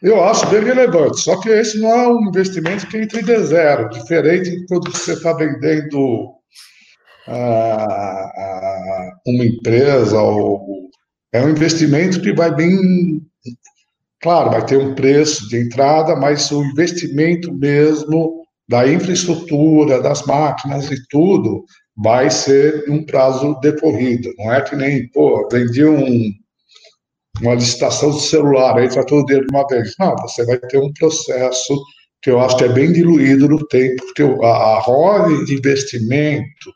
Eu 0.00 0.22
acho 0.22 0.46
bem 0.46 0.62
relevante, 0.62 1.20
só 1.20 1.40
que 1.40 1.48
esse 1.48 1.80
não 1.80 1.88
é 1.88 2.08
um 2.08 2.28
investimento 2.28 2.86
que 2.86 2.98
entra 2.98 3.22
de 3.22 3.36
zero, 3.38 3.88
diferente 3.88 4.50
de 4.50 4.66
quando 4.66 4.92
você 4.92 5.14
está 5.14 5.32
vendendo 5.32 6.34
uma 9.26 9.44
empresa 9.44 10.20
ou 10.20 10.90
é 11.32 11.42
um 11.42 11.50
investimento 11.50 12.20
que 12.20 12.32
vai 12.32 12.54
bem 12.54 13.20
claro 14.20 14.50
vai 14.50 14.64
ter 14.64 14.76
um 14.76 14.94
preço 14.94 15.48
de 15.48 15.58
entrada 15.58 16.14
mas 16.16 16.50
o 16.50 16.62
investimento 16.64 17.52
mesmo 17.52 18.44
da 18.68 18.86
infraestrutura 18.86 20.02
das 20.02 20.24
máquinas 20.26 20.90
e 20.90 20.96
tudo 21.08 21.64
vai 21.96 22.30
ser 22.30 22.84
um 22.90 23.04
prazo 23.04 23.58
decorrido 23.60 24.30
não 24.38 24.52
é 24.52 24.60
que 24.60 24.76
nem 24.76 25.08
pô 25.08 25.48
vendi 25.50 25.84
um 25.84 26.30
uma 27.40 27.54
licitação 27.54 28.10
de 28.10 28.22
celular, 28.22 28.82
entra 28.82 29.04
todo 29.04 29.22
o 29.22 29.26
dinheiro 29.26 29.46
de 29.46 29.54
uma 29.54 29.66
vez. 29.66 29.94
Não, 29.98 30.14
você 30.16 30.44
vai 30.44 30.58
ter 30.58 30.78
um 30.78 30.92
processo 30.92 31.82
que 32.22 32.30
eu 32.30 32.40
acho 32.40 32.56
que 32.56 32.64
é 32.64 32.68
bem 32.68 32.92
diluído 32.92 33.48
no 33.48 33.66
tempo, 33.66 34.02
porque 34.06 34.22
a, 34.22 34.48
a 34.48 34.80
roda 34.80 35.44
de 35.44 35.54
investimento 35.54 36.72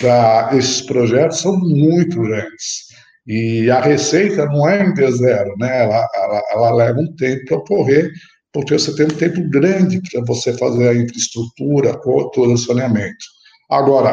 para 0.00 0.56
esses 0.56 0.80
projetos 0.82 1.40
são 1.40 1.56
muito 1.58 2.20
grandes. 2.22 2.90
E 3.26 3.70
a 3.70 3.80
receita 3.80 4.46
não 4.46 4.68
é 4.68 4.82
em 4.82 4.94
D0, 4.94 5.46
né? 5.58 5.84
Ela, 5.84 6.08
ela, 6.14 6.42
ela 6.52 6.74
leva 6.74 6.98
um 6.98 7.14
tempo 7.14 7.44
para 7.44 7.58
ocorrer, 7.58 8.10
porque 8.52 8.76
você 8.76 8.94
tem 8.96 9.06
um 9.06 9.18
tempo 9.18 9.48
grande 9.50 10.00
para 10.10 10.24
você 10.24 10.56
fazer 10.56 10.88
a 10.88 10.94
infraestrutura, 10.94 12.00
todo 12.00 12.52
o 12.52 12.58
saneamento. 12.58 13.24
Agora, 13.70 14.10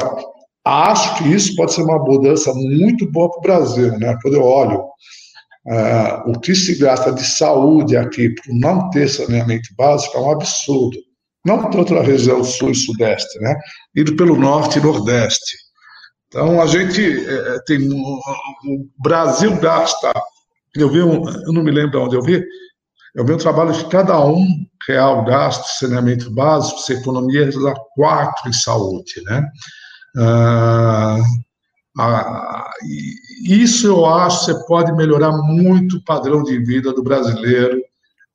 acho 0.63 1.17
que 1.17 1.29
isso 1.33 1.55
pode 1.55 1.73
ser 1.73 1.81
uma 1.81 1.97
mudança 1.97 2.53
muito 2.53 3.09
boa 3.11 3.31
para 3.31 3.39
o 3.39 3.41
Brasil, 3.41 3.97
né? 3.97 4.15
Quando 4.21 4.35
eu 4.35 4.43
olho 4.43 4.81
uh, 4.81 6.29
o 6.29 6.39
que 6.39 6.53
se 6.53 6.77
gasta 6.77 7.11
de 7.11 7.25
saúde 7.25 7.95
aqui 7.95 8.29
por 8.29 8.53
não 8.53 8.89
ter 8.89 9.07
saneamento 9.07 9.69
básico 9.75 10.17
é 10.17 10.21
um 10.21 10.31
absurdo. 10.31 10.97
Não 11.45 11.69
tanto 11.69 11.93
na 11.93 12.01
região 12.01 12.43
sul 12.43 12.71
e 12.71 12.75
sudeste, 12.75 13.39
né? 13.39 13.55
Indo 13.95 14.15
pelo 14.17 14.38
norte 14.38 14.79
e 14.79 14.81
nordeste. 14.81 15.66
Então, 16.38 16.61
a 16.61 16.67
gente 16.67 17.01
é, 17.01 17.59
tem. 17.65 17.79
O 17.89 18.88
Brasil 18.99 19.59
gasta. 19.59 20.13
Eu 20.75 20.88
vi 20.88 21.01
um, 21.01 21.27
eu 21.27 21.51
não 21.51 21.63
me 21.63 21.71
lembro 21.71 22.03
onde 22.03 22.15
eu 22.15 22.21
vi, 22.21 22.45
eu 23.15 23.25
vi 23.25 23.33
um 23.33 23.38
trabalho 23.38 23.73
de 23.73 23.83
cada 23.85 24.23
um 24.23 24.45
real 24.88 25.25
gasto 25.25 25.65
saneamento 25.79 26.29
básico, 26.29 26.79
se 26.79 26.93
economia 26.93 27.49
dá 27.49 27.73
quatro 27.95 28.47
em 28.47 28.53
saúde, 28.53 29.19
né? 29.25 29.49
Ah, 30.15 31.19
ah, 31.97 32.69
isso 33.43 33.88
eu 33.88 34.05
acho 34.05 34.45
que 34.45 34.53
você 34.53 34.67
pode 34.67 34.91
melhorar 34.91 35.31
muito 35.31 35.97
o 35.97 36.03
padrão 36.03 36.43
de 36.43 36.59
vida 36.59 36.93
do 36.93 37.01
brasileiro 37.01 37.81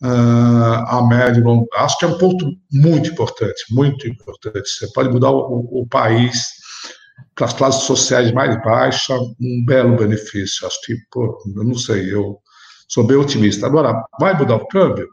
ah, 0.03 0.99
a 0.99 1.07
médio 1.07 1.41
e 1.41 1.45
longo 1.45 1.69
prazo. 1.69 1.85
Acho 1.85 1.99
que 1.99 2.05
é 2.05 2.09
um 2.09 2.19
ponto 2.19 2.51
muito 2.73 3.11
importante, 3.11 3.63
muito 3.71 4.09
importante. 4.09 4.69
Você 4.69 4.89
pode 4.93 5.09
mudar 5.09 5.31
o, 5.31 5.83
o 5.83 5.87
país 5.87 6.62
para 7.35 7.47
as 7.47 7.53
classes 7.53 7.83
sociais 7.85 8.33
mais 8.33 8.61
baixas, 8.63 9.21
um 9.41 9.65
belo 9.67 9.97
benefício. 9.97 10.67
Acho 10.67 10.81
que, 10.85 10.97
pô, 11.11 11.39
eu 11.57 11.65
não 11.65 11.75
sei, 11.75 12.13
eu 12.13 12.39
sou 12.89 13.05
bem 13.05 13.17
otimista. 13.17 13.67
Agora, 13.67 14.05
vai 14.21 14.37
mudar 14.37 14.57
o 14.57 14.67
câmbio? 14.67 15.09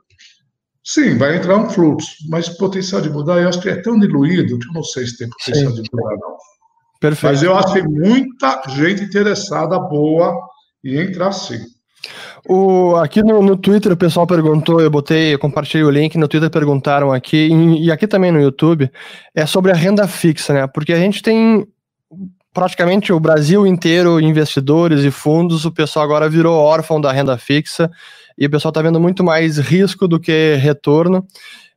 Sim, 0.83 1.17
vai 1.17 1.37
entrar 1.37 1.57
um 1.57 1.69
fluxo, 1.69 2.09
mas 2.29 2.47
o 2.47 2.57
potencial 2.57 3.01
de 3.01 3.09
mudar, 3.09 3.41
eu 3.41 3.49
acho 3.49 3.61
que 3.61 3.69
é 3.69 3.81
tão 3.81 3.99
diluído 3.99 4.57
que 4.57 4.67
eu 4.67 4.73
não 4.73 4.83
sei 4.83 5.05
se 5.05 5.17
tem 5.17 5.29
potencial 5.29 5.71
Sim. 5.71 5.81
de 5.81 5.89
mudar, 5.93 6.15
não. 6.17 6.37
Perfeito. 6.99 7.31
Mas 7.31 7.43
eu 7.43 7.55
acho 7.55 7.73
que 7.73 7.81
muita 7.81 8.61
gente 8.69 9.03
interessada, 9.03 9.79
boa, 9.79 10.37
em 10.83 10.97
entrar 10.97 11.31
sim. 11.31 11.59
O, 12.47 12.95
aqui 12.95 13.21
no, 13.21 13.41
no, 13.41 13.57
Twitter 13.57 13.91
o 13.91 13.97
pessoal 13.97 14.25
perguntou, 14.25 14.81
eu 14.81 14.89
botei, 14.89 15.33
eu 15.33 15.39
compartilhei 15.39 15.83
o 15.83 15.89
link, 15.89 16.17
no 16.17 16.27
Twitter 16.27 16.49
perguntaram 16.49 17.11
aqui, 17.11 17.49
e, 17.49 17.85
e 17.85 17.91
aqui 17.91 18.07
também 18.07 18.31
no 18.31 18.41
YouTube, 18.41 18.89
é 19.35 19.45
sobre 19.45 19.71
a 19.71 19.75
renda 19.75 20.07
fixa, 20.07 20.53
né? 20.53 20.67
Porque 20.67 20.93
a 20.93 20.97
gente 20.97 21.21
tem 21.21 21.67
praticamente 22.53 23.13
o 23.13 23.19
Brasil 23.19 23.65
inteiro, 23.65 24.19
investidores 24.19 25.03
e 25.03 25.11
fundos, 25.11 25.65
o 25.65 25.71
pessoal 25.71 26.05
agora 26.05 26.29
virou 26.29 26.57
órfão 26.57 26.99
da 26.99 27.11
renda 27.11 27.37
fixa 27.37 27.89
e 28.37 28.45
o 28.45 28.49
pessoal 28.49 28.69
está 28.69 28.81
vendo 28.81 28.99
muito 28.99 29.23
mais 29.23 29.57
risco 29.57 30.07
do 30.07 30.19
que 30.19 30.55
retorno 30.55 31.25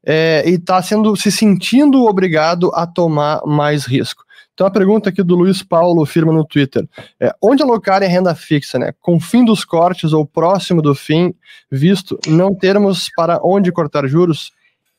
é, 0.04 0.42
e 0.46 0.54
está 0.54 0.82
sendo 0.82 1.14
se 1.16 1.30
sentindo 1.30 2.04
obrigado 2.04 2.70
a 2.74 2.86
tomar 2.86 3.42
mais 3.46 3.84
risco. 3.84 4.24
Então 4.54 4.66
a 4.66 4.70
pergunta 4.70 5.08
aqui 5.08 5.22
do 5.22 5.34
Luiz 5.34 5.62
Paulo 5.62 6.04
firma 6.04 6.32
no 6.32 6.44
Twitter 6.44 6.86
é 7.18 7.32
onde 7.42 7.62
alocar 7.62 8.02
em 8.02 8.08
renda 8.08 8.34
fixa, 8.34 8.78
né? 8.78 8.92
Com 9.00 9.18
fim 9.18 9.44
dos 9.44 9.64
cortes 9.64 10.12
ou 10.12 10.26
próximo 10.26 10.82
do 10.82 10.94
fim, 10.94 11.34
visto 11.70 12.18
não 12.26 12.54
termos 12.54 13.08
para 13.16 13.40
onde 13.42 13.72
cortar 13.72 14.06
juros, 14.06 14.52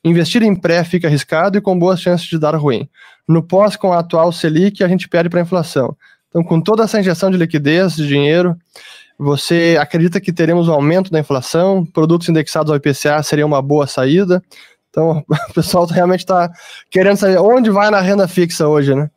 investir 0.03 0.43
em 0.43 0.55
pré 0.55 0.83
fica 0.83 1.07
arriscado 1.07 1.57
e 1.57 1.61
com 1.61 1.77
boas 1.77 2.01
chances 2.01 2.27
de 2.27 2.37
dar 2.37 2.55
ruim. 2.55 2.89
No 3.27 3.41
pós, 3.41 3.75
com 3.75 3.93
a 3.93 3.99
atual 3.99 4.31
Selic, 4.31 4.83
a 4.83 4.87
gente 4.87 5.07
perde 5.07 5.29
para 5.29 5.39
a 5.39 5.43
inflação. 5.43 5.95
Então, 6.29 6.43
com 6.43 6.59
toda 6.59 6.83
essa 6.83 6.99
injeção 6.99 7.31
de 7.31 7.37
liquidez, 7.37 7.95
de 7.95 8.07
dinheiro, 8.07 8.57
você 9.17 9.77
acredita 9.79 10.19
que 10.19 10.33
teremos 10.33 10.67
um 10.67 10.73
aumento 10.73 11.11
da 11.11 11.19
inflação? 11.19 11.85
Produtos 11.85 12.27
indexados 12.27 12.71
ao 12.71 12.77
IPCA 12.77 13.21
seria 13.23 13.45
uma 13.45 13.61
boa 13.61 13.87
saída? 13.87 14.43
Então, 14.89 15.23
o 15.49 15.53
pessoal 15.53 15.85
realmente 15.85 16.21
está 16.21 16.51
querendo 16.89 17.17
saber 17.17 17.39
onde 17.39 17.69
vai 17.69 17.89
na 17.89 18.01
renda 18.01 18.27
fixa 18.27 18.67
hoje, 18.67 18.93
né? 18.93 19.09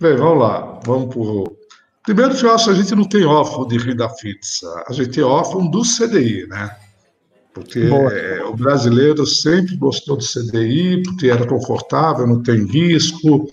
Bem, 0.00 0.16
vamos 0.16 0.38
lá. 0.38 0.80
Vamos 0.84 1.14
por. 1.14 1.56
Primeiro, 2.04 2.34
eu 2.34 2.54
acho 2.54 2.64
que 2.64 2.70
a 2.70 2.74
gente 2.74 2.94
não 2.96 3.04
tem 3.04 3.24
órfão 3.24 3.66
de 3.66 3.78
renda 3.78 4.08
fixa, 4.08 4.66
a 4.88 4.92
gente 4.92 5.10
tem 5.10 5.22
órfão 5.22 5.68
do 5.68 5.82
CDI, 5.82 6.48
né? 6.48 6.76
Porque 7.54 7.80
é, 7.80 8.44
o 8.44 8.56
brasileiro 8.56 9.26
sempre 9.26 9.76
gostou 9.76 10.16
do 10.16 10.24
CDI, 10.24 11.02
porque 11.02 11.28
era 11.28 11.46
confortável, 11.46 12.26
não 12.26 12.42
tem 12.42 12.64
risco. 12.64 13.46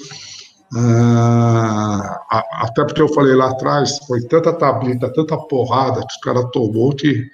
Ah, 0.73 2.21
até 2.61 2.85
porque 2.85 3.01
eu 3.01 3.09
falei 3.09 3.35
lá 3.35 3.49
atrás, 3.49 3.97
foi 4.07 4.21
tanta 4.21 4.53
tablita, 4.53 5.11
tanta 5.11 5.35
porrada 5.35 5.99
que 5.99 6.13
os 6.13 6.21
caras 6.21 6.45
tomou 6.51 6.93
que 6.93 7.29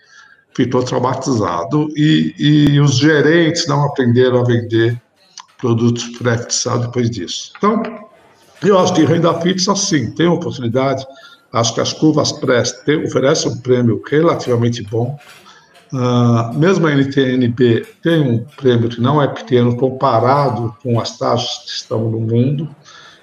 ficou 0.56 0.84
traumatizado. 0.84 1.88
E, 1.96 2.34
e 2.40 2.80
os 2.80 2.96
gerentes 2.96 3.68
não 3.68 3.84
aprenderam 3.84 4.40
a 4.40 4.44
vender 4.44 5.00
produtos 5.60 6.06
pré-fixados 6.18 6.88
depois 6.88 7.10
disso. 7.12 7.52
Então, 7.58 7.84
eu 8.64 8.80
acho 8.80 8.94
que 8.94 9.06
renda 9.06 9.34
fixa, 9.42 9.76
sim, 9.76 10.12
tem 10.12 10.28
oportunidade. 10.28 11.06
Acho 11.52 11.76
que 11.76 11.82
as 11.82 11.94
curvas 11.94 12.32
pré 12.32 12.64
oferecem 13.06 13.52
um 13.52 13.58
prêmio 13.58 14.02
relativamente 14.10 14.82
bom. 14.84 15.18
Uh, 15.94 16.58
mesmo 16.58 16.88
a 16.88 16.92
NTNB 16.92 17.86
tem 18.02 18.22
um 18.22 18.44
prêmio 18.58 18.90
que 18.90 19.00
não 19.00 19.22
é 19.22 19.28
pequeno 19.28 19.78
comparado 19.78 20.76
com 20.82 21.00
as 21.00 21.18
taxas 21.18 21.64
que 21.64 21.70
estão 21.70 22.10
no 22.10 22.20
mundo. 22.20 22.76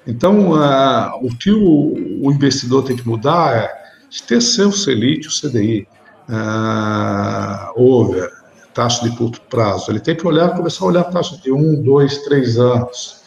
Então, 0.07 0.53
uh, 0.53 1.27
o 1.27 1.37
que 1.37 1.51
o, 1.51 2.27
o, 2.27 2.33
investidor 2.33 2.85
tem 2.85 2.97
que 2.97 3.07
mudar 3.07 3.57
é 3.57 3.83
ter 4.27 4.41
seu 4.41 4.73
Selic, 4.73 5.27
o 5.27 5.31
CDI, 5.31 5.87
uh, 6.29 7.81
over, 7.81 8.31
taxa 8.75 9.09
de 9.09 9.17
curto 9.17 9.41
prazo. 9.43 9.91
Ele 9.91 10.01
tem 10.01 10.17
que 10.17 10.27
olhar, 10.27 10.57
começar 10.57 10.85
a 10.85 10.89
olhar 10.89 11.01
a 11.01 11.05
taxa 11.05 11.37
de 11.37 11.53
um, 11.53 11.81
dois, 11.83 12.19
três 12.19 12.59
anos. 12.59 13.23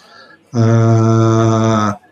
Uh, 0.54 2.05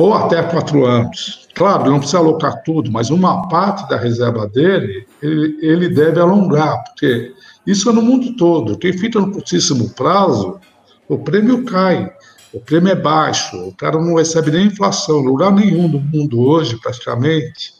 ou 0.00 0.14
até 0.14 0.42
quatro 0.42 0.86
anos. 0.86 1.46
Claro, 1.54 1.90
não 1.90 1.98
precisa 1.98 2.18
alocar 2.18 2.62
tudo, 2.62 2.90
mas 2.90 3.10
uma 3.10 3.48
parte 3.48 3.86
da 3.88 3.98
reserva 3.98 4.48
dele, 4.48 5.06
ele, 5.20 5.58
ele 5.60 5.88
deve 5.90 6.18
alongar, 6.18 6.82
porque 6.84 7.32
isso 7.66 7.90
é 7.90 7.92
no 7.92 8.00
mundo 8.00 8.34
todo. 8.34 8.78
Quem 8.78 8.94
fica 8.94 9.20
no 9.20 9.30
curtíssimo 9.30 9.90
prazo, 9.90 10.58
o 11.06 11.18
prêmio 11.18 11.64
cai, 11.64 12.10
o 12.52 12.60
prêmio 12.60 12.90
é 12.90 12.94
baixo, 12.94 13.56
o 13.58 13.74
cara 13.74 14.00
não 14.00 14.14
recebe 14.14 14.50
nem 14.50 14.68
inflação. 14.68 15.18
Lugar 15.18 15.52
nenhum 15.52 15.86
do 15.86 16.00
mundo 16.00 16.40
hoje, 16.40 16.80
praticamente, 16.80 17.74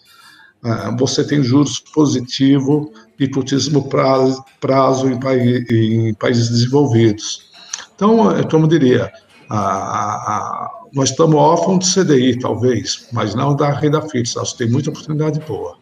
ah, 0.62 0.94
você 0.98 1.26
tem 1.26 1.42
juros 1.42 1.80
positivos 1.94 2.88
de 3.18 3.28
curtíssimo 3.28 3.88
prazo, 3.88 4.44
prazo 4.60 5.08
em, 5.08 6.08
em 6.10 6.14
países 6.14 6.50
desenvolvidos. 6.50 7.50
Então, 7.94 8.30
é 8.30 8.42
como 8.42 8.64
eu 8.64 8.68
diria, 8.68 9.10
a, 9.48 9.58
a, 9.58 10.79
nós 10.92 11.10
estamos 11.10 11.36
órfãos 11.36 11.78
do 11.78 12.04
CDI, 12.04 12.38
talvez, 12.38 13.08
mas 13.12 13.34
não 13.34 13.54
da 13.54 13.70
renda 13.70 14.02
fixa. 14.02 14.40
Acho 14.40 14.52
que 14.52 14.64
tem 14.64 14.70
muita 14.70 14.90
oportunidade 14.90 15.40
boa. 15.40 15.76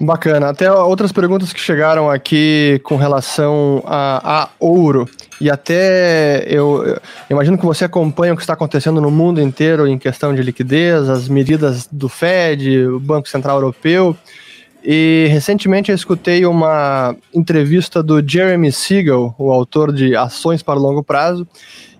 Bacana. 0.00 0.48
Até 0.48 0.70
outras 0.72 1.12
perguntas 1.12 1.52
que 1.52 1.60
chegaram 1.60 2.10
aqui 2.10 2.80
com 2.82 2.96
relação 2.96 3.82
a, 3.86 4.42
a 4.42 4.48
ouro. 4.58 5.08
E 5.40 5.48
até 5.48 6.44
eu, 6.48 6.84
eu, 6.84 7.00
imagino 7.30 7.56
que 7.56 7.64
você 7.64 7.84
acompanha 7.84 8.32
o 8.32 8.36
que 8.36 8.42
está 8.42 8.54
acontecendo 8.54 9.00
no 9.00 9.10
mundo 9.10 9.40
inteiro 9.40 9.86
em 9.86 9.96
questão 9.96 10.34
de 10.34 10.42
liquidez, 10.42 11.08
as 11.08 11.28
medidas 11.28 11.88
do 11.90 12.08
Fed, 12.08 12.86
o 12.86 12.98
Banco 12.98 13.28
Central 13.28 13.56
Europeu. 13.56 14.16
E 14.84 15.28
recentemente 15.30 15.90
eu 15.90 15.94
escutei 15.94 16.44
uma 16.44 17.16
entrevista 17.32 18.02
do 18.02 18.20
Jeremy 18.26 18.70
Siegel, 18.70 19.34
o 19.38 19.50
autor 19.50 19.90
de 19.90 20.14
Ações 20.14 20.62
para 20.62 20.78
o 20.78 20.82
Longo 20.82 21.02
Prazo, 21.02 21.48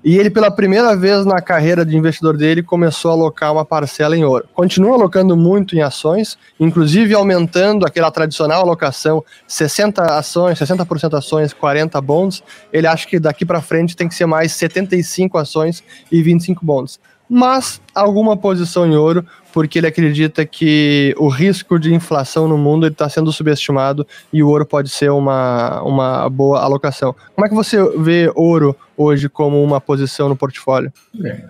e 0.05 0.19
ele, 0.19 0.29
pela 0.29 0.51
primeira 0.51 0.95
vez 0.95 1.25
na 1.25 1.41
carreira 1.41 1.83
de 1.83 1.97
investidor 1.97 2.37
dele, 2.37 2.63
começou 2.63 3.11
a 3.11 3.15
alocar 3.15 3.51
uma 3.51 3.65
parcela 3.65 4.15
em 4.15 4.23
ouro. 4.23 4.47
Continua 4.53 4.97
alocando 4.97 5.35
muito 5.35 5.75
em 5.75 5.81
ações, 5.81 6.37
inclusive 6.61 7.15
aumentando 7.15 7.87
aquela 7.87 8.11
tradicional 8.11 8.61
alocação 8.61 9.25
60 9.49 10.03
ações, 10.19 10.59
60% 10.59 11.17
ações, 11.17 11.55
40 11.55 11.99
bonds. 12.03 12.43
Ele 12.71 12.87
acha 12.87 13.09
que 13.09 13.19
daqui 13.19 13.47
para 13.47 13.63
frente 13.63 13.97
tem 13.97 14.07
que 14.07 14.15
ser 14.15 14.27
mais 14.27 14.53
75 14.53 15.39
ações 15.39 15.83
e 16.13 16.23
25 16.23 16.63
bonds. 16.63 17.01
Mas 17.27 17.81
alguma 17.95 18.37
posição 18.37 18.87
em 18.87 18.95
ouro, 18.95 19.25
porque 19.55 19.79
ele 19.79 19.87
acredita 19.87 20.45
que 20.45 21.15
o 21.17 21.29
risco 21.29 21.79
de 21.79 21.95
inflação 21.95 22.49
no 22.49 22.59
mundo 22.59 22.89
está 22.89 23.09
sendo 23.09 23.31
subestimado 23.31 24.05
e 24.33 24.43
o 24.43 24.49
ouro 24.49 24.67
pode 24.67 24.89
ser 24.89 25.13
uma, 25.13 25.81
uma 25.83 26.29
boa 26.29 26.59
alocação. 26.61 27.15
Como 27.37 27.47
é 27.47 27.49
que 27.49 27.55
você 27.55 27.81
vê 28.01 28.33
ouro 28.35 28.75
hoje 28.97 29.29
como 29.29 29.63
uma 29.63 29.81
posição 29.81 30.29
no 30.29 30.35
portfólio? 30.35 30.93
É, 31.25 31.45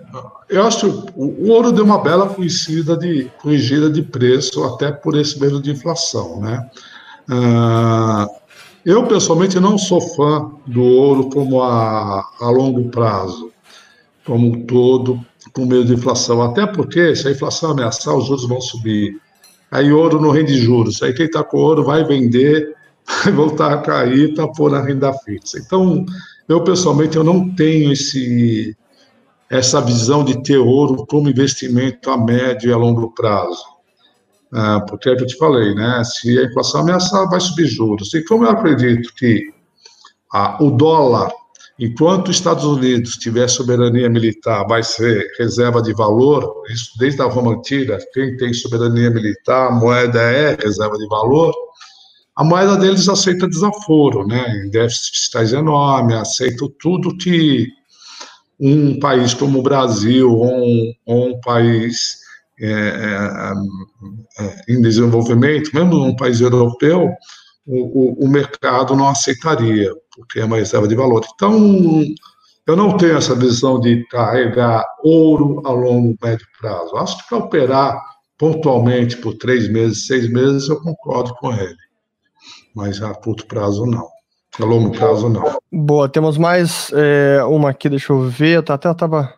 eu 0.49 0.67
acho 0.67 0.81
que 0.81 1.13
o, 1.15 1.49
ouro 1.49 1.71
deu 1.71 1.83
uma 1.83 1.97
bela 1.97 2.29
corrigida 2.29 2.95
de, 2.95 3.27
corrigida 3.41 3.89
de 3.89 4.03
preço, 4.03 4.63
até 4.65 4.91
por 4.91 5.17
esse 5.17 5.41
medo 5.41 5.59
de 5.59 5.71
inflação, 5.71 6.39
né? 6.39 6.69
Uh, 7.27 8.29
eu, 8.85 9.07
pessoalmente, 9.07 9.59
não 9.59 9.79
sou 9.79 9.99
fã 9.99 10.51
do 10.67 10.83
ouro 10.83 11.27
como 11.31 11.63
a, 11.63 12.23
a 12.39 12.49
longo 12.51 12.87
prazo, 12.89 13.51
como 14.23 14.49
um 14.49 14.63
todo, 14.63 15.25
com 15.53 15.65
medo 15.65 15.85
de 15.85 15.93
inflação. 15.93 16.41
Até 16.41 16.65
porque, 16.65 17.15
se 17.15 17.27
a 17.27 17.31
inflação 17.31 17.71
ameaçar, 17.71 18.15
os 18.15 18.25
juros 18.25 18.47
vão 18.47 18.61
subir. 18.61 19.19
Aí 19.71 19.91
ouro 19.91 20.21
não 20.21 20.31
rende 20.31 20.57
juros. 20.57 21.01
Aí 21.01 21.13
quem 21.13 21.25
está 21.25 21.43
com 21.43 21.57
ouro 21.57 21.83
vai 21.83 22.03
vender, 22.03 22.75
vai 23.23 23.33
voltar 23.33 23.73
a 23.73 23.77
cair 23.81 24.33
para 24.33 24.47
pôr 24.47 24.71
na 24.71 24.81
renda 24.81 25.13
fixa. 25.13 25.59
Então, 25.59 26.05
eu, 26.47 26.63
pessoalmente, 26.63 27.17
eu 27.17 27.23
não 27.23 27.53
tenho 27.55 27.91
esse, 27.91 28.75
essa 29.49 29.81
visão 29.81 30.23
de 30.23 30.41
ter 30.43 30.57
ouro 30.57 31.05
como 31.07 31.29
investimento 31.29 32.09
a 32.09 32.17
médio 32.17 32.69
e 32.69 32.73
a 32.73 32.77
longo 32.77 33.11
prazo. 33.11 33.75
Ah, 34.53 34.79
porque 34.87 35.09
é 35.09 35.13
o 35.13 35.17
que 35.17 35.23
eu 35.23 35.27
te 35.27 35.37
falei, 35.37 35.73
né? 35.75 36.01
Se 36.03 36.39
a 36.39 36.43
inflação 36.43 36.81
ameaçar, 36.81 37.27
vai 37.29 37.39
subir 37.39 37.67
juros. 37.67 38.13
E 38.13 38.23
como 38.23 38.45
eu 38.45 38.49
acredito 38.49 39.13
que 39.15 39.53
ah, 40.33 40.57
o 40.61 40.71
dólar, 40.71 41.31
enquanto 41.79 42.29
os 42.29 42.37
Estados 42.37 42.63
Unidos 42.63 43.15
tiver 43.15 43.47
soberania 43.47 44.09
militar, 44.09 44.65
vai 44.67 44.83
ser 44.83 45.25
reserva 45.37 45.81
de 45.81 45.93
valor, 45.93 46.63
isso 46.69 46.91
desde 46.97 47.21
a 47.21 47.25
Roma 47.25 47.53
Antiga, 47.53 47.97
quem 48.13 48.37
tem 48.37 48.53
soberania 48.53 49.09
militar, 49.09 49.67
a 49.67 49.71
moeda 49.71 50.21
é 50.21 50.55
reserva 50.55 50.97
de 50.97 51.07
valor, 51.07 51.53
a 52.35 52.43
moeda 52.43 52.75
deles 52.75 53.07
aceita 53.07 53.47
desaforo, 53.47 54.27
né? 54.27 54.65
Em 54.65 54.69
déficits 54.69 55.19
fiscais 55.19 55.53
enormes, 55.53 56.17
aceita 56.17 56.65
tudo 56.81 57.15
que 57.17 57.67
um 58.59 58.99
país 58.99 59.33
como 59.33 59.59
o 59.59 59.63
Brasil 59.63 60.29
ou 60.31 60.45
um, 60.45 60.93
ou 61.05 61.29
um 61.29 61.39
país 61.39 62.17
é, 62.59 62.71
é, 62.71 64.43
é, 64.43 64.73
em 64.73 64.81
desenvolvimento, 64.81 65.71
mesmo 65.73 65.95
num 65.95 66.15
país 66.15 66.39
europeu, 66.39 67.09
o, 67.65 68.23
o, 68.23 68.25
o, 68.25 68.27
mercado 68.29 68.95
não 68.95 69.09
aceitaria, 69.09 69.91
porque 70.15 70.39
é 70.39 70.45
uma 70.45 70.57
reserva 70.57 70.87
de 70.87 70.95
valor. 70.95 71.25
Então, 71.33 72.03
eu 72.67 72.75
não 72.75 72.97
tenho 72.97 73.17
essa 73.17 73.35
visão 73.35 73.79
de 73.79 74.05
carregar 74.07 74.83
ouro 75.03 75.61
a 75.65 75.69
longo, 75.69 76.17
médio 76.21 76.47
prazo. 76.59 76.95
Acho 76.97 77.17
que 77.17 77.29
para 77.29 77.37
operar 77.37 78.01
pontualmente 78.37 79.17
por 79.17 79.35
três 79.35 79.69
meses, 79.69 80.07
seis 80.07 80.31
meses, 80.31 80.67
eu 80.69 80.81
concordo 80.81 81.33
com 81.35 81.51
ele. 81.51 81.75
Mas 82.75 83.01
a 83.01 83.13
curto 83.13 83.45
prazo, 83.45 83.85
não. 83.85 84.07
A 84.59 84.65
longo 84.65 84.91
prazo, 84.91 85.29
não. 85.29 85.57
Boa, 85.71 86.09
temos 86.09 86.37
mais 86.37 86.91
é, 86.93 87.43
uma 87.43 87.69
aqui, 87.69 87.89
deixa 87.89 88.13
eu 88.13 88.21
ver. 88.21 88.55
Eu 88.67 88.73
até 88.73 88.89
estava 88.89 89.33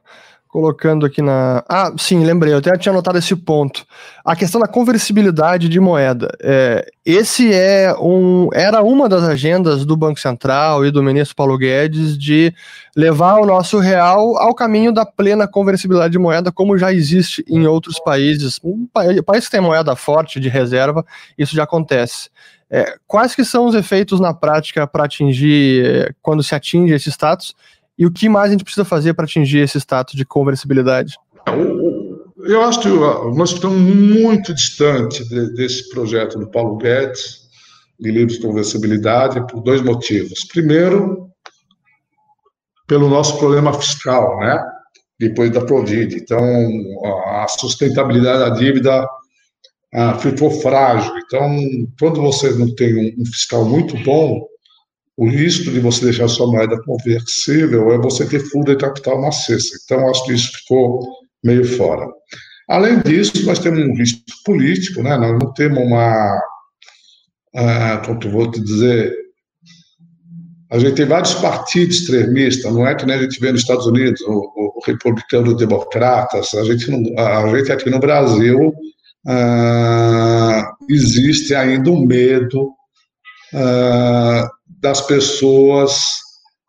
colocando 0.57 1.05
aqui 1.05 1.21
na. 1.21 1.63
Ah, 1.69 1.93
sim, 1.99 2.25
lembrei, 2.25 2.51
eu 2.51 2.57
até 2.57 2.75
tinha 2.79 2.91
anotado 2.91 3.19
esse 3.19 3.35
ponto. 3.35 3.85
A 4.25 4.35
questão 4.35 4.59
da 4.59 4.67
conversibilidade 4.67 5.69
de 5.69 5.79
moeda. 5.79 6.35
É, 6.41 6.83
esse 7.05 7.53
é 7.53 7.93
um, 8.01 8.49
era 8.51 8.81
uma 8.81 9.07
das 9.07 9.21
agendas 9.21 9.85
do 9.85 9.95
Banco 9.95 10.19
Central 10.19 10.83
e 10.83 10.89
do 10.89 11.03
ministro 11.03 11.35
Paulo 11.35 11.59
Guedes 11.59 12.17
de 12.17 12.51
levar 12.95 13.35
o 13.35 13.45
nosso 13.45 13.77
real 13.77 14.35
ao 14.35 14.55
caminho 14.55 14.91
da 14.91 15.05
plena 15.05 15.47
conversibilidade 15.47 16.13
de 16.13 16.17
moeda, 16.17 16.51
como 16.51 16.75
já 16.75 16.91
existe 16.91 17.45
em 17.47 17.67
outros 17.67 17.99
países. 17.99 18.59
Um 18.63 18.87
país, 18.87 19.45
que 19.45 19.51
tem 19.51 19.61
moeda 19.61 19.95
forte 19.95 20.39
de 20.39 20.49
reserva, 20.49 21.05
isso 21.37 21.55
já 21.55 21.65
acontece. 21.65 22.31
É, 22.67 22.97
quais 23.05 23.35
que 23.35 23.45
são 23.45 23.67
os 23.67 23.75
efeitos 23.75 24.19
na 24.19 24.33
prática 24.33 24.87
para 24.87 25.05
atingir, 25.05 25.85
é, 25.85 26.13
quando 26.19 26.41
se 26.41 26.55
atinge 26.55 26.95
esse 26.95 27.11
status? 27.11 27.55
E 27.97 28.05
o 28.05 28.11
que 28.11 28.29
mais 28.29 28.49
a 28.49 28.51
gente 28.51 28.63
precisa 28.63 28.85
fazer 28.85 29.13
para 29.13 29.25
atingir 29.25 29.59
esse 29.59 29.79
status 29.79 30.15
de 30.15 30.23
conversibilidade? 30.23 31.17
Eu 32.43 32.61
acho 32.61 32.81
que 32.81 32.89
nós 32.89 33.51
estamos 33.51 33.77
muito 33.77 34.53
distante 34.53 35.27
desse 35.55 35.89
projeto 35.89 36.37
do 36.37 36.49
Paulo 36.49 36.77
Guedes, 36.77 37.47
de 37.99 38.11
livre 38.11 38.39
conversibilidade, 38.39 39.45
por 39.47 39.61
dois 39.61 39.81
motivos. 39.81 40.45
Primeiro, 40.45 41.29
pelo 42.85 43.09
nosso 43.09 43.37
problema 43.39 43.73
fiscal, 43.73 44.39
né? 44.39 44.63
Depois 45.19 45.49
da 45.49 45.65
Covid. 45.65 46.15
Então, 46.15 46.39
a 47.25 47.47
sustentabilidade 47.47 48.39
da 48.39 48.49
dívida 48.51 49.07
ah, 49.93 50.13
ficou 50.19 50.51
frágil. 50.51 51.11
Então, 51.17 51.57
quando 51.99 52.21
você 52.21 52.51
não 52.51 52.73
tem 52.75 53.15
um 53.19 53.25
fiscal 53.25 53.65
muito 53.65 53.97
bom, 54.03 54.45
o 55.17 55.27
risco 55.27 55.71
de 55.71 55.79
você 55.79 56.05
deixar 56.05 56.27
sua 56.27 56.45
moeda 56.45 56.79
conversível 56.83 57.91
é 57.91 57.97
você 57.97 58.25
ter 58.27 58.39
fuga 58.39 58.75
de 58.75 58.81
capital 58.81 59.19
na 59.19 59.31
cesta. 59.31 59.75
Então, 59.83 60.07
acho 60.07 60.23
que 60.25 60.33
isso 60.33 60.51
ficou 60.59 61.01
meio 61.43 61.65
fora. 61.65 62.07
Além 62.69 62.99
disso, 62.99 63.43
nós 63.45 63.57
temos 63.57 63.79
um 63.79 63.95
risco 63.95 64.21
político, 64.45 65.01
né? 65.01 65.17
nós 65.17 65.31
não 65.39 65.51
temos 65.53 65.79
uma. 65.79 66.39
Uh, 67.55 68.05
como 68.05 68.19
eu 68.23 68.31
vou 68.31 68.51
te 68.51 68.61
dizer. 68.61 69.15
A 70.69 70.77
gente 70.77 70.95
tem 70.95 71.05
vários 71.05 71.33
partidos 71.35 72.01
extremistas, 72.01 72.73
não 72.73 72.85
é 72.85 72.93
que 72.93 73.05
nem 73.05 73.15
a 73.15 73.21
gente 73.21 73.39
vê 73.39 73.53
nos 73.53 73.61
Estados 73.61 73.87
Unidos, 73.87 74.19
o, 74.21 74.51
o 74.75 74.81
republicano 74.85 75.55
democratas, 75.55 76.53
a 76.53 76.63
gente, 76.65 76.91
não, 76.91 77.17
a 77.17 77.57
gente 77.57 77.71
aqui 77.71 77.89
no 77.89 77.99
Brasil 77.99 78.73
uh, 79.25 80.85
existe 80.89 81.55
ainda 81.55 81.89
um 81.89 82.05
medo 82.05 82.73
uh, 83.53 84.56
das 84.77 85.01
pessoas 85.01 86.11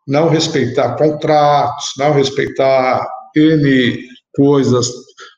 não 0.07 0.29
respeitar 0.29 0.95
contratos, 0.95 1.85
não 1.97 2.13
respeitar 2.13 3.07
N 3.35 3.99
coisas, 4.35 4.89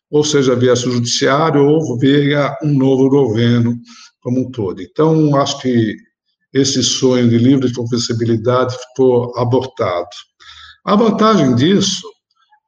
ou 0.10 0.24
seja, 0.24 0.56
via 0.56 0.76
judiciário 0.76 1.66
ou 1.66 1.98
via 1.98 2.56
um 2.64 2.74
novo 2.74 3.10
governo 3.10 3.78
como 4.22 4.42
um 4.42 4.52
todo. 4.52 4.82
Então, 4.82 5.36
acho 5.36 5.60
que 5.60 5.96
esse 6.54 6.84
sonho 6.84 7.30
de 7.30 7.38
livre 7.38 7.74
conversibilidade 7.74 8.76
ficou 8.78 9.38
abortado. 9.38 10.10
A 10.86 10.96
vantagem 10.96 11.56
disso 11.56 12.08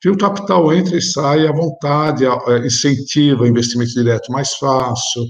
que 0.01 0.09
o 0.09 0.17
capital 0.17 0.73
entra 0.73 0.97
e 0.97 1.01
sai 1.01 1.47
à 1.47 1.51
vontade, 1.51 2.25
incentiva 2.65 3.47
investimento 3.47 3.93
direto 3.93 4.31
mais 4.31 4.53
fácil, 4.55 5.23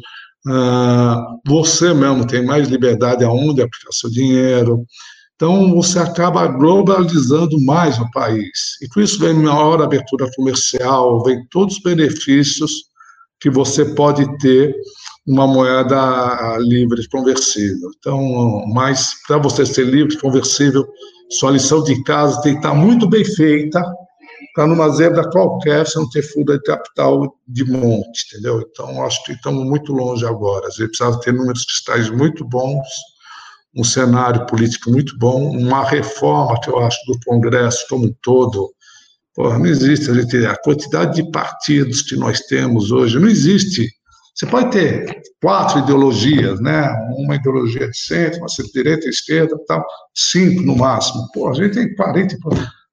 você 1.46 1.94
mesmo 1.94 2.28
tem 2.28 2.46
mais 2.46 2.68
liberdade 2.68 3.24
aonde 3.24 3.62
aplicar 3.62 3.92
seu 3.92 4.10
dinheiro. 4.10 4.86
Então, 5.36 5.74
você 5.74 6.00
acaba 6.00 6.48
globalizando 6.48 7.60
mais 7.66 8.00
o 8.00 8.10
país. 8.12 8.78
E 8.82 8.88
com 8.88 9.02
isso 9.02 9.20
vem 9.20 9.34
maior 9.34 9.82
abertura 9.82 10.30
comercial, 10.36 11.24
vem 11.24 11.46
todos 11.50 11.78
os 11.78 11.82
benefícios 11.82 12.72
que 13.40 13.50
você 13.50 13.84
pode 13.94 14.26
ter 14.38 14.74
uma 15.28 15.48
moeda 15.48 16.58
livre 16.60 17.08
conversível. 17.10 17.90
Então, 17.98 18.66
mas 18.74 19.14
para 19.28 19.38
você 19.38 19.66
ser 19.66 19.86
livre 19.86 20.18
conversível, 20.18 20.86
sua 21.30 21.52
lição 21.52 21.84
de 21.84 22.02
casa 22.04 22.42
tem 22.42 22.54
que 22.54 22.60
estar 22.60 22.74
muito 22.74 23.08
bem 23.08 23.26
feita, 23.26 23.82
para 24.54 24.68
numa 24.68 24.90
zebra 24.90 25.30
qualquer 25.32 25.86
você 25.86 25.98
não 25.98 26.10
ter 26.10 26.22
fuga 26.22 26.58
de 26.58 26.64
capital 26.64 27.36
de 27.48 27.66
monte, 27.66 28.28
entendeu? 28.28 28.62
Então, 28.62 29.04
acho 29.04 29.24
que 29.24 29.34
estamos 29.34 29.66
muito 29.66 29.92
longe 29.92 30.26
agora. 30.26 30.68
A 30.68 30.70
gente 30.70 30.90
precisava 30.90 31.20
ter 31.20 31.34
números 31.34 31.66
fiscais 31.66 32.10
muito 32.10 32.46
bons, 32.46 32.88
um 33.76 33.84
cenário 33.84 34.46
político 34.46 34.92
muito 34.92 35.18
bom, 35.18 35.50
uma 35.58 35.84
reforma 35.84 36.60
que 36.62 36.70
eu 36.70 36.80
acho 36.80 36.98
do 37.08 37.20
Congresso 37.26 37.86
como 37.90 38.06
um 38.06 38.16
todo. 38.22 38.72
Porra, 39.34 39.58
não 39.58 39.66
existe 39.66 40.12
a, 40.12 40.14
gente, 40.14 40.46
a 40.46 40.56
quantidade 40.56 41.16
de 41.16 41.32
partidos 41.32 42.04
que 42.04 42.16
nós 42.16 42.40
temos 42.42 42.92
hoje, 42.92 43.20
não 43.20 43.28
existe. 43.28 43.90
Você 44.36 44.46
pode 44.46 44.72
ter 44.72 45.22
quatro 45.42 45.80
ideologias, 45.80 46.60
né? 46.60 46.88
Uma 47.18 47.36
ideologia 47.36 47.90
de 47.90 47.98
centro, 47.98 48.40
uma 48.40 48.50
centro-direita, 48.50 49.08
esquerda, 49.08 49.56
tal, 49.68 49.84
cinco 50.14 50.62
no 50.62 50.76
máximo. 50.76 51.28
Pô, 51.34 51.50
a 51.50 51.54
gente 51.54 51.74
tem 51.74 51.96
40 51.96 52.38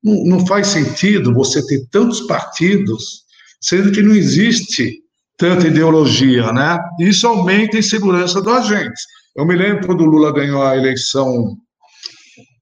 não, 0.03 0.25
não 0.25 0.47
faz 0.47 0.69
sentido 0.69 1.35
você 1.35 1.65
ter 1.67 1.87
tantos 1.91 2.21
partidos, 2.23 3.25
sendo 3.61 3.93
que 3.93 4.03
não 4.03 4.15
existe 4.15 5.01
tanta 5.37 5.67
ideologia, 5.67 6.53
né? 6.53 6.79
Isso 7.01 7.27
aumenta 7.27 7.77
a 7.77 7.81
insegurança 7.81 8.43
do 8.43 8.51
agente. 8.51 9.01
Eu 9.37 9.47
me 9.47 9.57
lembro 9.57 9.87
quando 9.87 10.03
o 10.03 10.07
Lula 10.07 10.33
ganhou 10.33 10.63
a 10.63 10.77
eleição, 10.77 11.57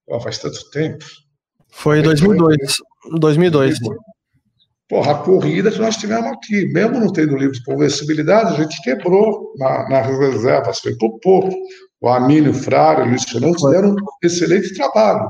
oh, 0.06 0.20
faz 0.20 0.38
tanto 0.38 0.70
tempo. 0.70 1.04
Foi 1.70 2.00
em 2.00 2.02
2002. 2.02 2.56
2002. 3.18 3.78
Porra, 4.88 5.12
a 5.12 5.18
corrida 5.18 5.70
que 5.70 5.78
nós 5.78 5.96
tivemos 5.96 6.30
aqui, 6.32 6.66
mesmo 6.72 6.98
não 6.98 7.12
tendo 7.12 7.36
livro 7.36 7.52
de 7.52 7.62
conversibilidade, 7.62 8.54
a 8.54 8.62
gente 8.62 8.80
quebrou 8.82 9.52
na, 9.58 9.88
nas 9.88 10.06
reservas, 10.18 10.80
foi 10.80 10.96
por 10.96 11.18
pouco. 11.20 11.54
O 12.00 12.08
Amílio 12.08 12.54
Fraga, 12.54 13.02
o 13.02 13.08
Luiz 13.08 13.24
Fernando 13.24 13.58
fizeram 13.58 13.90
um 13.90 13.96
excelente 14.22 14.72
trabalho. 14.74 15.28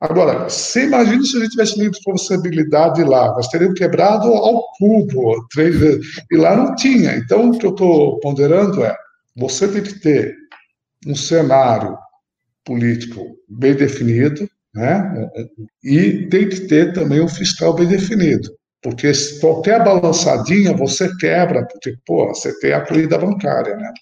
Agora, 0.00 0.48
você 0.48 0.86
imagina 0.86 1.22
se 1.22 1.36
a 1.36 1.40
gente 1.40 1.50
tivesse 1.50 1.78
livre 1.78 1.94
responsabilidade 1.94 3.04
lá, 3.04 3.34
nós 3.34 3.48
teríamos 3.48 3.78
quebrado 3.78 4.28
ao 4.28 4.64
cubo 4.78 5.46
três 5.52 5.78
vezes, 5.78 6.06
e 6.30 6.36
lá 6.38 6.56
não 6.56 6.74
tinha. 6.74 7.16
Então, 7.16 7.50
o 7.50 7.58
que 7.58 7.66
eu 7.66 7.70
estou 7.70 8.18
ponderando 8.20 8.82
é: 8.82 8.96
você 9.36 9.68
tem 9.68 9.82
que 9.82 10.00
ter 10.00 10.34
um 11.06 11.14
cenário 11.14 11.98
político 12.64 13.20
bem 13.46 13.74
definido, 13.74 14.48
né? 14.74 15.28
E 15.84 16.28
tem 16.28 16.48
que 16.48 16.60
ter 16.60 16.94
também 16.94 17.20
um 17.20 17.28
fiscal 17.28 17.74
bem 17.74 17.86
definido. 17.86 18.48
Porque 18.82 19.12
qualquer 19.38 19.84
balançadinha 19.84 20.74
você 20.74 21.14
quebra, 21.18 21.66
porque, 21.66 21.94
pô, 22.06 22.28
você 22.28 22.58
tem 22.60 22.72
a 22.72 22.80
corrida 22.80 23.18
bancária, 23.18 23.76
né? 23.76 23.92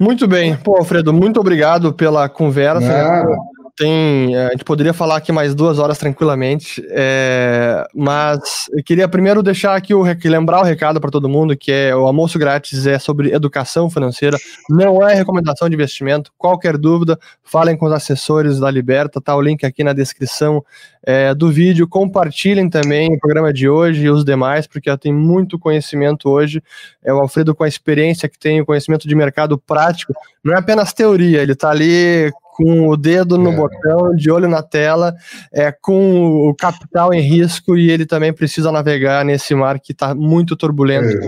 Muito 0.00 0.26
bem. 0.26 0.56
Pô, 0.56 0.76
Alfredo, 0.76 1.12
muito 1.12 1.38
obrigado 1.38 1.94
pela 1.94 2.28
conversa. 2.28 2.80
Nada 2.80 3.53
tem. 3.76 4.36
A 4.36 4.50
gente 4.50 4.64
poderia 4.64 4.92
falar 4.92 5.16
aqui 5.16 5.32
mais 5.32 5.54
duas 5.54 5.78
horas 5.78 5.98
tranquilamente, 5.98 6.84
é, 6.90 7.84
mas 7.94 8.40
eu 8.72 8.82
queria 8.84 9.08
primeiro 9.08 9.42
deixar 9.42 9.74
aqui 9.74 9.92
o 9.94 10.04
lembrar 10.24 10.60
o 10.60 10.64
recado 10.64 11.00
para 11.00 11.10
todo 11.10 11.28
mundo 11.28 11.56
que 11.56 11.72
é 11.72 11.94
o 11.94 12.06
almoço 12.06 12.38
grátis 12.38 12.86
é 12.86 12.98
sobre 12.98 13.32
educação 13.32 13.90
financeira, 13.90 14.38
não 14.68 15.06
é 15.06 15.14
recomendação 15.14 15.68
de 15.68 15.74
investimento. 15.74 16.32
Qualquer 16.38 16.78
dúvida, 16.78 17.18
falem 17.42 17.76
com 17.76 17.86
os 17.86 17.92
assessores 17.92 18.58
da 18.60 18.70
Liberta, 18.70 19.20
tá 19.20 19.34
o 19.34 19.40
link 19.40 19.64
aqui 19.64 19.82
na 19.82 19.92
descrição 19.92 20.64
é, 21.02 21.34
do 21.34 21.50
vídeo. 21.50 21.88
Compartilhem 21.88 22.68
também 22.68 23.14
o 23.14 23.18
programa 23.18 23.52
de 23.52 23.68
hoje 23.68 24.04
e 24.04 24.10
os 24.10 24.24
demais, 24.24 24.66
porque 24.66 24.94
tenho 24.96 25.16
muito 25.16 25.58
conhecimento 25.58 26.28
hoje. 26.28 26.62
É 27.02 27.12
o 27.12 27.18
Alfredo 27.18 27.54
com 27.54 27.64
a 27.64 27.68
experiência 27.68 28.28
que 28.28 28.38
tem, 28.38 28.60
o 28.60 28.66
conhecimento 28.66 29.08
de 29.08 29.14
mercado 29.14 29.58
prático, 29.58 30.14
não 30.42 30.54
é 30.54 30.58
apenas 30.58 30.92
teoria, 30.92 31.42
ele 31.42 31.52
está 31.52 31.70
ali 31.70 32.32
com 32.54 32.88
o 32.88 32.96
dedo 32.96 33.36
no 33.36 33.50
é. 33.50 33.56
botão, 33.56 34.14
de 34.14 34.30
olho 34.30 34.48
na 34.48 34.62
tela, 34.62 35.12
é, 35.52 35.72
com 35.72 36.48
o 36.48 36.54
capital 36.54 37.12
em 37.12 37.20
risco 37.20 37.76
e 37.76 37.90
ele 37.90 38.06
também 38.06 38.32
precisa 38.32 38.70
navegar 38.70 39.24
nesse 39.24 39.56
mar 39.56 39.80
que 39.80 39.90
está 39.90 40.14
muito 40.14 40.54
turbulento 40.54 41.18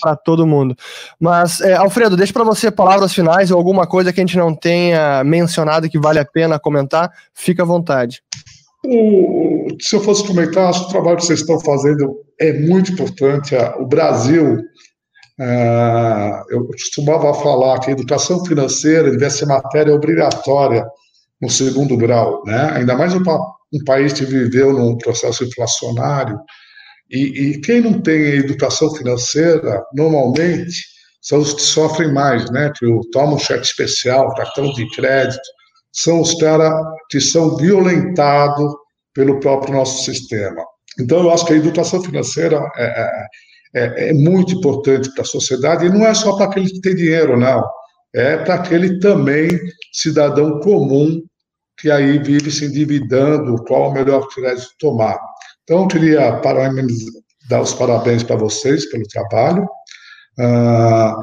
para 0.00 0.16
todo 0.16 0.46
mundo. 0.46 0.74
Mas, 1.20 1.60
é, 1.60 1.74
Alfredo, 1.74 2.16
deixa 2.16 2.32
para 2.32 2.44
você 2.44 2.70
palavras 2.70 3.12
finais 3.12 3.50
ou 3.50 3.58
alguma 3.58 3.86
coisa 3.86 4.10
que 4.10 4.20
a 4.20 4.24
gente 4.24 4.38
não 4.38 4.54
tenha 4.54 5.22
mencionado 5.22 5.86
que 5.86 5.98
vale 5.98 6.18
a 6.18 6.24
pena 6.24 6.58
comentar, 6.58 7.12
fica 7.34 7.62
à 7.62 7.66
vontade. 7.66 8.22
O, 8.86 9.66
se 9.78 9.96
eu 9.96 10.00
fosse 10.00 10.26
comentar, 10.26 10.70
acho 10.70 10.84
que 10.84 10.86
o 10.86 10.92
trabalho 10.92 11.18
que 11.18 11.26
vocês 11.26 11.40
estão 11.40 11.60
fazendo 11.60 12.16
é 12.40 12.54
muito 12.58 12.92
importante. 12.92 13.54
O 13.78 13.84
Brasil 13.84 14.62
é, 15.40 16.42
eu 16.50 16.66
costumava 16.66 17.32
falar 17.34 17.78
que 17.78 17.90
a 17.90 17.92
educação 17.92 18.44
financeira 18.44 19.10
devia 19.10 19.30
ser 19.30 19.46
matéria 19.46 19.94
obrigatória 19.94 20.84
no 21.40 21.48
segundo 21.48 21.96
grau, 21.96 22.42
né? 22.44 22.72
ainda 22.72 22.96
mais 22.96 23.14
um, 23.14 23.22
um 23.72 23.84
país 23.84 24.12
que 24.12 24.24
viveu 24.24 24.72
num 24.72 24.98
processo 24.98 25.44
inflacionário. 25.44 26.38
E, 27.08 27.52
e, 27.52 27.60
quem 27.60 27.80
não 27.80 28.02
tem 28.02 28.20
educação 28.34 28.92
financeira, 28.94 29.82
normalmente, 29.94 30.76
são 31.22 31.38
os 31.38 31.52
que 31.52 31.62
sofrem 31.62 32.12
mais, 32.12 32.50
né? 32.50 32.72
que 32.76 32.86
tomam 33.12 33.38
cheque 33.38 33.64
especial, 33.64 34.34
cartão 34.34 34.72
de 34.72 34.88
crédito, 34.90 35.40
são 35.92 36.20
os 36.20 36.34
caras 36.34 36.72
que 37.08 37.20
são 37.20 37.56
violentados 37.56 38.74
pelo 39.14 39.38
próprio 39.40 39.74
nosso 39.74 40.04
sistema. 40.04 40.64
Então, 41.00 41.20
eu 41.20 41.30
acho 41.30 41.46
que 41.46 41.52
a 41.52 41.56
educação 41.56 42.02
financeira 42.02 42.60
é, 42.76 42.84
é 42.84 43.26
é, 43.74 44.10
é 44.10 44.12
muito 44.12 44.54
importante 44.54 45.12
para 45.12 45.22
a 45.22 45.26
sociedade, 45.26 45.86
e 45.86 45.90
não 45.90 46.06
é 46.06 46.14
só 46.14 46.36
para 46.36 46.46
aquele 46.46 46.70
que 46.70 46.80
tem 46.80 46.94
dinheiro, 46.94 47.38
não. 47.38 47.64
É 48.14 48.36
para 48.38 48.54
aquele 48.54 48.98
também 49.00 49.48
cidadão 49.92 50.60
comum 50.60 51.22
que 51.78 51.90
aí 51.90 52.18
vive 52.18 52.50
se 52.50 52.64
endividando, 52.64 53.62
qual 53.64 53.90
o 53.90 53.92
melhor 53.92 54.26
crédito 54.28 54.70
tomar. 54.78 55.18
Então, 55.62 55.82
eu 55.82 55.88
queria 55.88 56.40
dar 57.48 57.60
os 57.60 57.72
parabéns 57.74 58.22
para 58.22 58.36
vocês 58.36 58.90
pelo 58.90 59.06
trabalho. 59.06 59.68
Ah, 60.38 61.14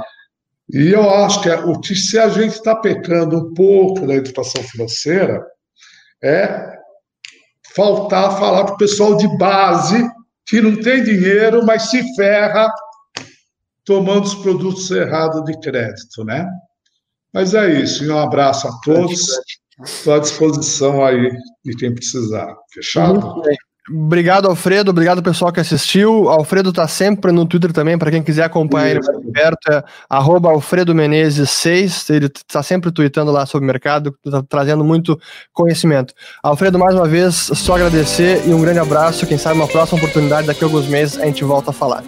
e 0.71 0.91
eu 0.91 1.09
acho 1.09 1.41
que, 1.41 1.49
o 1.49 1.79
que 1.79 1.95
se 1.95 2.17
a 2.17 2.29
gente 2.29 2.53
está 2.53 2.75
pecando 2.75 3.37
um 3.37 3.53
pouco 3.53 4.05
na 4.05 4.15
educação 4.15 4.63
financeira 4.63 5.45
é 6.23 6.75
faltar 7.75 8.39
falar 8.39 8.63
para 8.63 8.75
o 8.75 8.77
pessoal 8.77 9.17
de 9.17 9.27
base 9.37 10.07
que 10.45 10.61
não 10.61 10.79
tem 10.79 11.03
dinheiro, 11.03 11.65
mas 11.65 11.89
se 11.89 12.15
ferra 12.15 12.71
tomando 13.83 14.25
os 14.25 14.35
produtos 14.35 14.89
errados 14.91 15.43
de 15.45 15.59
crédito, 15.59 16.23
né? 16.23 16.47
Mas 17.33 17.53
é 17.53 17.81
isso. 17.81 18.03
Um 18.11 18.17
abraço 18.17 18.67
a 18.67 18.79
todos. 18.81 19.29
Estou 19.83 20.13
à 20.13 20.19
disposição 20.19 21.03
aí 21.03 21.31
de 21.63 21.75
quem 21.75 21.93
precisar. 21.93 22.55
Fechado? 22.73 23.41
Obrigado, 23.89 24.47
Alfredo. 24.47 24.89
Obrigado, 24.89 25.21
pessoal 25.21 25.51
que 25.51 25.59
assistiu. 25.59 26.27
Alfredo 26.27 26.69
está 26.69 26.87
sempre 26.87 27.31
no 27.31 27.45
Twitter 27.45 27.71
também, 27.71 27.97
para 27.97 28.09
quem 28.09 28.23
quiser 28.23 28.43
acompanhar 28.43 28.89
ele 28.89 28.99
mais 28.99 29.31
perto, 29.31 29.71
é 29.71 29.83
Alfredo 30.09 30.95
Menezes 30.95 31.49
6. 31.51 32.09
Ele 32.09 32.25
está 32.25 32.63
sempre 32.63 32.91
tweetando 32.91 33.31
lá 33.31 33.45
sobre 33.45 33.65
o 33.65 33.67
mercado, 33.67 34.15
tá 34.23 34.43
trazendo 34.47 34.83
muito 34.83 35.19
conhecimento. 35.53 36.13
Alfredo, 36.41 36.79
mais 36.79 36.95
uma 36.95 37.07
vez, 37.07 37.35
só 37.35 37.75
agradecer 37.75 38.41
e 38.47 38.53
um 38.53 38.61
grande 38.61 38.79
abraço. 38.79 39.27
Quem 39.27 39.37
sabe 39.37 39.59
uma 39.59 39.67
próxima 39.67 39.99
oportunidade, 39.99 40.47
daqui 40.47 40.63
a 40.63 40.67
alguns 40.67 40.87
meses, 40.87 41.19
a 41.19 41.25
gente 41.25 41.43
volta 41.43 41.69
a 41.69 41.73
falar. 41.73 42.03